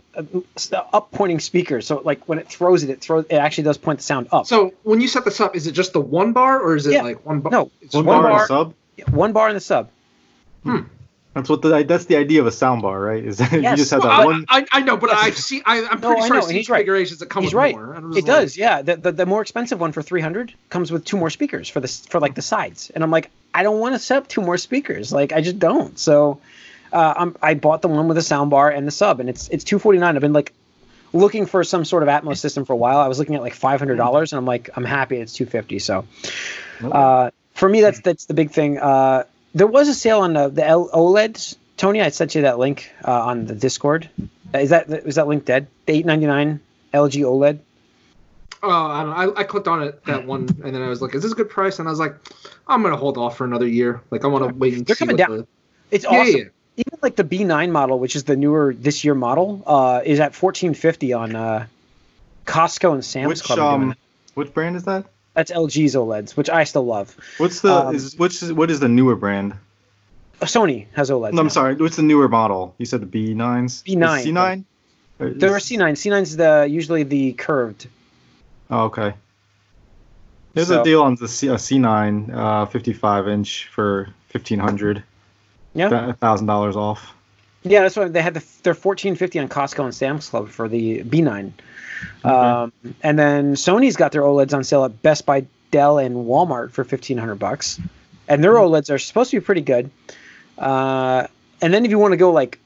up 0.92 1.10
pointing 1.12 1.40
speakers. 1.40 1.86
So 1.86 2.00
like 2.04 2.28
when 2.28 2.38
it 2.38 2.48
throws 2.48 2.82
it, 2.82 2.90
it 2.90 3.00
throws 3.00 3.24
it 3.30 3.36
actually 3.36 3.64
does 3.64 3.78
point 3.78 3.98
the 3.98 4.04
sound 4.04 4.28
up. 4.32 4.46
So 4.46 4.72
when 4.82 5.00
you 5.00 5.08
set 5.08 5.24
this 5.24 5.40
up, 5.40 5.56
is 5.56 5.66
it 5.66 5.72
just 5.72 5.92
the 5.92 6.00
one 6.00 6.32
bar 6.32 6.60
or 6.60 6.76
is 6.76 6.86
it 6.86 6.92
Yeah. 6.94 7.02
like 7.02 7.24
one 7.24 7.40
bar? 7.40 7.50
No, 7.52 7.70
it's 7.80 7.94
One, 7.94 8.04
one 8.04 8.22
bar, 8.22 8.26
and 8.26 8.34
bar- 8.34 8.44
a 8.44 8.46
sub. 8.48 8.74
one 9.14 9.32
bar 9.32 9.48
in 9.48 9.54
the 9.54 9.60
sub. 9.60 9.88
Hmm. 10.64 10.76
Hmm. 10.76 10.82
That's 11.34 11.48
what 11.48 11.62
the 11.62 11.82
that's 11.84 12.04
the 12.04 12.16
idea 12.16 12.42
of 12.42 12.46
a 12.46 12.52
sound 12.52 12.82
bar, 12.82 13.00
right? 13.00 13.24
Is 13.24 13.38
that 13.38 13.52
you 13.52 13.62
just 13.62 13.90
have 13.90 14.00
Well, 14.02 14.10
that 14.10 14.20
I, 14.20 14.24
one. 14.26 14.44
I, 14.50 14.66
I 14.70 14.80
know, 14.82 14.98
but 14.98 15.10
I've 15.14 15.34
seen. 15.34 15.62
I, 15.64 15.78
I'm 15.78 15.98
No, 16.02 16.08
pretty 16.08 16.22
I 16.24 16.26
sure 16.26 16.34
know, 16.34 16.36
I've 16.36 16.42
and 16.42 16.44
seen 16.48 16.56
he's 16.58 16.68
right. 16.68 16.76
configurations 16.80 17.20
that 17.20 17.30
come 17.30 17.42
He's 17.44 17.54
with 17.54 17.58
right. 17.58 17.74
more. 17.74 17.94
and 17.94 18.04
I'm 18.04 18.12
just 18.12 18.26
It 18.26 18.30
like- 18.30 18.40
does, 18.42 18.56
yeah. 18.58 18.82
The, 18.82 18.96
the 18.96 19.12
the 19.12 19.24
more 19.24 19.40
expensive 19.40 19.80
one 19.80 19.92
for 19.92 20.02
300 20.02 20.52
comes 20.68 20.92
with 20.92 21.06
two 21.06 21.16
more 21.16 21.30
speakers 21.30 21.70
for 21.70 21.80
this 21.80 22.04
for 22.04 22.20
like 22.20 22.34
the 22.34 22.42
sides, 22.42 22.90
and 22.94 23.02
I'm 23.02 23.10
like, 23.10 23.30
I 23.54 23.62
don't 23.62 23.80
want 23.80 23.94
to 23.94 23.98
set 23.98 24.18
up 24.18 24.28
two 24.28 24.42
more 24.42 24.58
speakers. 24.58 25.10
Like 25.10 25.32
I 25.32 25.40
just 25.40 25.58
don't. 25.58 25.98
So, 25.98 26.38
uh, 26.92 27.14
I'm 27.16 27.36
I 27.42 27.54
bought 27.54 27.82
the 27.82 27.88
one 27.88 28.08
with 28.08 28.16
the 28.16 28.22
sound 28.22 28.50
bar 28.50 28.70
and 28.70 28.86
the 28.86 28.90
sub, 28.92 29.20
and 29.20 29.28
it's 29.28 29.48
it's 29.48 29.64
249. 29.64 30.14
I've 30.14 30.20
been 30.20 30.32
like 30.32 30.52
looking 31.12 31.46
for 31.46 31.62
some 31.64 31.84
sort 31.84 32.02
of 32.02 32.08
Atmos 32.08 32.38
system 32.38 32.64
for 32.64 32.72
a 32.72 32.76
while. 32.76 32.98
I 32.98 33.08
was 33.08 33.18
looking 33.18 33.34
at 33.34 33.42
like 33.42 33.54
500 33.54 33.96
dollars, 33.96 34.32
and 34.32 34.38
I'm 34.38 34.46
like, 34.46 34.70
I'm 34.76 34.84
happy 34.84 35.16
it's 35.16 35.32
250. 35.34 35.78
So, 35.78 36.06
uh, 36.82 37.30
for 37.54 37.68
me, 37.68 37.80
that's 37.80 38.00
that's 38.00 38.26
the 38.26 38.34
big 38.34 38.50
thing. 38.50 38.78
Uh, 38.78 39.24
there 39.54 39.66
was 39.66 39.88
a 39.88 39.94
sale 39.94 40.20
on 40.20 40.32
the, 40.32 40.48
the 40.48 40.66
L- 40.66 40.88
OLEDs. 40.92 41.56
Tony, 41.76 42.00
I 42.00 42.08
sent 42.10 42.34
you 42.34 42.42
that 42.42 42.58
link 42.58 42.90
uh, 43.06 43.12
on 43.24 43.46
the 43.46 43.54
Discord. 43.54 44.08
Uh, 44.54 44.58
Is 44.58 44.70
that 44.70 44.88
is 44.90 45.16
that 45.16 45.26
link 45.28 45.44
dead? 45.44 45.66
The 45.86 45.94
899 45.94 46.60
LG 46.94 47.22
OLED. 47.24 47.58
Oh, 48.64 48.70
I, 48.70 49.02
don't 49.02 49.10
know. 49.10 49.34
I, 49.34 49.40
I 49.40 49.44
clicked 49.44 49.66
on 49.66 49.82
it 49.82 50.04
that 50.04 50.24
one, 50.24 50.42
and 50.62 50.74
then 50.74 50.82
I 50.82 50.88
was 50.88 51.02
like, 51.02 51.14
"Is 51.16 51.22
this 51.22 51.32
a 51.32 51.34
good 51.34 51.50
price?" 51.50 51.80
And 51.80 51.88
I 51.88 51.90
was 51.90 51.98
like, 51.98 52.14
"I'm 52.68 52.82
gonna 52.82 52.96
hold 52.96 53.18
off 53.18 53.36
for 53.36 53.44
another 53.44 53.66
year. 53.66 54.00
Like, 54.12 54.24
I 54.24 54.28
want 54.28 54.48
to 54.48 54.54
wait 54.54 54.74
and 54.74 54.86
They're 54.86 54.94
see 54.94 55.00
coming 55.06 55.16
what 55.16 55.28
down. 55.28 55.38
the 55.38 55.46
It's 55.90 56.04
yeah, 56.04 56.10
awesome. 56.20 56.36
yeah. 56.36 56.44
Even 56.76 56.98
like 57.02 57.16
the 57.16 57.24
B9 57.24 57.70
model, 57.70 57.98
which 57.98 58.16
is 58.16 58.24
the 58.24 58.36
newer 58.36 58.74
this 58.76 59.04
year 59.04 59.14
model, 59.14 59.62
uh, 59.66 60.00
is 60.04 60.20
at 60.20 60.34
1450 60.34 61.12
on 61.12 61.36
uh, 61.36 61.66
Costco 62.46 62.94
and 62.94 63.04
Sam's 63.04 63.28
Which 63.28 63.42
Club. 63.42 63.58
um, 63.58 63.94
which 64.34 64.54
brand 64.54 64.76
is 64.76 64.84
that? 64.84 65.04
That's 65.34 65.50
LG's 65.50 65.94
OLEDs, 65.94 66.36
which 66.36 66.48
I 66.50 66.64
still 66.64 66.84
love. 66.84 67.16
What's 67.38 67.60
the 67.60 67.72
Um, 67.74 67.94
is 67.94 68.16
which 68.18 68.42
is 68.42 68.52
what 68.52 68.70
is 68.70 68.80
the 68.80 68.88
newer 68.88 69.16
brand? 69.16 69.54
Uh, 70.40 70.46
Sony 70.46 70.86
has 70.94 71.10
OLEDs. 71.10 71.32
No, 71.34 71.40
I'm 71.40 71.46
now. 71.46 71.50
sorry. 71.50 71.74
What's 71.74 71.96
the 71.96 72.02
newer 72.02 72.28
model? 72.28 72.74
You 72.78 72.86
said 72.86 73.00
the 73.00 73.06
B9s. 73.34 73.82
B9. 73.84 74.24
C9. 74.24 74.64
Or 75.20 75.30
There 75.30 75.54
are 75.54 75.58
C9. 75.58 75.92
C9's 75.92 76.36
the 76.36 76.66
usually 76.70 77.02
the 77.02 77.32
curved. 77.34 77.86
Oh, 78.70 78.84
okay. 78.84 79.14
There's 80.54 80.68
So- 80.68 80.80
a 80.80 80.84
deal 80.84 81.02
on 81.02 81.14
the 81.16 81.28
C, 81.28 81.48
a 81.48 81.54
C9 81.54 82.34
uh, 82.34 82.66
55 82.66 83.28
inch 83.28 83.68
for 83.72 84.08
1500. 84.32 85.02
Yeah. 85.74 86.12
thousand 86.12 86.46
dollars 86.46 86.76
off. 86.76 87.14
Yeah, 87.62 87.82
that's 87.82 87.96
why 87.96 88.08
they 88.08 88.22
had 88.22 88.34
the 88.34 88.44
they're 88.62 88.74
1450 88.74 89.38
on 89.38 89.48
Costco 89.48 89.84
and 89.84 89.94
Sam's 89.94 90.28
Club 90.28 90.48
for 90.48 90.68
the 90.68 91.02
B9. 91.04 91.52
Um, 92.24 92.72
and 93.02 93.18
then 93.18 93.54
Sony's 93.54 93.96
got 93.96 94.10
their 94.12 94.22
OLEDs 94.22 94.52
on 94.52 94.64
sale 94.64 94.84
at 94.84 95.02
Best 95.02 95.24
Buy, 95.24 95.46
Dell, 95.70 95.98
and 95.98 96.16
Walmart 96.26 96.72
for 96.72 96.82
1500 96.82 97.36
bucks. 97.36 97.80
And 98.28 98.42
their 98.42 98.54
OLEDs 98.54 98.90
are 98.90 98.98
supposed 98.98 99.30
to 99.30 99.40
be 99.40 99.44
pretty 99.44 99.60
good. 99.60 99.90
Uh, 100.58 101.28
and 101.60 101.72
then 101.72 101.84
if 101.84 101.90
you 101.90 101.98
want 101.98 102.12
to 102.12 102.16
go 102.16 102.32
like 102.32 102.58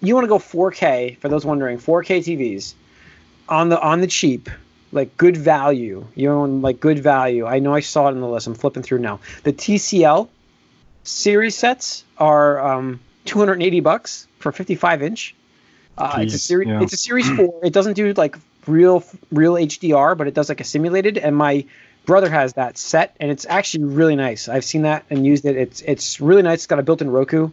you 0.00 0.14
want 0.14 0.24
to 0.24 0.28
go 0.28 0.38
4K 0.38 1.18
for 1.18 1.28
those 1.28 1.44
wondering, 1.44 1.78
4K 1.78 2.18
TVs 2.18 2.74
on 3.48 3.68
the 3.68 3.80
on 3.80 4.00
the 4.00 4.06
cheap, 4.06 4.50
like 4.92 5.16
good 5.16 5.36
value. 5.36 6.06
You 6.16 6.32
own 6.32 6.62
like 6.62 6.80
good 6.80 6.98
value. 6.98 7.46
I 7.46 7.60
know 7.60 7.74
I 7.74 7.80
saw 7.80 8.08
it 8.08 8.12
in 8.12 8.20
the 8.20 8.28
list. 8.28 8.46
I'm 8.46 8.54
flipping 8.54 8.82
through 8.82 8.98
now. 8.98 9.20
The 9.44 9.52
TCL 9.52 10.28
series 11.10 11.56
sets 11.56 12.04
are 12.18 12.58
um, 12.60 13.00
280 13.24 13.80
bucks 13.80 14.26
for 14.38 14.52
55 14.52 15.02
inch. 15.02 15.34
Uh, 15.98 16.18
it's 16.20 16.34
a 16.34 16.38
series. 16.38 16.68
yeah. 16.68 16.82
It's 16.82 16.92
a 16.92 16.96
series 16.96 17.28
four. 17.30 17.60
It 17.62 17.72
doesn't 17.72 17.94
do 17.94 18.12
like 18.14 18.36
real 18.66 19.04
real 19.30 19.54
HDR, 19.54 20.16
but 20.16 20.26
it 20.26 20.34
does 20.34 20.48
like 20.48 20.60
a 20.60 20.64
simulated. 20.64 21.18
And 21.18 21.36
my 21.36 21.66
brother 22.06 22.30
has 22.30 22.54
that 22.54 22.78
set, 22.78 23.16
and 23.20 23.30
it's 23.30 23.44
actually 23.46 23.84
really 23.84 24.16
nice. 24.16 24.48
I've 24.48 24.64
seen 24.64 24.82
that 24.82 25.04
and 25.10 25.26
used 25.26 25.44
it. 25.44 25.56
It's 25.56 25.82
it's 25.82 26.20
really 26.20 26.42
nice. 26.42 26.60
It's 26.60 26.66
got 26.66 26.78
a 26.78 26.82
built-in 26.82 27.10
Roku. 27.10 27.50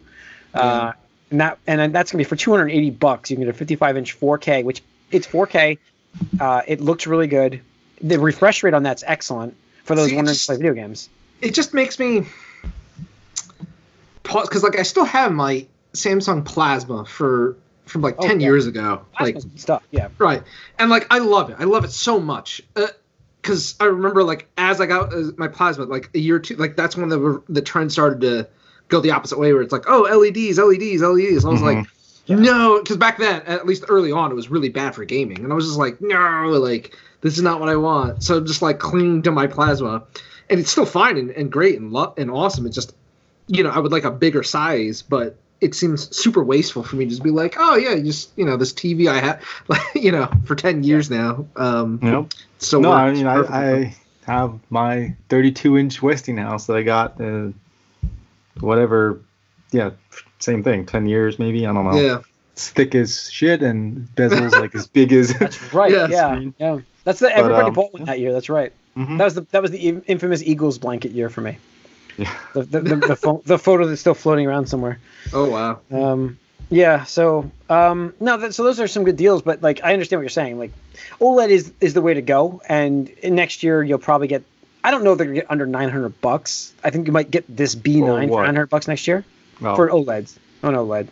Uh, 0.54 0.94
and 1.30 1.42
that 1.42 1.60
and 1.68 1.80
then 1.80 1.92
that's 1.92 2.12
gonna 2.12 2.20
be 2.20 2.24
for 2.24 2.36
280 2.36 2.92
bucks. 2.92 3.30
You 3.30 3.36
can 3.38 3.46
get 3.46 3.54
a 3.54 3.58
55 3.58 3.98
inch 3.98 4.20
4K, 4.20 4.64
which 4.64 4.82
it's 5.12 5.28
4K. 5.28 5.78
Uh, 6.40 6.62
it 6.68 6.80
looks 6.80 7.06
really 7.06 7.28
good. 7.28 7.62
The 8.02 8.20
refresh 8.20 8.64
rate 8.64 8.74
on 8.74 8.84
that's 8.84 9.04
excellent 9.06 9.56
for 9.84 9.96
those 9.96 10.10
See, 10.10 10.16
wondering 10.16 10.38
to 10.38 10.46
play 10.46 10.58
video 10.58 10.74
games. 10.74 11.10
It 11.42 11.54
just 11.54 11.74
makes 11.74 12.00
me 12.00 12.28
pause 14.28 14.48
because, 14.48 14.64
like, 14.64 14.78
I 14.80 14.84
still 14.84 15.06
have 15.06 15.32
my 15.32 15.66
Samsung 15.94 16.46
Plasma 16.46 17.06
for 17.06 17.56
from 17.86 18.02
like 18.02 18.16
Oh, 18.20 18.28
ten 18.28 18.40
yeah. 18.40 18.48
years 18.48 18.68
ago. 18.68 19.06
Like, 19.20 19.36
Plasma's 19.36 19.46
good 19.46 19.60
stuff. 19.62 19.84
Yeah. 19.92 20.10
Right. 20.18 20.44
And 20.78 20.90
like 20.90 21.08
I 21.10 21.20
love 21.20 21.50
it. 21.50 21.56
I 21.60 21.64
love 21.64 21.84
it 21.86 21.92
so 21.92 22.20
much. 22.20 22.62
Uh, 22.76 22.88
because 23.42 23.76
I 23.80 23.86
remember 23.86 24.24
like 24.24 24.50
as 24.58 24.82
I 24.82 24.88
got 24.88 25.14
uh, 25.14 25.32
my 25.38 25.48
plasma, 25.48 25.86
like 25.86 26.10
a 26.14 26.20
year 26.20 26.36
or 26.36 26.40
two, 26.40 26.58
like 26.58 26.76
that's 26.76 26.98
when 26.98 27.08
the 27.08 27.42
the 27.48 27.62
trend 27.62 27.92
started 27.94 28.20
to 28.22 28.48
go 28.90 29.00
the 29.00 29.12
opposite 29.12 29.40
way, 29.40 29.54
where 29.54 29.62
it's 29.62 29.72
like, 29.72 29.86
oh, 29.88 30.02
LEDs, 30.02 30.58
LEDs, 30.58 31.02
LEDs. 31.02 31.44
And 31.44 31.50
I 31.50 31.54
was 31.54 31.62
like, 31.62 31.88
no, 32.28 32.80
because 32.82 32.98
back 32.98 33.18
then, 33.20 33.42
at 33.44 33.66
least 33.66 33.86
early 33.88 34.12
on, 34.12 34.32
it 34.32 34.36
was 34.36 34.50
really 34.50 34.68
bad 34.70 34.96
for 34.96 35.06
gaming, 35.06 35.40
and 35.46 35.52
I 35.54 35.56
was 35.56 35.66
just 35.66 35.78
like, 35.78 36.02
no, 36.02 36.50
like 36.60 36.94
this 37.22 37.38
is 37.38 37.44
not 37.44 37.62
what 37.62 37.70
I 37.70 37.78
want. 37.78 38.22
So 38.22 38.42
just 38.42 38.62
like 38.62 38.80
clinging 38.80 39.22
to 39.24 39.32
my 39.32 39.48
plasma, 39.48 40.04
and 40.50 40.60
it's 40.60 40.72
still 40.72 40.86
fine 40.86 41.18
and, 41.18 41.32
and 41.32 41.50
great 41.50 41.80
and 41.80 41.94
lo- 41.94 42.14
and 42.18 42.30
awesome. 42.30 42.66
It's 42.66 42.76
just, 42.76 42.94
you 43.48 43.64
know, 43.64 43.70
I 43.70 43.80
would 43.80 43.92
like 43.92 44.04
a 44.04 44.12
bigger 44.12 44.44
size, 44.44 45.02
but 45.02 45.36
it 45.60 45.74
seems 45.74 46.16
super 46.16 46.44
wasteful 46.44 46.84
for 46.84 46.96
me 46.98 47.06
to 47.06 47.10
just 47.10 47.24
be 47.24 47.32
like, 47.32 47.56
oh 47.58 47.76
yeah, 47.76 47.96
just 48.00 48.32
you 48.38 48.46
know, 48.46 48.58
this 48.58 48.72
TV 48.74 49.08
I 49.10 49.20
had, 49.20 49.42
like 49.68 49.82
you 49.96 50.12
know, 50.12 50.30
for 50.46 50.56
ten 50.56 50.84
years 50.84 51.10
now. 51.10 51.46
Um, 51.56 52.00
Nope. 52.02 52.34
so 52.60 52.80
no, 52.80 52.92
I 52.92 53.12
mean, 53.12 53.28
I. 53.28 53.38
I 53.40 53.96
have 54.28 54.60
my 54.70 55.16
32 55.30 55.78
inch 55.78 56.02
Westinghouse 56.02 56.68
that 56.68 56.76
I 56.76 56.84
got, 56.84 57.20
uh, 57.22 57.48
whatever, 58.60 59.22
yeah, 59.72 59.92
same 60.40 60.64
thing, 60.64 60.86
10 60.86 61.06
years 61.06 61.40
maybe. 61.40 61.66
I 61.66 61.74
don't 61.74 61.86
know. 61.86 61.98
yeah, 61.98 62.20
It's 62.52 62.70
thick 62.70 62.94
as 62.94 63.32
shit 63.32 63.62
and 63.64 64.08
bezels 64.16 64.52
like 64.60 64.76
as 64.76 64.86
big 64.86 65.14
as. 65.14 65.34
That's 65.40 65.74
right. 65.74 65.92
Yeah, 65.92 66.08
Yeah, 66.10 66.50
yeah. 66.60 66.80
That's 67.06 67.20
the 67.20 67.34
everybody 67.34 67.70
um, 67.70 67.74
bought 67.74 67.94
one 67.94 68.04
that 68.04 68.20
year. 68.20 68.34
That's 68.34 68.50
right. 68.50 68.74
Mhm. 68.98 69.18
That 69.18 69.24
was 69.24 69.36
the 69.36 69.42
that 69.52 69.62
was 69.62 69.72
the 69.72 69.78
infamous 69.78 70.44
Eagles 70.44 70.78
blanket 70.78 71.12
year 71.12 71.30
for 71.30 71.40
me. 71.40 71.58
Yeah. 72.18 72.34
The 72.54 72.64
the, 72.64 72.80
the, 72.82 72.96
the, 72.96 73.16
pho- 73.16 73.42
the 73.46 73.58
photo 73.60 73.86
that's 73.88 74.02
still 74.02 74.14
floating 74.16 74.48
around 74.48 74.68
somewhere. 74.68 75.00
oh 75.34 75.50
wow, 75.50 75.80
Um, 75.92 76.38
yeah. 76.70 77.04
So 77.04 77.50
um, 77.70 78.14
no, 78.20 78.38
that, 78.38 78.54
so 78.56 78.64
those 78.64 78.80
are 78.80 78.88
some 78.88 79.04
good 79.04 79.18
deals. 79.18 79.42
But 79.44 79.62
like, 79.62 79.82
I 79.84 79.94
understand 79.94 80.20
what 80.20 80.24
you're 80.24 80.30
saying. 80.30 80.58
Like, 80.58 80.72
OLED 81.22 81.50
is 81.50 81.72
is 81.80 81.94
the 81.94 82.02
way 82.02 82.14
to 82.16 82.22
go. 82.22 82.62
And 82.68 83.12
next 83.24 83.62
year 83.64 83.84
you'll 83.84 84.00
probably 84.00 84.28
get. 84.28 84.44
I 84.84 84.92
don't 84.92 85.04
know 85.04 85.12
if 85.12 85.18
they're 85.18 85.28
gonna 85.28 85.36
get 85.42 85.52
under 85.52 85.66
900 85.68 86.20
bucks. 86.22 86.74
I 86.84 86.90
think 86.90 87.08
you 87.08 87.14
might 87.14 87.30
get 87.30 87.44
this 87.56 87.76
B9 87.76 88.30
for 88.30 88.42
900 88.44 88.68
bucks 88.70 88.88
next 88.88 89.06
year 89.08 89.24
Well, 89.62 89.76
for 89.76 89.90
OLEDs. 89.90 90.38
On 90.64 90.74
OLED. 90.74 91.08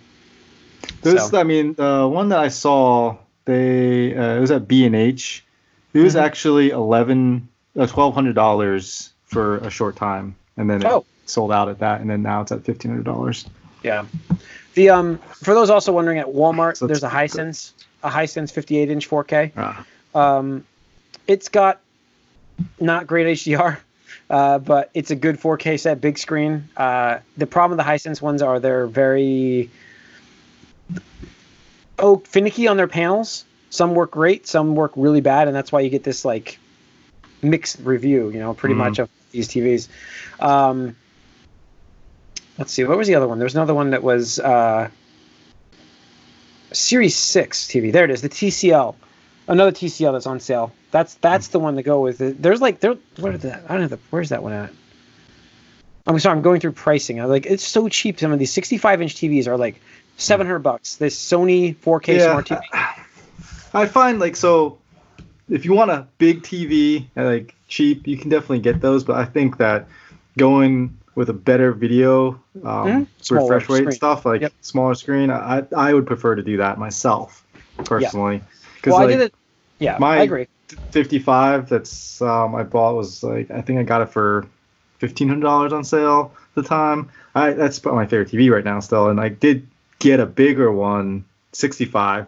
There's, 1.01 1.29
So- 1.29 1.39
I 1.39 1.43
mean, 1.43 1.73
the 1.73 2.07
one 2.07 2.29
that 2.29 2.39
I 2.39 2.47
saw, 2.47 3.17
they 3.45 4.15
uh, 4.15 4.37
it 4.37 4.39
was 4.39 4.51
at 4.51 4.67
B 4.67 4.85
and 4.85 4.95
H. 4.95 5.43
It 5.93 5.99
was 5.99 6.15
Mhm. 6.15 6.21
actually 6.23 6.69
eleven, 6.71 7.47
uh, 7.77 7.85
twelve 7.87 8.13
hundred 8.15 8.35
dollars 8.35 9.11
for 9.25 9.57
a 9.57 9.69
short 9.69 9.95
time, 9.95 10.35
and 10.57 10.69
then 10.69 10.81
it 10.81 10.85
Oh. 10.87 11.05
sold 11.25 11.51
out 11.51 11.69
at 11.69 11.79
that, 11.79 12.01
and 12.01 12.09
then 12.09 12.21
now 12.21 12.41
it's 12.41 12.51
at 12.51 12.63
fifteen 12.63 12.91
hundred 12.91 13.05
dollars. 13.05 13.45
Yeah. 13.83 14.05
The 14.73 14.89
um 14.89 15.17
for 15.43 15.53
those 15.53 15.69
also 15.69 15.91
wondering 15.93 16.17
at 16.19 16.27
Walmart, 16.27 16.77
So 16.77 16.87
there's 16.87 17.03
a 17.03 17.09
Hisense, 17.09 17.71
a 18.03 18.09
Hisense 18.09 18.51
58 18.51 18.89
inch 18.91 19.09
4K. 19.09 19.51
Ah. 19.55 19.85
Um, 20.13 20.65
it's 21.27 21.49
got 21.49 21.79
not 22.79 23.05
great 23.07 23.27
HDR, 23.37 23.77
uh, 24.29 24.59
but 24.59 24.89
it's 24.93 25.11
a 25.11 25.15
good 25.15 25.39
4K 25.39 25.79
set, 25.79 26.01
big 26.01 26.17
screen. 26.17 26.67
Uh, 26.77 27.19
the 27.37 27.45
problem 27.47 27.77
with 27.77 27.85
the 27.85 27.91
Hisense 27.91 28.21
ones 28.21 28.41
are 28.41 28.59
they're 28.59 28.87
very 28.87 29.69
oh 31.99 32.17
finicky 32.25 32.67
on 32.67 32.77
their 32.77 32.87
panels. 32.87 33.45
Some 33.69 33.93
work 33.95 34.11
great, 34.11 34.47
some 34.47 34.75
work 34.75 34.91
really 34.95 35.21
bad, 35.21 35.47
and 35.47 35.55
that's 35.55 35.71
why 35.71 35.81
you 35.81 35.89
get 35.89 36.03
this 36.03 36.23
like 36.25 36.59
mixed 37.41 37.79
review. 37.83 38.29
You 38.29 38.39
know, 38.39 38.53
pretty 38.53 38.75
Mhm. 38.75 38.79
much 38.79 38.99
of 38.99 39.09
these 39.35 39.47
TVs. 39.47 39.87
Um, 40.39 40.95
let's 42.57 42.71
see, 42.71 42.83
what 42.83 42.97
was 42.97 43.07
the 43.07 43.15
other 43.15 43.27
one? 43.27 43.37
There 43.37 43.45
was 43.45 43.55
another 43.55 43.73
one 43.73 43.91
that 43.91 44.03
was 44.03 44.39
uh, 44.39 44.89
Series 46.71 47.15
Six 47.15 47.65
TV. 47.67 47.91
There 47.91 48.05
it 48.05 48.11
is, 48.11 48.21
the 48.21 48.29
TCL. 48.29 48.95
Another 49.47 49.71
TCL 49.71 50.13
that's 50.13 50.25
on 50.25 50.39
sale. 50.39 50.73
That's 50.91 51.15
that's 51.15 51.49
the 51.49 51.59
one 51.59 51.75
to 51.75 51.83
go 51.83 52.01
with. 52.01 52.41
There's 52.41 52.61
like 52.61 52.79
there. 52.79 52.95
What 53.17 53.33
are 53.33 53.37
the? 53.37 53.55
I 53.69 53.73
don't 53.73 53.81
know. 53.81 53.87
The, 53.87 53.99
where's 54.09 54.29
that 54.29 54.41
one 54.41 54.53
at? 54.53 54.71
I'm 56.07 56.17
sorry. 56.19 56.35
I'm 56.35 56.41
going 56.41 56.59
through 56.59 56.71
pricing. 56.71 57.19
I'm 57.19 57.29
like 57.29 57.45
it's 57.45 57.63
so 57.65 57.87
cheap. 57.87 58.19
Some 58.19 58.31
of 58.31 58.39
these 58.39 58.51
65 58.51 59.01
inch 59.01 59.15
TVs 59.15 59.47
are 59.47 59.57
like 59.57 59.81
700 60.17 60.59
bucks. 60.59 60.95
This 60.95 61.15
Sony 61.17 61.75
4K 61.75 62.23
smart 62.23 62.47
TV. 62.47 62.61
I 63.73 63.85
find 63.85 64.19
like 64.19 64.35
so, 64.35 64.77
if 65.49 65.65
you 65.65 65.73
want 65.73 65.91
a 65.91 66.07
big 66.17 66.43
TV 66.43 67.07
like 67.15 67.55
cheap, 67.67 68.07
you 68.07 68.17
can 68.17 68.29
definitely 68.29 68.59
get 68.59 68.81
those. 68.81 69.03
But 69.03 69.17
I 69.17 69.25
think 69.25 69.57
that 69.57 69.87
going 70.37 70.97
with 71.15 71.29
a 71.29 71.33
better 71.33 71.71
video, 71.71 72.31
um, 72.63 73.07
Mhm. 73.07 73.07
Refresh 73.31 73.61
rate 73.69 73.75
screen. 73.75 73.87
and 73.87 73.93
stuff 73.95 74.25
like 74.25 74.41
Yep. 74.41 74.53
smaller 74.61 74.95
screen, 74.95 75.31
I 75.31 75.63
I 75.75 75.93
would 75.93 76.05
prefer 76.05 76.35
to 76.35 76.43
do 76.43 76.57
that 76.57 76.77
myself 76.77 77.43
personally. 77.85 78.41
Because 78.75 78.91
Well, 78.91 79.01
like, 79.01 79.09
I 79.09 79.17
did 79.17 79.21
it. 79.21 79.33
Yeah, 79.79 79.97
my- 79.99 80.17
I 80.17 80.23
agree. 80.23 80.47
55 80.91 81.69
that's 81.69 82.21
um, 82.21 82.55
I 82.55 82.63
bought 82.63 82.95
was 82.95 83.23
like 83.23 83.51
I 83.51 83.61
think 83.61 83.79
I 83.79 83.83
got 83.83 84.01
it 84.01 84.09
for 84.09 84.45
fifteen 84.99 85.27
hundred 85.27 85.43
dollars 85.43 85.73
on 85.73 85.83
sale 85.83 86.33
at 86.57 86.63
the 86.63 86.67
time. 86.67 87.09
I 87.35 87.51
that's 87.51 87.83
my 87.85 88.05
favorite 88.05 88.29
TV 88.29 88.49
right 88.51 88.63
now 88.63 88.79
still, 88.79 89.09
and 89.09 89.19
I 89.19 89.29
did 89.29 89.67
get 89.99 90.19
a 90.19 90.25
bigger 90.25 90.71
one, 90.71 91.23
65, 91.53 92.25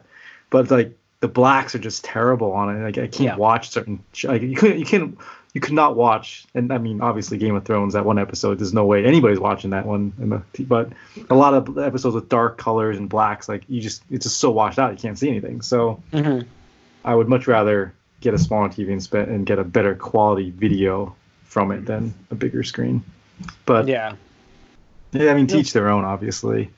but 0.49 0.69
like 0.71 0.97
the 1.19 1.27
blacks 1.27 1.73
are 1.75 1.80
just 1.80 2.03
terrible 2.03 2.51
on 2.51 2.75
it. 2.75 2.84
Like 2.84 2.97
I 2.97 3.08
can't 3.08 3.19
Yeah. 3.21 3.36
watch 3.38 3.69
certain 3.69 4.03
like 4.23 4.41
you 4.41 4.56
couldn't 4.56 4.80
you 4.80 4.86
can't 4.86 5.17
you 5.53 5.62
could 5.62 5.73
not 5.73 5.95
watch 5.95 6.45
and 6.53 6.71
I 6.71 6.77
mean 6.77 7.01
obviously 7.01 7.38
Game 7.39 7.56
of 7.56 7.65
Thrones 7.65 7.93
that 7.93 8.06
one 8.06 8.19
episode 8.19 8.60
there's 8.60 8.73
no 8.73 8.86
way 8.86 9.03
anybody's 9.06 9.39
watching 9.39 9.71
that 9.71 9.86
one 9.88 10.13
in 10.21 10.30
the 10.30 10.41
but 10.65 10.91
a 11.32 11.36
lot 11.36 11.56
of 11.56 11.77
episodes 11.80 12.13
with 12.13 12.30
dark 12.30 12.58
colors 12.60 12.97
and 12.97 13.10
blacks 13.10 13.49
like 13.49 13.63
you 13.67 13.82
just 13.82 14.03
it's 14.12 14.25
just 14.25 14.38
so 14.39 14.51
washed 14.51 14.77
out 14.77 14.91
you 14.91 14.97
can't 14.99 15.17
see 15.17 15.30
anything 15.30 15.62
so 15.62 16.01
hmm 16.13 16.41
I 17.06 17.15
would 17.15 17.27
much 17.30 17.47
rather 17.47 17.93
get 18.21 18.34
a 18.34 18.38
smaller 18.38 18.67
TV 18.69 18.91
and 18.91 19.01
spend 19.01 19.30
and 19.32 19.45
get 19.45 19.58
a 19.60 19.63
better 19.63 19.95
quality 19.95 20.51
video 20.51 21.15
from 21.45 21.71
it 21.71 21.86
than 21.86 22.13
a 22.32 22.36
bigger 22.36 22.63
screen. 22.63 23.01
But 23.65 23.88
yeah, 23.88 24.15
Yeah. 25.13 25.32
I 25.32 25.34
mean, 25.36 25.47
teach 25.47 25.71
their 25.71 25.88
own, 25.88 26.03
obviously. 26.03 26.69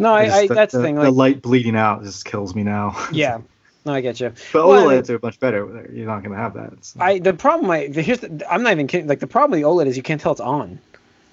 No, 0.00 0.14
I, 0.14 0.22
I 0.22 0.46
that's 0.46 0.72
the, 0.72 0.82
thing. 0.82 0.94
the 0.96 1.10
light 1.10 1.42
bleeding 1.42 1.76
out 1.76 2.02
just 2.02 2.24
kills 2.24 2.54
me 2.54 2.62
now. 2.62 2.96
yeah. 3.12 3.40
No, 3.84 3.94
I 3.94 4.00
get 4.00 4.20
you. 4.20 4.32
but 4.52 4.66
Well, 4.66 4.88
I 4.88 4.94
OLEDs 4.96 5.10
are 5.10 5.18
much 5.22 5.40
better. 5.40 5.88
You're 5.92 6.06
not 6.06 6.22
gonna 6.22 6.36
have 6.36 6.54
that. 6.54 6.84
so. 6.84 7.00
I 7.00 7.18
the 7.18 7.32
problem 7.32 7.70
I 7.70 7.86
here's 7.86 8.20
the, 8.20 8.46
I'm 8.50 8.62
not 8.62 8.72
even 8.72 8.86
kidding. 8.86 9.06
Like 9.06 9.20
the 9.20 9.26
problem 9.26 9.52
with 9.52 9.60
the 9.60 9.66
OLED 9.66 9.86
is 9.86 9.96
you 9.96 10.02
can't 10.02 10.20
tell 10.20 10.32
it's 10.32 10.40
on. 10.40 10.78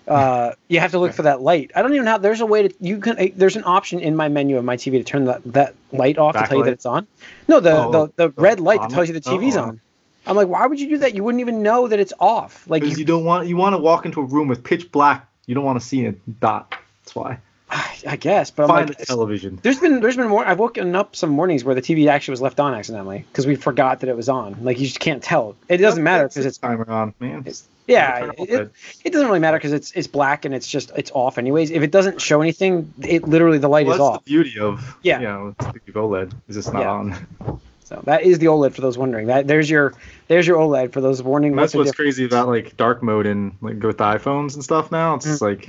Uh, 0.08 0.54
you 0.68 0.80
have 0.80 0.92
to 0.92 1.00
look 1.00 1.14
for 1.14 1.24
that 1.24 1.42
light. 1.42 1.72
I 1.76 1.82
don't 1.82 1.94
even 1.94 2.08
have. 2.08 2.22
There's 2.22 2.42
a 2.42 2.46
way 2.46 2.68
to 2.68 2.76
you 2.80 3.00
can. 3.00 3.32
There's 3.36 3.56
an 3.56 3.64
option 3.66 4.00
in 4.00 4.16
my 4.16 4.30
menu 4.30 4.58
of 4.58 4.64
my 4.64 4.78
TV 4.78 4.92
to 4.94 5.04
turn 5.04 5.26
that 5.26 5.44
that 5.46 5.76
light 5.92 6.18
off 6.18 6.36
to 6.36 6.46
tell 6.46 6.58
you 6.58 6.64
that 6.66 6.74
it's 6.74 6.86
on. 6.86 7.08
No, 7.48 7.60
the 7.60 7.78
Oh, 7.78 7.92
the, 7.92 8.14
the 8.16 8.30
the 8.30 8.42
red 8.42 8.60
light 8.60 8.82
that 8.82 8.92
tells 8.92 9.08
you 9.08 9.14
the 9.14 9.22
TV's 9.22 9.58
oh. 9.58 9.64
on. 9.64 9.82
I'm 10.26 10.36
like, 10.36 10.50
why 10.50 10.66
would 10.66 10.80
you 10.80 10.90
do 10.90 10.98
that? 11.00 11.16
You 11.16 11.24
wouldn't 11.24 11.40
even 11.40 11.64
know 11.64 11.88
that 11.88 12.00
it's 12.00 12.12
off. 12.20 12.70
Like, 12.70 12.82
because 12.82 12.98
you, 12.98 13.04
you 13.04 13.06
don't 13.06 13.24
want 13.24 13.48
you 13.48 13.56
want 13.56 13.74
to 13.74 13.78
walk 13.78 14.06
into 14.06 14.20
a 14.20 14.26
room 14.26 14.48
with 14.48 14.64
pitch 14.64 14.92
black. 14.92 15.26
You 15.46 15.56
don't 15.56 15.64
want 15.64 15.80
to 15.80 15.86
see 15.86 16.06
a 16.06 16.12
dot. 16.12 16.76
That's 17.04 17.16
why. 17.16 17.40
I 17.70 18.16
guess, 18.16 18.50
but 18.52 18.64
I'm 18.64 18.70
Find 18.70 18.90
like, 18.90 19.00
television. 19.00 19.60
There's 19.62 19.80
been 19.80 20.00
there's 20.00 20.16
been 20.16 20.30
more. 20.30 20.46
I've 20.46 20.60
woken 20.60 20.96
up 20.96 21.16
some 21.16 21.30
mornings 21.32 21.64
where 21.66 21.76
the 21.76 21.82
TV 21.82 22.08
actually 22.08 22.32
was 22.34 22.42
left 22.42 22.60
on 22.60 22.74
accidentally 22.74 23.26
because 23.32 23.46
we 23.46 23.56
forgot 23.56 24.00
that 24.00 24.10
it 24.10 24.16
was 24.16 24.30
on. 24.30 24.64
Like 24.64 24.80
you 24.80 24.86
just 24.86 25.00
can't 25.02 25.22
tell. 25.22 25.56
It 25.68 25.78
doesn't 25.78 26.04
matter 26.04 26.28
because 26.30 26.46
it's 26.46 26.58
timer 26.58 26.90
on, 26.90 27.14
man. 27.20 27.46
yeah. 27.88 28.32
It, 28.38 28.72
it, 29.04 29.12
doesn't 29.12 29.28
really 29.28 29.40
matter 29.40 29.58
because 29.58 29.74
it's 29.74 29.92
it's 29.92 30.08
black 30.08 30.46
and 30.46 30.56
it's 30.56 30.68
just 30.68 30.92
it's 30.96 31.12
off 31.14 31.38
anyways. 31.38 31.72
If 31.72 31.84
it 31.84 31.92
doesn't 31.92 32.22
show 32.22 32.42
anything, 32.42 32.94
it 33.02 33.28
literally 33.28 33.58
the 33.58 33.68
light 33.70 33.86
Well, 33.88 33.96
is 33.96 34.02
off. 34.02 34.24
the 34.24 34.30
beauty 34.32 34.58
of 34.60 34.98
Yeah. 35.04 35.20
you 35.20 35.26
know, 35.28 35.48
it's 35.60 35.66
the 35.66 35.74
beauty 35.74 35.90
of 35.90 35.96
OLED 35.96 36.34
is 36.48 36.56
just 36.56 36.72
not 36.72 36.82
Yeah. 36.84 36.92
on. 36.92 37.60
So 37.84 38.02
that 38.06 38.24
is 38.24 38.40
the 38.40 38.46
OLED 38.48 38.74
for 38.76 38.82
those 38.82 38.98
wondering. 38.98 39.28
That 39.28 39.48
there's 39.48 39.70
your 39.70 39.94
there's 40.30 40.48
your 40.48 40.58
OLED 40.58 40.94
for 40.94 41.02
those. 41.02 41.20
And 41.20 41.58
that's 41.60 41.74
the 41.74 41.80
what's 41.80 41.92
crazy 41.92 42.24
about 42.24 42.48
like 42.48 42.78
dark 42.78 43.04
mode 43.04 43.26
and 43.26 43.54
like 43.62 43.82
with 43.84 43.98
iPhones 43.98 44.54
and 44.56 44.64
stuff 44.64 44.90
now. 44.92 45.16
It's 45.16 45.26
Mm. 45.26 45.30
just 45.30 45.42
like 45.42 45.68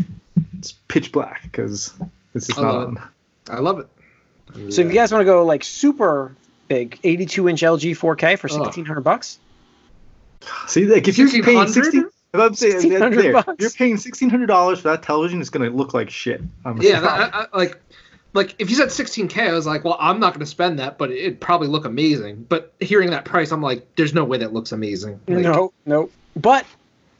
it's 0.58 0.72
pitch 0.72 1.12
black 1.12 1.42
because 1.44 1.92
it's 2.34 2.46
just 2.46 2.58
I 2.58 2.62
not 2.62 2.74
love 2.74 2.88
on. 2.88 3.08
I 3.50 3.58
love 3.60 3.78
it. 3.80 3.88
So 4.72 4.82
if 4.82 4.88
you 4.88 4.94
guys 4.94 5.12
want 5.12 5.20
to 5.20 5.26
go 5.26 5.44
like 5.44 5.62
super 5.62 6.34
big, 6.68 6.98
82 7.04 7.48
inch 7.48 7.62
LG 7.62 7.90
4K 7.92 8.38
for 8.38 8.48
1600 8.48 9.00
bucks. 9.02 9.38
See, 10.66 10.86
like 10.86 11.08
if 11.08 11.18
you're 11.18 11.28
paying 11.28 11.58
1600? 11.58 11.72
sixteen, 11.72 12.10
if 12.32 12.40
I'm 12.40 12.54
saying 12.54 12.74
1600 12.74 13.22
there, 13.22 13.32
bucks. 13.32 13.54
you're 13.58 13.70
paying 13.70 13.96
sixteen 13.96 14.30
hundred 14.30 14.46
dollars 14.46 14.80
for 14.80 14.88
that 14.88 15.02
television, 15.02 15.40
it's 15.40 15.50
gonna 15.50 15.70
look 15.70 15.94
like 15.94 16.10
shit. 16.10 16.40
I'm 16.64 16.80
Yeah, 16.80 17.00
that, 17.00 17.34
I, 17.34 17.40
I, 17.40 17.56
like, 17.56 17.80
like 18.34 18.54
if 18.58 18.70
you 18.70 18.76
said 18.76 18.88
16k, 18.88 19.48
I 19.48 19.52
was 19.52 19.66
like, 19.66 19.84
well, 19.84 19.96
I'm 19.98 20.20
not 20.20 20.32
going 20.34 20.40
to 20.40 20.46
spend 20.46 20.78
that, 20.78 20.98
but 20.98 21.10
it'd 21.10 21.40
probably 21.40 21.68
look 21.68 21.84
amazing. 21.84 22.46
But 22.48 22.74
hearing 22.78 23.10
that 23.10 23.24
price, 23.24 23.50
I'm 23.50 23.62
like, 23.62 23.96
there's 23.96 24.14
no 24.14 24.24
way 24.24 24.38
that 24.38 24.52
looks 24.52 24.70
amazing. 24.72 25.20
Like, 25.26 25.38
no, 25.38 25.72
no. 25.86 26.10
But 26.36 26.66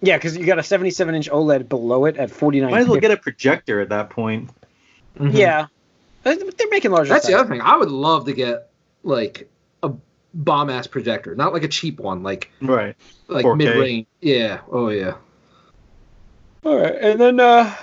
yeah, 0.01 0.17
because 0.17 0.37
you 0.37 0.45
got 0.47 0.59
a 0.59 0.63
77 0.63 1.15
inch 1.15 1.31
OLED 1.31 1.69
below 1.69 2.05
it 2.07 2.17
at 2.17 2.31
49. 2.31 2.71
might 2.71 2.81
as 2.81 2.89
well 2.89 3.01
get 3.01 3.11
a 3.11 3.17
projector 3.17 3.81
at 3.81 3.89
that 3.91 4.11
point. 4.11 4.51
mhm. 5.19 5.33
Yeah, 5.35 5.67
they're 6.23 6.37
making 6.71 6.91
larger. 6.91 7.09
That's 7.11 7.27
the 7.27 7.35
other 7.35 7.49
thing. 7.49 7.61
I 7.61 7.77
would 7.77 7.91
love 7.91 8.27
to 8.27 8.33
get 8.33 8.71
like 9.03 9.49
a 9.83 9.93
bomb 10.35 10.71
ass 10.71 10.87
projector, 10.87 11.35
not 11.35 11.53
like 11.53 11.65
a 11.65 11.69
cheap 11.69 11.99
one, 12.01 12.23
like 12.23 12.51
Right. 12.61 12.95
like 13.29 13.47
mid 13.57 13.77
range. 13.77 14.07
Yeah. 14.21 14.61
Oh 14.71 14.89
yeah. 14.89 15.15
All 16.65 16.77
right, 16.77 16.95
and 16.95 17.21
then 17.21 17.41
uh, 17.41 17.75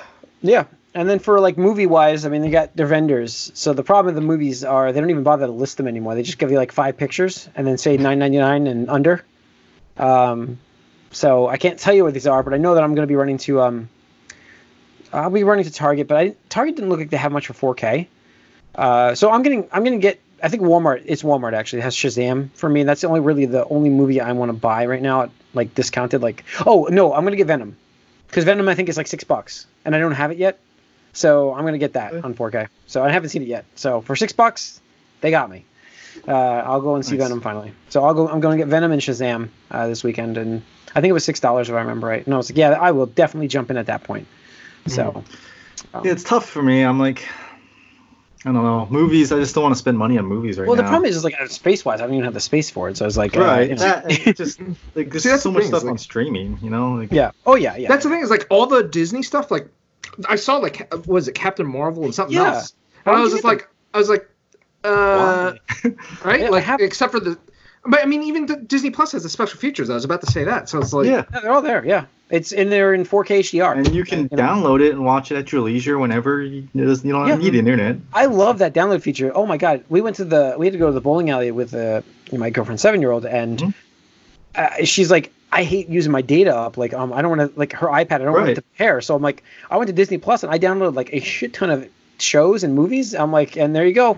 yeah, 0.41 0.65
and 0.93 1.09
then 1.09 1.19
for 1.19 1.39
like 1.39 1.57
movie 1.57 1.85
wise, 1.85 2.25
I 2.25 2.29
mean, 2.29 2.41
they 2.41 2.49
got 2.49 2.75
their 2.75 2.85
vendors. 2.87 3.51
So 3.55 3.73
the 3.73 3.83
problem 3.83 4.13
with 4.13 4.21
the 4.21 4.27
movies 4.27 4.63
are 4.63 4.91
they 4.91 4.99
don't 4.99 5.09
even 5.09 5.23
bother 5.23 5.45
to 5.45 5.51
list 5.51 5.77
them 5.77 5.87
anymore. 5.87 6.13
They 6.15 6.23
just 6.23 6.37
give 6.37 6.51
you 6.51 6.57
like 6.57 6.71
five 6.71 6.97
pictures 6.97 7.49
and 7.55 7.65
then 7.65 7.77
say 7.77 7.97
9.99 7.97 8.69
and 8.69 8.89
under. 8.89 9.23
Um, 9.97 10.59
so 11.15 11.47
I 11.47 11.55
can't 11.55 11.79
tell 11.79 11.93
you 11.93 12.03
what 12.03 12.13
these 12.13 12.27
are, 12.27 12.43
but 12.43 12.53
I 12.53 12.57
know 12.57 12.75
that 12.75 12.83
I'm 12.83 12.93
going 12.93 13.07
to 13.07 13.11
be 13.11 13.15
running 13.15 13.37
to 13.39 13.61
um, 13.61 13.89
I'll 15.13 15.29
be 15.29 15.45
running 15.45 15.63
to 15.63 15.71
Target, 15.71 16.09
but 16.09 16.17
I, 16.17 16.35
Target 16.49 16.75
didn't 16.75 16.89
look 16.89 16.99
like 16.99 17.09
they 17.09 17.15
have 17.15 17.31
much 17.31 17.47
for 17.47 17.73
4K. 17.73 18.07
Uh, 18.75 19.15
so 19.15 19.31
I'm 19.31 19.41
getting 19.41 19.69
I'm 19.71 19.85
going 19.85 19.97
to 19.97 20.01
get 20.01 20.19
I 20.43 20.49
think 20.49 20.63
Walmart 20.63 21.03
it's 21.05 21.23
Walmart 21.23 21.53
actually 21.53 21.79
it 21.79 21.83
has 21.83 21.95
Shazam 21.95 22.51
for 22.51 22.67
me. 22.67 22.83
That's 22.83 22.99
the 22.99 23.07
only 23.07 23.21
really 23.21 23.45
the 23.45 23.65
only 23.67 23.89
movie 23.89 24.19
I 24.19 24.33
want 24.33 24.49
to 24.49 24.57
buy 24.57 24.87
right 24.87 25.01
now, 25.01 25.21
at 25.21 25.29
like 25.53 25.73
discounted. 25.73 26.21
Like 26.21 26.43
oh 26.65 26.89
no, 26.91 27.13
I'm 27.13 27.23
going 27.23 27.31
to 27.31 27.37
get 27.37 27.47
Venom 27.47 27.77
because 28.27 28.43
Venom 28.43 28.67
I 28.67 28.75
think 28.75 28.89
is 28.89 28.97
like 28.97 29.07
six 29.07 29.23
bucks, 29.23 29.67
and 29.85 29.95
I 29.95 29.99
don't 29.99 30.11
have 30.11 30.31
it 30.31 30.37
yet. 30.37 30.59
So 31.13 31.53
I'm 31.53 31.63
gonna 31.63 31.77
get 31.77 31.93
that 31.93 32.13
on 32.25 32.35
4K. 32.35 32.67
So 32.87 33.01
I 33.01 33.09
haven't 33.09 33.29
seen 33.29 33.41
it 33.41 33.47
yet. 33.47 33.63
So 33.75 34.01
for 34.01 34.17
six 34.17 34.33
bucks, 34.33 34.81
they 35.21 35.31
got 35.31 35.49
me. 35.49 35.63
Uh, 36.27 36.31
I'll 36.31 36.81
go 36.81 36.95
and 36.95 37.05
see 37.05 37.17
Nice. 37.17 37.27
Venom 37.27 37.41
finally. 37.41 37.73
So 37.89 38.03
I'll 38.03 38.13
go. 38.13 38.27
I'm 38.27 38.39
going 38.39 38.57
to 38.57 38.63
get 38.63 38.69
Venom 38.69 38.91
and 38.91 39.01
Shazam 39.01 39.49
uh, 39.71 39.87
this 39.87 40.03
weekend, 40.03 40.37
and 40.37 40.61
I 40.95 41.01
think 41.01 41.09
it 41.09 41.13
was 41.13 41.25
six 41.25 41.39
dollars 41.39 41.69
if 41.69 41.75
I 41.75 41.79
remember 41.79 42.07
right. 42.07 42.25
No, 42.27 42.39
it's 42.39 42.49
like 42.49 42.57
yeah, 42.57 42.71
I 42.71 42.91
will 42.91 43.05
definitely 43.07 43.47
jump 43.47 43.69
in 43.71 43.77
at 43.77 43.87
that 43.87 44.03
point. 44.03 44.27
So 44.87 45.23
Yeah, 46.03 46.11
it's 46.11 46.23
tough 46.23 46.47
for 46.49 46.61
me. 46.63 46.81
I'm 46.83 46.99
like, 46.99 47.27
I 48.45 48.51
don't 48.51 48.63
know, 48.63 48.87
movies. 48.91 49.31
I 49.31 49.39
just 49.39 49.55
don't 49.55 49.63
want 49.63 49.73
to 49.75 49.79
spend 49.79 49.97
money 49.97 50.17
on 50.17 50.25
movies 50.25 50.59
right 50.59 50.67
well, 50.67 50.75
now. 50.75 50.83
Well, 50.83 50.87
the 50.87 50.89
problem 50.91 51.09
is, 51.09 51.15
is 51.17 51.23
like 51.23 51.35
space 51.49 51.83
wise, 51.83 51.99
I 52.01 52.05
don't 52.05 52.13
even 52.13 52.25
have 52.25 52.33
the 52.35 52.39
space 52.39 52.69
for 52.69 52.87
it. 52.89 52.97
So 52.97 53.05
I 53.05 53.07
was 53.07 53.17
like, 53.17 53.35
uh, 53.35 53.41
right? 53.41 53.69
you 53.69 53.75
know. 53.75 53.81
that, 53.81 54.35
just 54.37 54.59
like 54.95 55.09
there's 55.09 55.23
See, 55.23 55.29
that's 55.29 55.41
so 55.43 55.49
the 55.49 55.53
much 55.53 55.63
thing, 55.63 55.69
stuff 55.71 55.83
like- 55.83 55.91
on 55.91 55.97
streaming. 55.97 56.59
You 56.61 56.69
know, 56.69 56.93
like 56.93 57.11
yeah. 57.11 57.31
Oh 57.45 57.55
yeah, 57.55 57.75
yeah. 57.75 57.87
That's 57.89 58.03
the 58.03 58.09
thing 58.09 58.21
is 58.21 58.29
like 58.29 58.45
all 58.49 58.67
the 58.67 58.83
Disney 58.83 59.23
stuff. 59.23 59.49
Like 59.51 59.67
I 60.29 60.35
saw 60.35 60.57
like 60.57 60.93
was 61.07 61.27
it 61.27 61.33
Captain 61.33 61.65
Marvel 61.65 62.03
and 62.03 62.13
something 62.13 62.35
Yeah. 62.35 62.53
else, 62.53 62.73
Why 63.03 63.13
and 63.13 63.19
I 63.19 63.23
was 63.23 63.31
just 63.31 63.43
get 63.43 63.49
like 63.49 63.69
I 63.93 63.97
was 63.97 64.09
like, 64.09 64.29
uh, 64.85 65.53
right, 66.23 66.41
Yeah, 66.41 66.49
like 66.49 66.63
have- 66.63 66.79
except 66.81 67.11
for 67.11 67.19
the. 67.19 67.37
But 67.87 68.01
I 68.01 68.05
mean, 68.05 68.23
even 68.23 68.47
the 68.47 68.55
Disney 68.55 68.89
Plus 68.89 69.11
has 69.11 69.21
the 69.21 69.29
special 69.29 69.59
features. 69.59 69.91
I 69.91 69.93
was 69.93 70.05
about 70.05 70.21
to 70.21 70.31
say 70.31 70.43
that, 70.45 70.67
so 70.69 70.79
it's 70.79 70.91
like, 70.91 71.05
yeah. 71.05 71.23
Yeah, 71.31 71.39
they're 71.41 71.51
all 71.51 71.61
there. 71.61 71.85
Yeah, 71.85 72.05
it's 72.31 72.51
in 72.51 72.71
there 72.71 72.95
in 72.95 73.03
4K 73.05 73.41
HDR. 73.41 73.77
And 73.77 73.93
you 73.93 74.03
can 74.03 74.21
You 74.31 74.37
know? 74.37 74.43
download 74.43 74.81
it 74.81 74.91
and 74.93 75.05
watch 75.05 75.31
it 75.31 75.37
at 75.37 75.51
your 75.51 75.61
leisure 75.61 75.99
whenever 75.99 76.41
you, 76.41 76.67
you 76.73 76.83
don't 77.11 77.27
Yeah. 77.27 77.35
need 77.35 77.53
internet. 77.53 77.97
I 78.11 78.25
love 78.25 78.57
that 78.57 78.73
download 78.73 79.01
feature. 79.03 79.31
Oh 79.35 79.45
my 79.45 79.57
god, 79.57 79.83
we 79.87 80.01
went 80.01 80.15
to 80.15 80.25
the 80.25 80.55
we 80.57 80.65
had 80.65 80.73
to 80.73 80.79
go 80.79 80.87
to 80.87 80.93
the 80.93 80.99
bowling 81.01 81.29
alley 81.29 81.51
with 81.51 81.75
uh, 81.75 82.01
my 82.31 82.49
girlfriend's 82.49 82.81
seven 82.81 83.01
year 83.01 83.11
old, 83.11 83.23
and 83.27 83.59
Mhm. 83.59 83.73
uh, 84.55 84.83
she's 84.83 85.11
like, 85.11 85.31
I 85.51 85.63
hate 85.63 85.87
using 85.87 86.11
my 86.11 86.23
data 86.23 86.55
up. 86.57 86.77
Like, 86.77 86.91
um, 86.95 87.13
I 87.13 87.21
don't 87.21 87.37
want 87.37 87.53
to 87.53 87.59
like 87.59 87.73
her 87.73 87.87
iPad. 87.87 88.13
I 88.13 88.17
don't 88.19 88.33
want 88.33 88.49
it 88.49 88.55
to 88.55 88.63
pair. 88.79 88.99
So 89.01 89.15
I'm 89.15 89.21
like, 89.21 89.43
I 89.69 89.77
went 89.77 89.89
to 89.89 89.93
Disney 89.93 90.17
Plus 90.17 90.41
and 90.41 90.51
I 90.51 90.57
downloaded 90.57 90.95
like 90.95 91.13
a 91.13 91.19
shit 91.19 91.53
ton 91.53 91.69
of 91.69 91.87
shows 92.17 92.63
and 92.63 92.73
movies. 92.73 93.13
I'm 93.13 93.31
like, 93.31 93.57
and 93.57 93.75
there 93.75 93.85
you 93.85 93.93
go, 93.93 94.17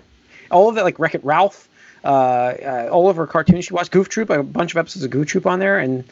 all 0.51 0.69
of 0.69 0.77
it 0.77 0.83
like 0.83 0.99
Wreck 0.99 1.15
It 1.15 1.23
Ralph, 1.23 1.67
uh, 2.03 2.07
uh, 2.07 2.89
all 2.91 3.09
of 3.09 3.15
her 3.17 3.27
cartoons 3.27 3.65
she 3.65 3.73
watched, 3.73 3.91
Goof 3.91 4.09
Troop, 4.09 4.29
a 4.29 4.43
bunch 4.43 4.71
of 4.73 4.77
episodes 4.77 5.03
of 5.03 5.11
Goof 5.11 5.27
Troop 5.27 5.45
on 5.47 5.59
there, 5.59 5.79
and 5.79 6.03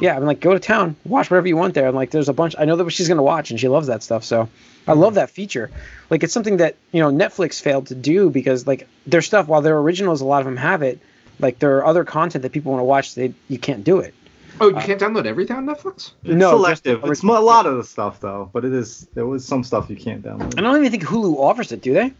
yeah, 0.00 0.16
I'm 0.16 0.24
like, 0.24 0.40
go 0.40 0.52
to 0.54 0.60
town, 0.60 0.96
watch 1.04 1.30
whatever 1.30 1.46
you 1.48 1.56
want 1.56 1.74
there. 1.74 1.86
I'm 1.86 1.94
like, 1.94 2.10
there's 2.10 2.28
a 2.28 2.32
bunch. 2.32 2.54
I 2.58 2.64
know 2.64 2.76
that 2.76 2.90
she's 2.90 3.08
gonna 3.08 3.22
watch, 3.22 3.50
and 3.50 3.60
she 3.60 3.68
loves 3.68 3.86
that 3.88 4.02
stuff. 4.02 4.24
So 4.24 4.48
I 4.88 4.94
love 4.94 5.14
that 5.14 5.30
feature. 5.30 5.70
Like, 6.08 6.22
it's 6.22 6.32
something 6.32 6.56
that 6.58 6.76
you 6.92 7.00
know 7.00 7.10
Netflix 7.10 7.60
failed 7.60 7.88
to 7.88 7.94
do 7.94 8.30
because 8.30 8.66
like 8.66 8.88
their 9.06 9.22
stuff, 9.22 9.46
while 9.46 9.60
their 9.62 9.78
originals, 9.78 10.20
a 10.20 10.24
lot 10.24 10.40
of 10.40 10.46
them 10.46 10.56
have 10.56 10.82
it. 10.82 10.98
Like 11.38 11.58
there 11.58 11.76
are 11.78 11.86
other 11.86 12.04
content 12.04 12.42
that 12.42 12.52
people 12.52 12.72
want 12.72 12.80
to 12.80 12.84
watch, 12.84 13.14
they 13.14 13.32
you 13.48 13.58
can't 13.58 13.84
do 13.84 13.98
it. 14.00 14.14
oh, 14.60 14.68
you 14.68 14.74
can't 14.76 15.00
download 15.00 15.24
everything 15.26 15.56
on 15.56 15.64
Netflix. 15.66 16.12
It's 16.24 16.34
No, 16.34 16.50
selective. 16.50 17.00
just- 17.00 17.12
It's 17.12 17.22
a 17.22 17.26
lot 17.26 17.64
of 17.66 17.76
the 17.78 17.84
stuff 17.84 18.20
though, 18.20 18.50
but 18.52 18.64
it 18.64 18.72
is 18.74 19.06
there 19.14 19.26
was 19.26 19.44
some 19.44 19.64
stuff 19.64 19.88
you 19.88 19.96
can't 19.96 20.22
download. 20.22 20.58
I 20.58 20.60
don't 20.62 20.76
even 20.76 20.90
think 20.90 21.04
Hulu 21.04 21.36
offers 21.38 21.72
it, 21.72 21.80
do 21.82 21.94
they? 21.94 22.12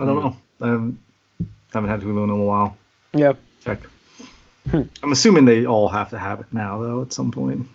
I 0.00 0.04
don't 0.04 0.16
know. 0.16 0.36
I 0.60 0.66
haven't, 0.68 0.98
haven't 1.72 1.90
had 1.90 2.00
Hulu 2.00 2.24
in 2.24 2.30
a 2.30 2.36
while. 2.36 2.76
Yeah. 3.12 3.32
Check. 3.64 3.80
Hmm. 4.70 4.82
I'm 5.02 5.12
assuming 5.12 5.44
they 5.44 5.66
all 5.66 5.88
have 5.88 6.10
to 6.10 6.18
have 6.18 6.40
it 6.40 6.46
now 6.52 6.80
though 6.80 7.02
at 7.02 7.12
some 7.12 7.30
point. 7.30 7.66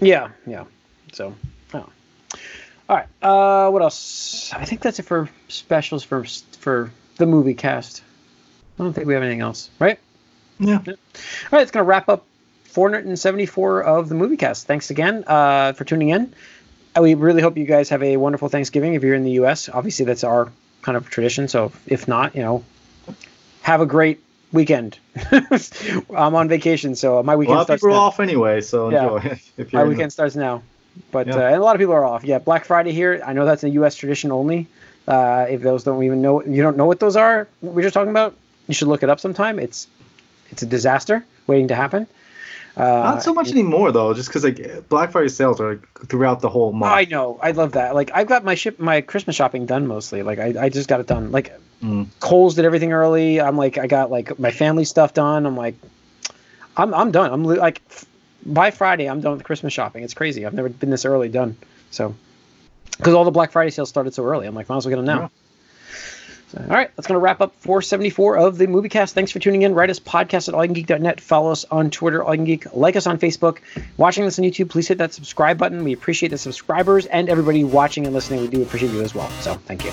Yeah, 0.00 0.30
yeah. 0.46 0.64
So, 1.12 1.34
oh. 1.74 1.88
all 2.88 2.96
right. 2.96 3.06
Uh, 3.22 3.70
what 3.70 3.82
else? 3.82 4.52
I 4.52 4.64
think 4.64 4.80
that's 4.80 4.98
it 4.98 5.04
for 5.04 5.28
specials 5.48 6.04
for 6.04 6.24
for 6.60 6.90
the 7.16 7.26
movie 7.26 7.54
cast. 7.54 8.02
I 8.78 8.82
don't 8.82 8.92
think 8.92 9.06
we 9.06 9.14
have 9.14 9.22
anything 9.22 9.40
else, 9.40 9.70
right? 9.78 9.98
Yeah. 10.58 10.78
All 10.86 10.94
right, 11.50 11.62
it's 11.62 11.70
gonna 11.70 11.84
wrap 11.84 12.08
up 12.08 12.26
474 12.64 13.82
of 13.82 14.08
the 14.08 14.14
movie 14.14 14.36
cast. 14.36 14.66
Thanks 14.66 14.90
again 14.90 15.24
uh, 15.26 15.72
for 15.72 15.84
tuning 15.84 16.10
in. 16.10 16.34
Uh, 16.96 17.02
We 17.02 17.14
really 17.14 17.42
hope 17.42 17.56
you 17.56 17.64
guys 17.64 17.88
have 17.88 18.02
a 18.02 18.16
wonderful 18.18 18.48
Thanksgiving 18.48 18.94
if 18.94 19.02
you're 19.02 19.14
in 19.14 19.24
the 19.24 19.32
U.S. 19.32 19.68
Obviously, 19.68 20.04
that's 20.04 20.24
our 20.24 20.52
kind 20.86 20.96
of 20.96 21.10
tradition. 21.10 21.48
So 21.48 21.72
if 21.86 22.06
not, 22.06 22.34
you 22.36 22.42
know, 22.42 22.64
have 23.62 23.80
a 23.80 23.86
great 23.86 24.20
weekend. 24.52 24.98
I'm 26.14 26.34
on 26.36 26.48
vacation, 26.48 26.94
so 26.94 27.22
my 27.24 27.34
weekend. 27.34 27.36
A 27.36 27.36
weekend 27.36 27.50
lot 27.56 27.60
of 27.60 27.66
starts 27.66 27.82
people 27.82 27.88
are 27.88 27.98
now. 27.98 28.06
off 28.06 28.20
anyway, 28.20 28.60
so 28.60 28.88
Yeah. 28.90 29.02
enjoy. 29.16 29.40
if 29.56 29.72
you're 29.72 29.80
My 29.80 29.82
in 29.82 29.88
the- 29.88 29.94
weekend 29.96 30.12
starts 30.12 30.36
now, 30.36 30.62
but 31.10 31.26
Yeah. 31.26 31.34
uh, 31.36 31.40
and 31.52 31.56
a 31.56 31.64
lot 31.64 31.74
of 31.74 31.80
people 31.80 31.94
are 31.94 32.04
off. 32.04 32.22
Yeah, 32.24 32.38
Black 32.38 32.64
Friday 32.64 32.92
here. 32.92 33.20
I 33.26 33.32
know 33.32 33.44
that's 33.44 33.64
a 33.64 33.70
U.S. 33.80 33.96
tradition 33.96 34.30
only. 34.30 34.68
Uh, 35.08 35.46
if 35.50 35.60
those 35.62 35.82
don't 35.84 36.02
even 36.04 36.22
know, 36.22 36.42
you 36.44 36.62
don't 36.62 36.76
know 36.76 36.86
what 36.86 37.00
those 37.00 37.16
are. 37.16 37.48
We're 37.62 37.82
just 37.82 37.94
talking 37.94 38.10
about. 38.10 38.34
You 38.68 38.74
should 38.74 38.88
look 38.88 39.02
it 39.02 39.10
up 39.10 39.18
sometime. 39.20 39.58
It's 39.58 39.88
it's 40.50 40.62
a 40.62 40.66
disaster 40.66 41.24
waiting 41.48 41.68
to 41.68 41.74
happen. 41.74 42.06
Uh, 42.76 42.82
Not 42.82 43.22
so 43.22 43.32
much 43.32 43.50
anymore 43.50 43.90
though, 43.90 44.12
just 44.12 44.28
because 44.28 44.44
like 44.44 44.88
Black 44.90 45.10
Friday 45.10 45.28
sales 45.28 45.60
are 45.60 45.76
like, 45.76 46.08
throughout 46.08 46.40
the 46.40 46.48
whole 46.50 46.72
month. 46.72 46.92
I 46.92 47.04
know. 47.06 47.38
I 47.42 47.52
love 47.52 47.72
that. 47.72 47.94
Like 47.94 48.10
I've 48.12 48.26
got 48.26 48.44
my 48.44 48.54
ship, 48.54 48.78
my 48.78 49.00
Christmas 49.00 49.34
shopping 49.34 49.64
done 49.64 49.86
mostly. 49.86 50.22
Like 50.22 50.38
I, 50.38 50.54
I 50.64 50.68
just 50.68 50.88
got 50.88 51.00
it 51.00 51.06
done. 51.06 51.32
Like 51.32 51.52
Mm. 51.82 52.06
Kohl's 52.20 52.54
did 52.54 52.64
everything 52.64 52.92
early. 52.94 53.38
I'm 53.38 53.58
like 53.58 53.76
I 53.76 53.86
got 53.86 54.10
like 54.10 54.38
my 54.38 54.50
family 54.50 54.86
stuff 54.86 55.12
done. 55.12 55.44
I'm 55.44 55.56
like, 55.58 55.74
I'm 56.74 56.94
I'm 56.94 57.10
done. 57.12 57.30
I'm 57.32 57.44
like 57.44 57.82
by 58.46 58.70
Friday 58.70 59.10
I'm 59.10 59.20
done 59.20 59.32
with 59.36 59.44
Christmas 59.44 59.74
shopping. 59.74 60.02
It's 60.02 60.14
crazy. 60.14 60.46
I've 60.46 60.54
never 60.54 60.70
been 60.70 60.88
this 60.88 61.04
early 61.04 61.28
done. 61.28 61.54
So 61.90 62.14
because 62.96 63.12
all 63.12 63.24
the 63.24 63.30
Black 63.30 63.52
Friday 63.52 63.70
sales 63.70 63.90
started 63.90 64.14
so 64.14 64.24
early, 64.24 64.46
I'm 64.46 64.54
like 64.54 64.70
might 64.70 64.76
as 64.78 64.86
well 64.86 64.90
get 64.90 64.96
them 64.96 65.04
now. 65.04 65.20
Yeah. 65.20 65.28
All 66.56 66.66
right, 66.68 66.90
that's 66.96 67.06
going 67.06 67.16
to 67.16 67.22
wrap 67.22 67.40
up 67.40 67.54
474 67.60 68.38
of 68.38 68.58
the 68.58 68.66
movie 68.66 68.88
cast. 68.88 69.14
Thanks 69.14 69.30
for 69.30 69.38
tuning 69.38 69.62
in. 69.62 69.74
Write 69.74 69.90
us 69.90 70.00
podcast 70.00 70.48
at 70.48 70.54
allyoucangeek.net. 70.54 71.20
Follow 71.20 71.52
us 71.52 71.64
on 71.70 71.90
Twitter, 71.90 72.22
All 72.22 72.34
You 72.34 72.38
Can 72.38 72.44
Geek. 72.46 72.74
Like 72.74 72.96
us 72.96 73.06
on 73.06 73.18
Facebook. 73.18 73.58
Watching 73.96 74.24
this 74.24 74.38
on 74.38 74.44
YouTube, 74.44 74.70
please 74.70 74.88
hit 74.88 74.98
that 74.98 75.12
subscribe 75.12 75.58
button. 75.58 75.84
We 75.84 75.92
appreciate 75.92 76.30
the 76.30 76.38
subscribers 76.38 77.06
and 77.06 77.28
everybody 77.28 77.64
watching 77.64 78.06
and 78.06 78.14
listening. 78.14 78.40
We 78.40 78.48
do 78.48 78.62
appreciate 78.62 78.92
you 78.92 79.02
as 79.02 79.14
well. 79.14 79.28
So 79.40 79.54
thank 79.54 79.84
you. 79.84 79.92